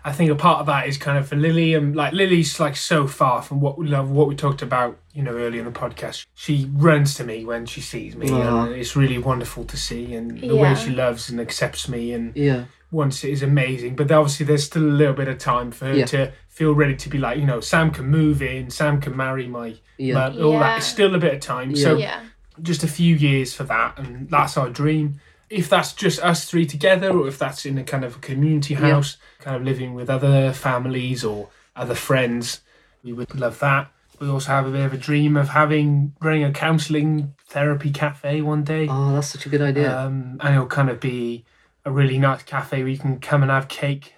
I 0.04 0.12
think 0.12 0.30
a 0.30 0.36
part 0.36 0.60
of 0.60 0.66
that 0.68 0.88
is 0.88 0.98
kind 0.98 1.18
of 1.18 1.28
for 1.28 1.36
Lily 1.36 1.74
and 1.74 1.96
like 1.96 2.14
Lily's 2.14 2.60
like 2.60 2.76
so 2.76 3.08
far 3.08 3.42
from 3.42 3.60
what 3.62 3.78
we 3.80 3.88
love, 3.88 4.12
what 4.12 4.28
we 4.28 4.36
talked 4.36 4.62
about, 4.62 5.00
you 5.14 5.24
know, 5.24 5.32
earlier 5.36 5.62
in 5.66 5.66
the 5.66 5.80
podcast. 5.80 6.26
She 6.36 6.70
runs 6.74 7.16
to 7.16 7.24
me 7.24 7.44
when 7.46 7.66
she 7.66 7.82
sees 7.82 8.16
me, 8.16 8.30
Aw. 8.30 8.36
and 8.36 8.44
uh-huh. 8.44 8.66
it's 8.72 8.96
really 8.96 9.18
wonderful 9.18 9.64
to 9.64 9.78
see. 9.78 10.14
And 10.14 10.40
the 10.42 10.48
Yeah. 10.48 10.62
way 10.62 10.76
she 10.76 10.92
loves 10.92 11.30
and 11.32 11.40
accepts 11.40 11.88
me 11.90 12.12
and 12.14 12.36
Yeah. 12.36 12.66
Wants 12.96 13.24
it 13.24 13.32
is 13.32 13.44
amazing. 13.44 13.96
But 13.96 14.12
obviously, 14.12 14.46
there's 14.46 14.64
still 14.66 14.84
a 14.84 14.98
little 15.02 15.14
bit 15.14 15.28
of 15.28 15.38
time 15.38 15.72
for 15.72 15.86
her 15.86 15.94
Yeah. 15.94 16.06
to 16.06 16.32
feel 16.50 16.74
ready 16.74 16.96
to 16.96 17.10
be 17.10 17.18
like, 17.18 17.38
you 17.38 17.46
know, 17.46 17.60
Sam 17.60 17.92
can 17.92 18.08
move 18.08 18.42
in, 18.42 18.70
Sam 18.70 19.00
can 19.02 19.16
marry 19.16 19.48
my 19.48 19.76
Yeah. 19.98 20.14
mum, 20.30 20.44
all 20.44 20.60
that. 20.60 20.78
It's 20.78 20.88
still 20.88 21.14
a 21.16 21.20
bit 21.20 21.34
of 21.34 21.40
time. 21.42 21.76
So 21.76 21.98
yeah 21.98 22.22
just 22.62 22.86
a 22.86 22.88
few 22.88 23.14
years 23.18 23.54
for 23.54 23.66
that, 23.66 24.00
and 24.00 24.30
that's 24.30 24.56
our 24.58 24.70
dream. 24.70 25.20
if 25.50 25.70
that's 25.70 25.92
just 25.94 26.20
us 26.24 26.46
three 26.46 26.66
together 26.66 27.12
or 27.12 27.28
if 27.28 27.38
that's 27.38 27.66
in 27.68 27.78
a 27.78 27.84
kind 27.84 28.04
of 28.06 28.16
a 28.16 28.20
community 28.20 28.74
house, 28.74 29.18
kind 29.40 29.56
of 29.56 29.62
living 29.64 29.94
with 29.94 30.10
other 30.10 30.52
families 30.54 31.24
or 31.24 31.50
other 31.76 31.94
friends, 31.94 32.62
we 33.04 33.12
would 33.14 33.36
love 33.40 33.60
that. 33.60 33.92
We 34.20 34.28
also 34.28 34.52
have 34.52 34.66
a 34.66 34.72
bit 34.72 34.86
of 34.86 34.94
a 34.94 34.98
dream 34.98 35.36
of 35.38 35.50
having 35.50 36.14
running 36.22 36.44
a 36.46 36.52
counselling 36.52 37.34
therapy 37.48 37.92
cafe 37.92 38.42
one 38.42 38.64
day. 38.64 38.88
Oh, 38.90 39.14
that's 39.14 39.28
such 39.28 39.46
a 39.46 39.50
good 39.50 39.62
idea. 39.62 39.96
Um, 39.96 40.38
and 40.42 40.56
it'll 40.56 40.66
kind 40.68 40.90
of 40.90 41.00
be 41.00 41.46
a 41.86 41.92
really 41.92 42.18
nice 42.18 42.44
cafe 42.44 42.80
where 42.80 42.88
you 42.92 42.98
can 42.98 43.20
come 43.20 43.42
and 43.44 43.52
have 43.52 43.68
cake. 43.68 44.14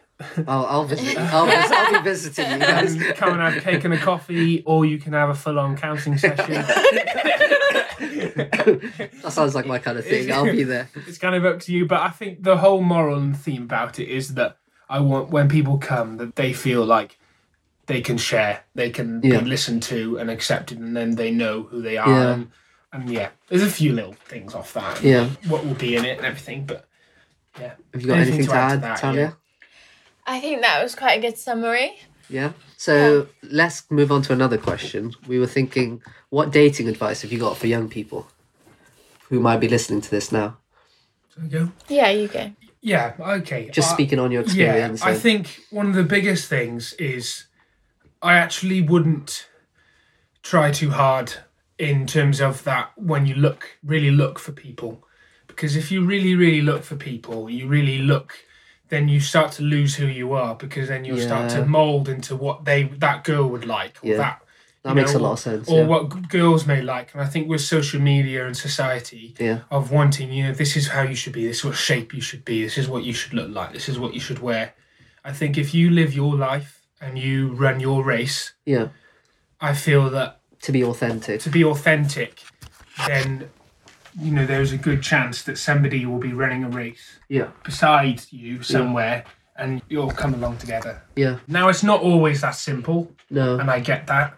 I'll, 0.48 0.66
I'll 0.66 0.84
visit. 0.94 1.18
I'll, 1.18 1.46
vis- 1.46 1.72
I'll 1.72 1.92
be 1.94 2.10
visiting 2.10 2.52
you 2.54 2.60
guys. 2.60 2.94
And 2.96 3.16
come 3.16 3.34
and 3.40 3.42
have 3.54 3.64
cake 3.64 3.84
and 3.84 3.94
a 3.94 3.98
coffee, 3.98 4.64
or 4.66 4.86
you 4.86 4.98
can 4.98 5.14
have 5.14 5.30
a 5.30 5.36
full 5.36 5.60
on 5.60 5.78
counselling 5.78 6.18
session. 6.18 6.66
that 8.00 9.30
sounds 9.32 9.56
like 9.56 9.66
my 9.66 9.80
kind 9.80 9.98
of 9.98 10.06
thing. 10.06 10.32
I'll 10.32 10.44
be 10.46 10.64
there. 10.64 10.90
it's 11.08 11.18
kind 11.18 11.36
of 11.36 11.46
up 11.46 11.60
to 11.62 11.72
you. 11.72 11.86
But 11.86 12.02
I 12.02 12.10
think 12.10 12.44
the 12.44 12.58
whole 12.58 12.82
moral 12.82 13.18
and 13.18 13.38
theme 13.38 13.64
about 13.64 14.00
it 14.00 14.08
is 14.10 14.34
that 14.36 14.58
I 14.90 15.00
want 15.00 15.30
when 15.30 15.50
people 15.50 15.78
come 15.78 16.18
that 16.18 16.36
they 16.36 16.54
feel 16.54 16.86
like 16.86 17.18
they 17.88 18.02
can 18.02 18.18
share, 18.18 18.64
they 18.76 18.90
can 18.90 19.22
Yeah. 19.24 19.40
be 19.42 19.46
listened 19.50 19.84
to 19.84 20.18
and 20.18 20.30
accepted, 20.30 20.80
and 20.80 20.96
then 20.96 21.16
they 21.16 21.32
know 21.32 21.64
who 21.64 21.82
they 21.82 21.98
are. 21.98 22.08
Yeah. 22.10 22.34
And, 22.34 22.52
and 22.94 23.10
yeah, 23.10 23.30
there's 23.50 23.64
a 23.64 23.70
few 23.70 23.94
little 23.94 24.14
things 24.14 24.54
off 24.56 24.74
that. 24.74 25.02
Yeah. 25.04 25.30
What 25.48 25.66
will 25.66 25.74
be 25.76 25.96
in 25.96 26.06
it 26.06 26.18
and 26.18 26.26
everything, 26.26 26.66
but 26.66 26.87
yeah. 27.60 27.74
Have 27.94 28.02
you 28.02 28.08
got 28.08 28.18
Anything 28.18 28.34
anything, 28.36 28.46
to 28.48 28.52
to 28.52 28.58
add 28.58 28.76
to 28.76 28.80
that, 28.82 28.98
Talia? 29.00 29.38
I 30.26 30.40
think 30.40 30.62
that 30.62 30.84
was 30.84 30.96
quite 30.96 31.18
a 31.18 31.22
good 31.22 31.38
summary. 31.38 31.98
Yeah. 32.30 32.52
So 32.76 33.28
let's 33.44 33.90
move 33.90 34.12
on 34.12 34.22
to 34.24 34.34
another 34.34 34.58
question. 34.58 35.14
We 35.28 35.40
were 35.40 35.48
thinking, 35.48 36.02
what 36.30 36.52
dating 36.52 36.88
advice 36.90 37.22
have 37.22 37.32
you 37.32 37.40
got 37.40 37.58
for 37.58 37.68
young 37.68 37.90
people 37.90 38.28
who 39.30 39.40
might 39.40 39.58
be 39.58 39.70
listening 39.70 40.02
to 40.02 40.12
this 40.12 40.32
now? 40.32 40.58
So 41.30 41.42
go. 41.48 41.72
Yeah, 41.88 42.10
you 42.10 42.28
go. 42.28 42.52
Yeah. 42.82 43.14
Okay. 43.20 43.70
Just 43.72 43.92
I- 43.92 43.94
speaking 43.94 44.20
on 44.20 44.32
your 44.32 44.42
experience. 44.42 44.78
Yeah, 44.78 44.92
experience. 44.92 45.04
I 45.04 45.22
think 45.22 45.62
one 45.72 45.88
of 45.88 45.94
the 45.94 46.04
biggest 46.04 46.50
things 46.50 46.94
is 46.94 47.46
I 48.22 48.34
actually 48.34 48.82
wouldn't 48.82 49.48
try 50.44 50.72
too 50.72 50.92
hard 50.92 51.34
in 51.78 52.08
terms 52.08 52.42
of 52.42 52.64
that 52.64 52.92
when 52.96 53.26
you 53.26 53.36
look, 53.36 53.78
really 53.84 54.12
look 54.12 54.40
for 54.40 54.52
people. 54.52 55.07
Because 55.58 55.76
if 55.76 55.92
you 55.92 56.06
really, 56.06 56.36
really 56.36 56.62
look 56.62 56.84
for 56.84 56.96
people, 56.96 57.50
you 57.50 57.68
really 57.68 57.98
look, 57.98 58.38
then 58.90 59.10
you 59.10 59.20
start 59.20 59.52
to 59.54 59.64
lose 59.64 59.96
who 59.96 60.06
you 60.06 60.34
are 60.34 60.54
because 60.56 60.88
then 60.88 61.04
you'll 61.04 61.20
start 61.20 61.50
to 61.50 61.66
mold 61.66 62.08
into 62.08 62.36
what 62.36 62.64
they 62.64 62.84
that 62.84 63.24
girl 63.24 63.50
would 63.50 63.66
like 63.66 63.98
or 64.04 64.08
Yeah. 64.10 64.18
that 64.18 64.42
that 64.84 64.96
makes 64.96 65.14
know, 65.14 65.20
a 65.20 65.24
lot 65.28 65.32
of 65.34 65.40
sense. 65.40 65.68
or 65.68 65.80
yeah. 65.82 65.88
what 65.88 66.30
girls 66.30 66.66
may 66.68 66.82
like. 66.84 67.12
And 67.14 67.22
I 67.22 67.26
think 67.26 67.50
with 67.50 67.62
social 67.62 68.00
media 68.00 68.46
and 68.46 68.56
society, 68.56 69.34
Yeah. 69.40 69.62
of 69.72 69.92
wanting, 69.92 70.32
you 70.32 70.44
know, 70.46 70.54
this 70.54 70.78
is 70.78 70.88
how 70.90 71.02
you 71.02 71.16
should 71.16 71.34
be, 71.34 71.46
this 71.48 71.58
is 71.58 71.66
what 71.66 71.76
shape 71.76 72.14
you 72.14 72.22
should 72.22 72.46
be, 72.46 72.64
this 72.64 72.78
is 72.78 72.88
what 72.88 73.04
you 73.04 73.14
should 73.14 73.34
look 73.34 73.50
like, 73.54 73.74
this 73.74 73.90
is 73.90 73.98
what 74.00 74.14
you 74.14 74.20
should 74.22 74.40
wear. 74.40 74.74
I 75.26 75.34
think 75.34 75.58
if 75.58 75.74
you 75.74 75.90
live 75.90 76.14
your 76.14 76.36
life 76.36 76.72
and 77.02 77.18
you 77.18 77.52
run 77.54 77.80
your 77.80 78.04
race, 78.04 78.54
yeah. 78.66 78.90
I 79.60 79.74
feel 79.74 80.10
that 80.12 80.40
To 80.62 80.72
be 80.72 80.84
authentic. 80.84 81.42
to 81.42 81.50
be 81.50 81.64
authentic, 81.66 82.42
then 83.08 83.50
you 84.20 84.32
know 84.32 84.46
there's 84.46 84.72
a 84.72 84.78
good 84.78 85.02
chance 85.04 85.44
that 85.44 85.58
somebody 85.58 86.06
will 86.06 86.20
be 86.20 86.34
running 86.34 86.64
a 86.64 86.70
race 86.70 87.20
Yeah. 87.30 87.48
beside 87.64 88.22
you 88.32 88.64
somewhere 88.64 89.26
and 89.56 89.82
you'll 89.90 90.12
come 90.12 90.34
along 90.34 90.58
together. 90.58 91.02
Yeah. 91.16 91.40
Now 91.48 91.70
it's 91.70 91.84
not 91.84 92.02
always 92.02 92.42
that 92.42 92.56
simple, 92.56 93.12
No. 93.30 93.58
and 93.60 93.70
I 93.70 93.80
get 93.80 94.08
that. 94.08 94.36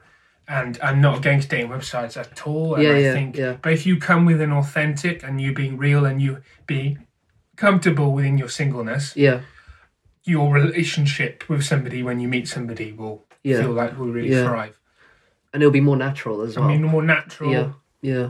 And 0.48 0.80
I'm 0.82 1.00
not 1.00 1.20
against 1.20 1.50
dating 1.50 1.70
websites 1.70 2.18
at 2.18 2.48
all. 2.48 2.76
And 2.76 2.84
Yeah, 2.84 2.90
I 2.92 2.98
yeah, 2.98 3.14
think, 3.14 3.38
yeah. 3.38 3.58
but 3.62 3.72
if 3.74 3.86
you 3.86 3.98
come 3.98 4.26
with 4.26 4.42
an 4.42 4.52
authentic 4.52 5.24
and 5.24 5.40
you 5.40 5.54
being 5.54 5.78
real 5.78 6.06
and 6.06 6.22
you 6.22 6.42
be 6.66 6.98
comfortable 7.56 8.14
within 8.14 8.38
your 8.38 8.50
singleness, 8.50 9.16
Yeah. 9.16 9.42
your 10.24 10.54
relationship 10.54 11.48
with 11.50 11.64
somebody 11.64 12.02
when 12.04 12.20
you 12.20 12.28
meet 12.28 12.48
somebody 12.48 12.92
will 12.94 13.26
Yeah. 13.44 13.62
feel 13.62 13.72
like 13.74 13.98
will 13.98 14.08
really 14.12 14.32
Yeah. 14.32 14.46
thrive. 14.46 14.80
And 15.54 15.62
it'll 15.62 15.72
be 15.72 15.82
more 15.82 15.98
natural 15.98 16.42
as 16.42 16.56
well. 16.58 16.66
I 16.66 16.72
mean, 16.72 16.84
more 16.84 17.04
natural. 17.04 17.52
yeah. 17.52 17.72
Yeah. 18.02 18.30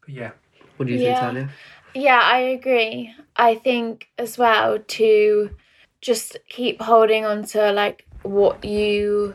But 0.00 0.10
yeah. 0.10 0.30
What 0.78 0.86
do 0.86 0.92
you 0.94 0.98
think, 0.98 1.10
Yeah. 1.16 1.20
Talia? 1.20 1.48
Yeah, 1.94 2.20
I 2.22 2.38
agree. 2.38 3.14
I 3.36 3.54
think 3.56 4.08
as 4.18 4.38
well 4.38 4.78
to 4.78 5.50
just 6.00 6.36
keep 6.48 6.80
holding 6.80 7.24
on 7.24 7.44
to 7.46 7.72
like 7.72 8.06
what 8.22 8.64
you 8.64 9.34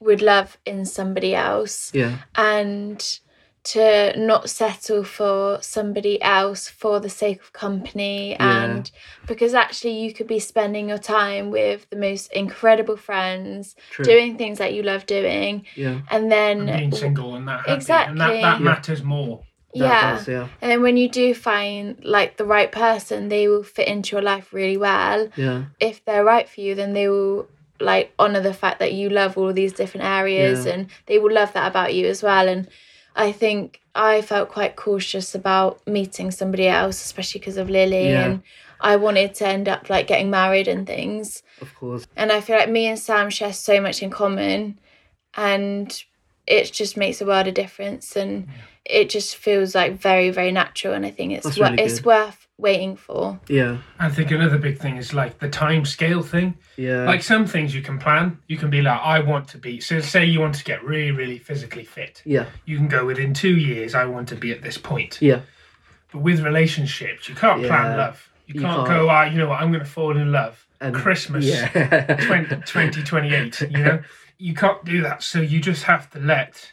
would 0.00 0.22
love 0.22 0.56
in 0.64 0.84
somebody 0.86 1.34
else 1.34 1.90
Yeah. 1.94 2.18
and 2.36 2.98
to 3.64 4.18
not 4.18 4.48
settle 4.48 5.04
for 5.04 5.58
somebody 5.60 6.22
else 6.22 6.68
for 6.68 7.00
the 7.00 7.10
sake 7.10 7.40
of 7.42 7.52
company 7.52 8.30
Yeah. 8.30 8.64
and 8.64 8.90
because 9.26 9.52
actually 9.52 9.98
you 9.98 10.14
could 10.14 10.26
be 10.28 10.38
spending 10.38 10.88
your 10.88 10.98
time 10.98 11.50
with 11.50 11.90
the 11.90 11.96
most 11.96 12.32
incredible 12.32 12.96
friends 12.96 13.76
True. 13.90 14.04
doing 14.04 14.38
things 14.38 14.56
that 14.58 14.72
you 14.72 14.82
love 14.82 15.04
doing 15.04 15.66
yeah. 15.74 16.00
and 16.10 16.30
then 16.32 16.68
And 16.68 16.78
being 16.78 16.92
single 16.92 17.34
and 17.34 17.46
that 17.48 17.58
happy. 17.58 17.70
And 17.72 17.76
Exactly. 17.82 18.18
that, 18.18 18.28
that 18.40 18.58
Yeah. 18.60 18.64
matters 18.64 19.02
more. 19.02 19.42
Yeah 19.74 20.16
does, 20.16 20.28
yeah. 20.28 20.48
and 20.62 20.70
then 20.70 20.80
when 20.82 20.96
you 20.96 21.08
do 21.10 21.34
find 21.34 22.02
like 22.04 22.36
the 22.38 22.44
right 22.44 22.72
person, 22.72 23.28
they 23.28 23.48
will 23.48 23.62
fit 23.62 23.86
into 23.86 24.16
your 24.16 24.22
life 24.22 24.52
really 24.52 24.76
well. 24.76 25.28
Yeah. 25.36 25.64
If 25.78 26.04
they're 26.04 26.24
right 26.24 26.48
for 26.48 26.60
you, 26.60 26.74
then 26.74 26.94
they 26.94 27.08
will 27.08 27.48
like 27.80 28.12
honor 28.18 28.40
the 28.40 28.54
fact 28.54 28.78
that 28.80 28.92
you 28.94 29.08
love 29.10 29.36
all 29.38 29.52
these 29.52 29.72
different 29.72 30.06
areas 30.06 30.66
Yeah. 30.66 30.72
and 30.72 30.86
they 31.06 31.18
will 31.18 31.32
love 31.32 31.52
that 31.52 31.68
about 31.70 31.94
you 31.94 32.06
as 32.06 32.22
well. 32.22 32.48
And 32.48 32.68
I 33.14 33.30
think 33.32 33.80
I 33.94 34.22
felt 34.22 34.48
quite 34.48 34.74
cautious 34.76 35.34
about 35.34 35.86
meeting 35.86 36.30
somebody 36.30 36.66
else, 36.66 37.04
especially 37.04 37.40
because 37.40 37.56
of 37.56 37.68
Lily. 37.68 38.08
Yeah. 38.08 38.24
And 38.24 38.42
I 38.80 38.96
wanted 38.96 39.34
to 39.34 39.46
end 39.46 39.68
up 39.68 39.90
like 39.90 40.06
getting 40.06 40.30
married 40.30 40.68
and 40.68 40.86
things. 40.86 41.42
Of 41.60 41.74
course. 41.74 42.06
And 42.16 42.32
I 42.32 42.40
feel 42.40 42.56
like 42.56 42.70
me 42.70 42.86
and 42.86 42.98
Sam 42.98 43.28
share 43.28 43.52
so 43.52 43.80
much 43.80 44.02
in 44.02 44.10
common 44.10 44.78
and 45.34 46.02
it 46.48 46.72
just 46.72 46.96
makes 46.96 47.20
a 47.20 47.26
world 47.26 47.46
of 47.46 47.54
difference 47.54 48.16
and 48.16 48.48
it 48.84 49.10
just 49.10 49.36
feels 49.36 49.74
like 49.74 50.00
very, 50.00 50.30
very 50.30 50.50
natural 50.50 50.94
and 50.94 51.04
I 51.04 51.10
think 51.10 51.32
it's 51.32 51.44
That's 51.44 51.58
wor- 51.58 51.68
really 51.70 51.82
it's 51.82 52.02
worth 52.04 52.46
waiting 52.56 52.96
for. 52.96 53.38
Yeah. 53.48 53.76
I 53.98 54.08
think 54.08 54.30
another 54.30 54.56
big 54.58 54.78
thing 54.78 54.96
is 54.96 55.12
like 55.12 55.38
the 55.40 55.48
time 55.50 55.84
scale 55.84 56.22
thing. 56.22 56.56
Yeah. 56.76 57.04
Like 57.04 57.22
some 57.22 57.46
things 57.46 57.74
you 57.74 57.82
can 57.82 57.98
plan. 57.98 58.38
You 58.48 58.56
can 58.56 58.70
be 58.70 58.80
like, 58.82 58.98
I 59.00 59.20
want 59.20 59.46
to 59.48 59.58
be. 59.58 59.78
So 59.80 60.00
say 60.00 60.24
you 60.24 60.40
want 60.40 60.54
to 60.56 60.64
get 60.64 60.82
really, 60.82 61.10
really 61.12 61.38
physically 61.38 61.84
fit. 61.84 62.22
yeah. 62.24 62.46
You 62.64 62.78
can 62.78 62.88
go 62.88 63.04
within 63.04 63.34
two 63.34 63.56
years. 63.56 63.94
I 63.94 64.06
want 64.06 64.26
to 64.30 64.34
be 64.36 64.50
at 64.50 64.62
this 64.62 64.78
point. 64.78 65.18
Yeah. 65.20 65.40
But 66.12 66.22
with 66.22 66.40
relationships, 66.40 67.28
you 67.28 67.34
can't 67.34 67.60
Yeah. 67.60 67.68
plan 67.68 67.96
love. 67.98 68.30
You, 68.46 68.54
You 68.54 68.60
can't, 68.62 68.86
can't. 68.86 68.88
go, 68.88 69.10
ah, 69.10 69.24
you 69.24 69.36
know 69.36 69.48
what, 69.48 69.60
I'm 69.60 69.70
going 69.70 69.84
to 69.84 69.90
fall 69.90 70.16
in 70.16 70.32
love. 70.32 70.66
And- 70.80 70.94
Christmas 70.94 71.44
Yeah. 71.44 71.68
20, 72.26 72.56
2028, 72.64 73.60
you 73.70 73.78
know? 73.84 74.00
You 74.38 74.54
can't 74.54 74.84
do 74.84 75.02
that. 75.02 75.22
So 75.22 75.40
you 75.40 75.60
just 75.60 75.84
have 75.84 76.10
to 76.10 76.18
let 76.20 76.72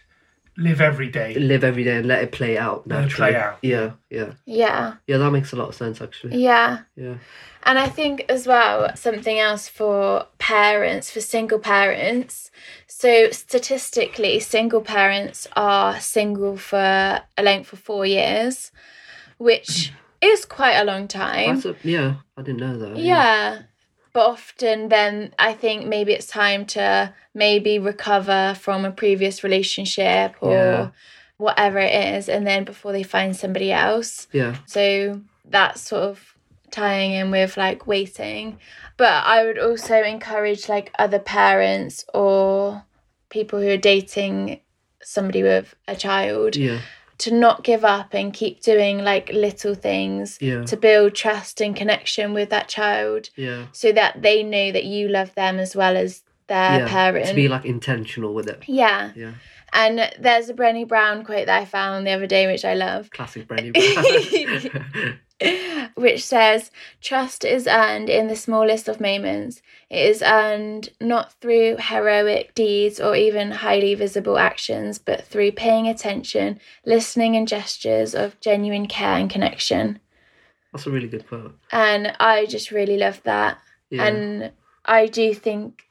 live 0.58 0.80
every 0.80 1.10
day. 1.10 1.34
Live 1.34 1.64
every 1.64 1.84
day 1.84 1.98
and 1.98 2.08
let 2.08 2.24
it 2.24 2.32
play 2.32 2.58
out 2.58 2.88
Let 2.88 3.00
it 3.00 3.02
naturally. 3.04 3.32
play 3.32 3.42
out. 3.42 3.58
Yeah. 3.62 3.92
Yeah. 4.10 4.34
Yeah. 4.46 4.94
Yeah. 5.08 5.18
That 5.18 5.32
makes 5.32 5.52
a 5.52 5.56
lot 5.56 5.70
of 5.70 5.76
sense, 5.76 6.02
actually. 6.02 6.38
Yeah. 6.42 6.80
Yeah. 6.96 7.16
And 7.64 7.80
I 7.80 7.90
think 7.90 8.26
as 8.30 8.46
well, 8.46 8.96
something 8.96 9.40
else 9.40 9.68
for 9.68 10.28
parents, 10.38 11.10
for 11.10 11.20
single 11.20 11.58
parents. 11.60 12.52
So, 12.88 13.32
statistically, 13.32 14.40
single 14.40 14.82
parents 14.82 15.48
are 15.56 16.00
single 16.00 16.58
for 16.58 17.22
a 17.38 17.44
length 17.44 17.74
of 17.74 17.80
four 17.80 18.06
years, 18.06 18.72
which 19.40 19.92
is 20.22 20.46
quite 20.46 20.76
a 20.76 20.84
long 20.86 21.08
time. 21.08 21.56
That's 21.56 21.66
a, 21.66 21.76
yeah. 21.84 22.16
I 22.38 22.44
didn't 22.44 22.60
know 22.60 22.78
that. 22.78 22.98
Yeah. 22.98 23.64
But 24.16 24.28
often, 24.28 24.88
then 24.88 25.34
I 25.38 25.52
think 25.54 25.88
maybe 25.88 26.14
it's 26.14 26.26
time 26.26 26.66
to 26.68 27.14
maybe 27.34 27.80
recover 27.80 28.56
from 28.58 28.86
a 28.86 28.92
previous 28.92 29.44
relationship 29.44 30.36
or 30.40 30.52
Yeah. 30.54 30.88
whatever 31.36 31.80
it 31.80 31.94
is, 32.16 32.30
and 32.30 32.48
then 32.48 32.64
before 32.64 32.94
they 32.94 33.04
find 33.04 33.36
somebody 33.36 33.74
else. 33.74 34.28
Yeah. 34.32 34.56
So 34.68 35.20
that's 35.44 35.82
sort 35.82 36.04
of 36.04 36.34
tying 36.72 37.12
in 37.12 37.30
with 37.30 37.58
like 37.58 37.88
waiting. 37.88 38.58
But 38.96 39.26
I 39.26 39.44
would 39.44 39.60
also 39.60 40.02
encourage 40.02 40.70
like 40.70 40.94
other 40.98 41.20
parents 41.20 42.06
or 42.14 42.84
people 43.30 43.60
who 43.60 43.68
are 43.70 43.86
dating 43.94 44.62
somebody 45.04 45.44
with 45.44 45.76
a 45.90 45.96
child 45.98 46.56
Yeah. 46.56 46.80
To 47.20 47.34
not 47.34 47.64
give 47.64 47.86
up 47.86 48.14
and 48.14 48.34
keep 48.34 48.62
doing 48.62 48.98
like 49.00 49.30
little 49.32 49.74
things 49.76 50.38
Yeah. 50.42 50.64
to 50.66 50.76
build 50.78 51.16
trust 51.16 51.62
and 51.62 51.76
connection 51.76 52.34
with 52.34 52.50
that 52.50 52.68
child 52.68 53.30
Yeah. 53.36 53.68
so 53.72 53.92
that 53.94 54.22
they 54.22 54.44
know 54.44 54.72
that 54.72 54.84
you 54.84 55.08
love 55.08 55.34
them 55.36 55.58
as 55.58 55.76
well 55.76 55.96
as 55.96 56.24
their 56.48 56.80
yeah. 56.80 56.88
parent. 56.88 57.28
To 57.28 57.34
be 57.34 57.48
like 57.48 57.66
intentional 57.66 58.34
with 58.34 58.48
it. 58.48 58.64
yeah. 58.68 59.12
Yeah. 59.16 59.32
And 59.74 60.10
there's 60.20 60.48
a 60.48 60.54
Brené 60.54 60.88
Brown 60.88 61.26
quote 61.26 61.48
that 61.48 61.62
I 61.62 61.66
found 61.66 62.08
the 62.08 62.12
other 62.12 62.28
day, 62.28 62.48
which 62.48 62.64
I 62.64 62.76
love, 62.76 63.10
Classic 63.10 63.46
Brené 63.48 63.74
Brown. 63.74 65.20
which 65.96 66.24
says, 66.24 66.72
Trust 67.02 67.44
is 67.44 67.68
earned 67.68 68.10
in 68.10 68.28
the 68.28 68.36
smallest 68.36 68.88
of 68.88 69.02
moments. 69.02 69.62
It 69.90 70.06
is 70.06 70.22
earned 70.22 70.90
not 71.02 71.34
through 71.42 71.78
heroic 71.78 72.56
deeds 72.56 73.00
or 73.00 73.16
even 73.16 73.52
highly 73.52 73.96
visible 73.96 74.38
actions, 74.38 74.98
but 74.98 75.26
through 75.26 75.52
paying 75.54 75.88
attention, 75.88 76.60
listening, 76.86 77.36
and 77.36 77.48
gestures 77.48 78.16
of 78.16 78.40
genuine 78.40 78.88
care 78.88 79.18
and 79.18 79.30
connection. 79.30 80.00
That's 80.72 80.88
a 80.88 80.92
really 80.92 81.08
good 81.08 81.28
quote. 81.28 81.58
And 81.72 82.14
I 82.20 82.46
just 82.46 82.72
really 82.72 82.98
love 82.98 83.22
that. 83.24 83.58
Yeah. 83.90 84.06
And 84.06 84.52
I 84.86 85.08
do 85.08 85.34
think 85.34 85.84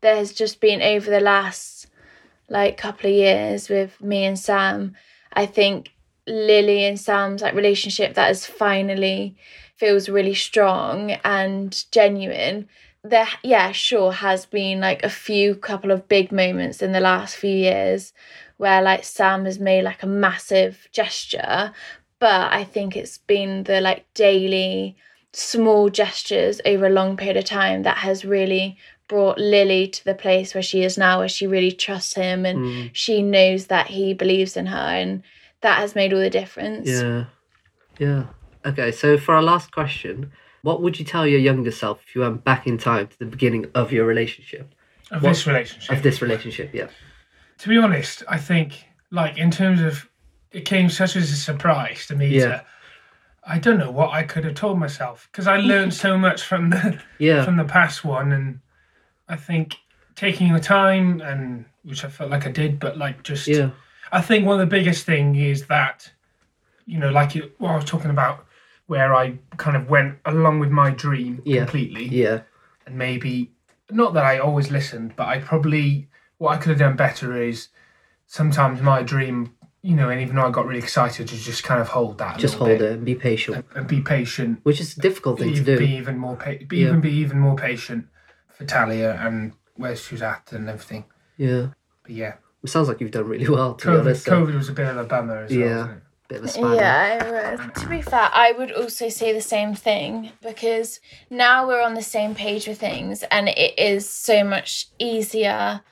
there 0.00 0.16
has 0.16 0.32
just 0.32 0.60
been 0.60 0.82
over 0.82 1.10
the 1.10 1.20
last 1.20 1.86
like 2.48 2.76
couple 2.76 3.08
of 3.08 3.16
years 3.16 3.68
with 3.68 4.00
me 4.00 4.24
and 4.24 4.38
Sam, 4.38 4.94
I 5.32 5.46
think 5.46 5.91
Lily 6.26 6.84
and 6.84 6.98
Sam's 6.98 7.42
like 7.42 7.54
relationship 7.54 8.14
that 8.14 8.30
is 8.30 8.46
finally 8.46 9.36
feels 9.76 10.08
really 10.08 10.34
strong 10.34 11.12
and 11.24 11.84
genuine. 11.90 12.68
There 13.04 13.26
yeah, 13.42 13.72
sure 13.72 14.12
has 14.12 14.46
been 14.46 14.80
like 14.80 15.02
a 15.02 15.10
few 15.10 15.56
couple 15.56 15.90
of 15.90 16.06
big 16.08 16.30
moments 16.30 16.82
in 16.82 16.92
the 16.92 17.00
last 17.00 17.34
few 17.36 17.50
years 17.50 18.12
where 18.58 18.80
like 18.80 19.02
Sam 19.02 19.44
has 19.44 19.58
made 19.58 19.82
like 19.82 20.02
a 20.04 20.06
massive 20.06 20.86
gesture, 20.92 21.72
but 22.20 22.52
I 22.52 22.62
think 22.62 22.96
it's 22.96 23.18
been 23.18 23.64
the 23.64 23.80
like 23.80 24.06
daily 24.14 24.96
small 25.32 25.88
gestures 25.88 26.60
over 26.64 26.86
a 26.86 26.90
long 26.90 27.16
period 27.16 27.38
of 27.38 27.44
time 27.44 27.82
that 27.82 27.98
has 27.98 28.24
really 28.24 28.76
brought 29.08 29.38
Lily 29.38 29.88
to 29.88 30.04
the 30.04 30.14
place 30.14 30.54
where 30.54 30.62
she 30.62 30.82
is 30.84 30.96
now, 30.96 31.18
where 31.18 31.28
she 31.28 31.46
really 31.46 31.72
trusts 31.72 32.14
him 32.14 32.46
and 32.46 32.58
Mm, 32.60 32.90
she 32.92 33.22
knows 33.22 33.66
that 33.66 33.88
he 33.88 34.14
believes 34.14 34.56
in 34.56 34.66
her, 34.66 34.76
and 34.76 35.22
that 35.62 35.78
has 35.78 35.94
made 35.94 36.12
all 36.12 36.20
the 36.20 36.30
difference. 36.30 36.88
yeah. 36.88 37.24
Yeah. 37.98 38.26
Okay, 38.64 38.92
so 38.92 39.18
for 39.18 39.34
our 39.34 39.42
last 39.42 39.72
question, 39.72 40.30
what 40.62 40.82
would 40.82 40.98
you 40.98 41.04
tell 41.04 41.26
your 41.26 41.40
younger 41.40 41.70
self 41.70 42.00
if 42.06 42.14
you 42.14 42.20
went 42.20 42.44
back 42.44 42.66
in 42.66 42.78
time 42.78 43.08
to 43.08 43.18
the 43.18 43.26
beginning 43.26 43.66
of 43.74 43.90
your 43.92 44.06
relationship? 44.06 44.74
Of 45.10 45.22
What- 45.22 45.30
this 45.30 45.46
relationship. 45.46 45.90
Of 45.96 46.02
this 46.02 46.22
relationship, 46.22 46.70
yeah. 46.72 46.86
to 47.58 47.68
be 47.68 47.76
honest, 47.78 48.22
I 48.28 48.38
think 48.38 48.84
like 49.10 49.36
in 49.38 49.50
terms 49.50 49.80
of 49.80 50.08
it 50.52 50.64
came 50.64 50.88
such 50.90 51.16
as 51.16 51.30
a 51.30 51.36
surprise 51.36 52.06
to 52.08 52.16
me. 52.16 52.28
Yeah. 52.28 52.46
To, 52.46 52.64
I 53.44 53.58
don't 53.58 53.78
know 53.78 53.90
what 53.90 54.10
I 54.12 54.22
could 54.22 54.44
have 54.44 54.54
told 54.54 54.78
myself 54.78 55.28
because 55.32 55.46
I 55.48 55.56
learned 55.56 55.92
so 55.94 56.16
much 56.16 56.42
from 56.42 56.70
the 56.70 56.98
Yeah. 57.18 57.44
from 57.44 57.56
the 57.56 57.64
past 57.64 58.04
one, 58.04 58.32
and 58.32 58.60
I 59.28 59.36
think 59.36 59.76
taking 60.14 60.52
the 60.52 60.60
time 60.60 61.20
and 61.20 61.64
which 61.82 62.04
I 62.04 62.08
felt 62.08 62.30
like 62.30 62.46
I 62.46 62.50
did, 62.52 62.78
but 62.78 62.96
like 62.98 63.22
just 63.22 63.48
Yeah. 63.48 63.70
I 64.12 64.20
think 64.20 64.46
one 64.46 64.60
of 64.60 64.68
the 64.68 64.76
biggest 64.76 65.04
thing 65.06 65.34
is 65.36 65.66
that 65.66 66.12
you 66.84 66.98
know, 66.98 67.10
like 67.10 67.34
you, 67.36 67.50
what 67.58 67.70
I 67.70 67.76
was 67.76 67.84
talking 67.84 68.10
about, 68.10 68.44
where 68.86 69.14
I 69.14 69.38
kind 69.56 69.76
of 69.76 69.88
went 69.88 70.18
along 70.24 70.58
with 70.58 70.70
my 70.70 70.90
dream 70.90 71.40
Yeah. 71.44 71.60
completely, 71.60 72.06
Yeah. 72.06 72.40
and 72.86 72.96
maybe 72.98 73.52
not 73.90 74.14
that 74.14 74.24
I 74.24 74.38
always 74.38 74.70
listened, 74.70 75.14
but 75.16 75.28
I 75.28 75.38
probably 75.38 76.08
what 76.38 76.50
I 76.54 76.56
could 76.56 76.70
have 76.70 76.78
done 76.80 76.96
better 76.96 77.40
is 77.40 77.68
sometimes 78.26 78.82
my 78.82 79.02
dream, 79.04 79.54
you 79.80 79.94
know, 79.94 80.08
and 80.08 80.20
even 80.20 80.34
though 80.36 80.46
I 80.46 80.50
got 80.50 80.66
really 80.66 80.80
excited, 80.80 81.28
to 81.28 81.36
just 81.36 81.62
kind 81.62 81.80
of 81.80 81.88
hold 81.88 82.18
that, 82.18 82.38
Just 82.38 82.56
hold 82.56 82.70
it 82.70 82.82
and 82.82 83.04
be 83.04 83.14
patient, 83.14 83.64
and 83.76 83.86
be 83.86 84.00
patient, 84.00 84.58
which 84.64 84.80
is 84.80 84.96
a 84.96 85.00
difficult 85.00 85.38
thing 85.38 85.54
to 85.54 85.62
be, 85.62 85.76
be 85.76 85.86
do. 85.86 85.92
even 85.94 86.18
more 86.18 86.34
pa- 86.36 86.54
be 86.66 86.78
Yeah. 86.78 86.88
even 86.88 87.00
be 87.00 87.12
even 87.12 87.38
more 87.38 87.54
patient 87.54 88.06
for 88.48 88.64
Talia 88.64 89.18
and 89.22 89.52
where 89.76 89.94
she's 89.94 90.20
at 90.20 90.50
and 90.52 90.68
everything. 90.68 91.04
Yeah. 91.36 91.68
But 92.02 92.10
yeah, 92.12 92.34
It 92.62 92.70
sounds 92.70 92.88
like 92.88 93.00
you've 93.00 93.10
done 93.10 93.26
really 93.26 93.48
well, 93.48 93.74
to 93.74 93.86
be 93.86 93.92
COVID, 93.92 94.00
honest. 94.00 94.24
so- 94.24 94.32
COVID 94.46 94.54
was 94.54 94.68
a 94.68 94.72
bit 94.72 94.86
of 94.86 94.96
a 94.96 95.04
bummer 95.04 95.38
as 95.44 95.50
well. 95.50 95.58
Yeah. 95.60 95.76
Wasn't 95.78 95.90
it? 95.96 96.02
Bit 96.28 96.38
of 96.44 96.72
a. 96.72 96.76
Yeah, 96.76 97.22
I 97.58 97.64
would. 97.66 97.74
To 97.74 97.86
be 97.88 98.00
fair, 98.02 98.30
I 98.32 98.52
would 98.52 98.72
also 98.72 99.08
say 99.08 99.32
the 99.32 99.40
same 99.42 99.74
thing 99.74 100.30
because 100.40 101.00
now 101.28 101.66
we're 101.66 101.82
on 101.82 101.94
the 101.94 102.02
same 102.02 102.34
page 102.34 102.66
with 102.66 102.78
things, 102.80 103.22
and 103.24 103.48
it 103.48 103.78
is 103.78 104.08
so 104.08 104.42
much 104.44 104.86
easier 104.98 105.82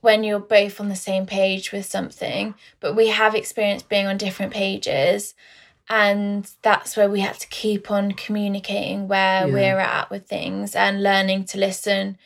when 0.00 0.22
you're 0.22 0.38
both 0.38 0.80
on 0.80 0.88
the 0.88 0.94
same 0.96 1.26
page 1.26 1.72
with 1.72 1.86
something. 1.86 2.54
But 2.78 2.94
we 2.94 3.08
have 3.08 3.34
experienced 3.34 3.88
being 3.88 4.06
on 4.06 4.16
different 4.16 4.52
pages, 4.52 5.34
and 5.88 6.48
that's 6.62 6.96
where 6.96 7.10
we 7.10 7.20
have 7.20 7.38
to 7.38 7.48
keep 7.48 7.90
on 7.90 8.12
communicating 8.12 9.08
where 9.08 9.46
Yeah. 9.48 9.52
we're 9.52 9.78
at 9.80 10.08
with 10.10 10.26
things 10.28 10.76
and 10.76 11.02
learning 11.02 11.46
to 11.46 11.58
listen 11.58 12.16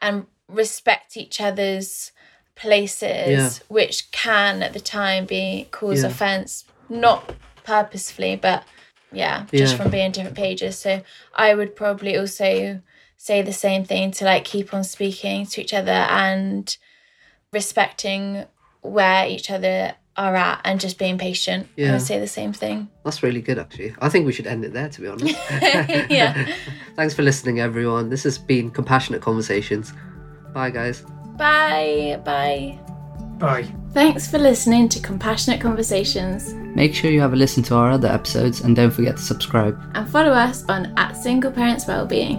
and 0.00 0.26
respect 0.48 1.16
each 1.16 1.40
other's 1.40 2.12
places 2.56 3.28
Yeah. 3.28 3.50
which 3.68 4.10
can 4.10 4.62
at 4.62 4.72
the 4.72 4.80
time 4.80 5.24
be 5.26 5.68
cause 5.70 6.02
Yeah. 6.02 6.08
offense 6.08 6.64
not 6.88 7.34
purposefully 7.64 8.36
but 8.36 8.64
yeah 9.12 9.44
just 9.52 9.72
Yeah. 9.74 9.78
from 9.78 9.90
being 9.90 10.10
different 10.12 10.36
pages 10.36 10.78
so 10.78 11.02
i 11.34 11.54
would 11.54 11.76
probably 11.76 12.16
also 12.16 12.80
say 13.18 13.42
the 13.42 13.52
same 13.52 13.84
thing 13.84 14.10
to 14.12 14.24
like 14.24 14.44
keep 14.44 14.72
on 14.74 14.84
speaking 14.84 15.46
to 15.46 15.60
each 15.60 15.74
other 15.74 15.92
and 16.26 16.76
respecting 17.52 18.44
where 18.82 19.26
each 19.26 19.50
other 19.50 19.94
are 20.16 20.34
at 20.34 20.60
and 20.64 20.80
just 20.80 20.98
being 20.98 21.18
patient 21.18 21.66
i 21.76 21.80
Yeah. 21.82 21.92
would 21.92 22.02
say 22.02 22.18
the 22.18 22.26
same 22.26 22.52
thing 22.52 22.88
That's 23.04 23.22
really 23.22 23.42
good, 23.42 23.58
actually. 23.58 23.94
I 24.00 24.08
think 24.08 24.26
we 24.26 24.32
should 24.32 24.46
end 24.46 24.64
it 24.64 24.72
there, 24.72 24.88
to 24.88 25.00
be 25.00 25.06
honest. 25.08 25.36
Yeah. 26.10 26.32
Thanks 26.96 27.14
for 27.14 27.22
listening, 27.22 27.60
everyone. 27.60 28.08
This 28.10 28.24
has 28.24 28.36
been 28.38 28.70
Compassionate 28.70 29.20
Conversations. 29.22 29.92
Bye, 30.52 30.70
guys. 30.70 31.04
Bye 31.36 32.20
bye 32.24 32.78
Bye. 33.38 33.66
thanks 33.92 34.30
for 34.30 34.38
listening 34.38 34.88
to 34.88 35.00
compassionate 35.00 35.60
conversations 35.60 36.54
Make 36.54 36.94
sure 36.94 37.10
you 37.10 37.20
have 37.22 37.32
a 37.32 37.36
listen 37.36 37.62
to 37.64 37.74
our 37.74 37.90
other 37.92 38.08
episodes 38.08 38.60
and 38.60 38.76
don't 38.76 38.90
forget 38.90 39.16
to 39.16 39.22
subscribe. 39.22 39.78
and 39.94 40.08
follow 40.08 40.30
us 40.32 40.64
on 40.68 40.92
at 40.98 41.12
single 41.16 41.50
parents 41.50 41.86
wellbeing 41.86 42.38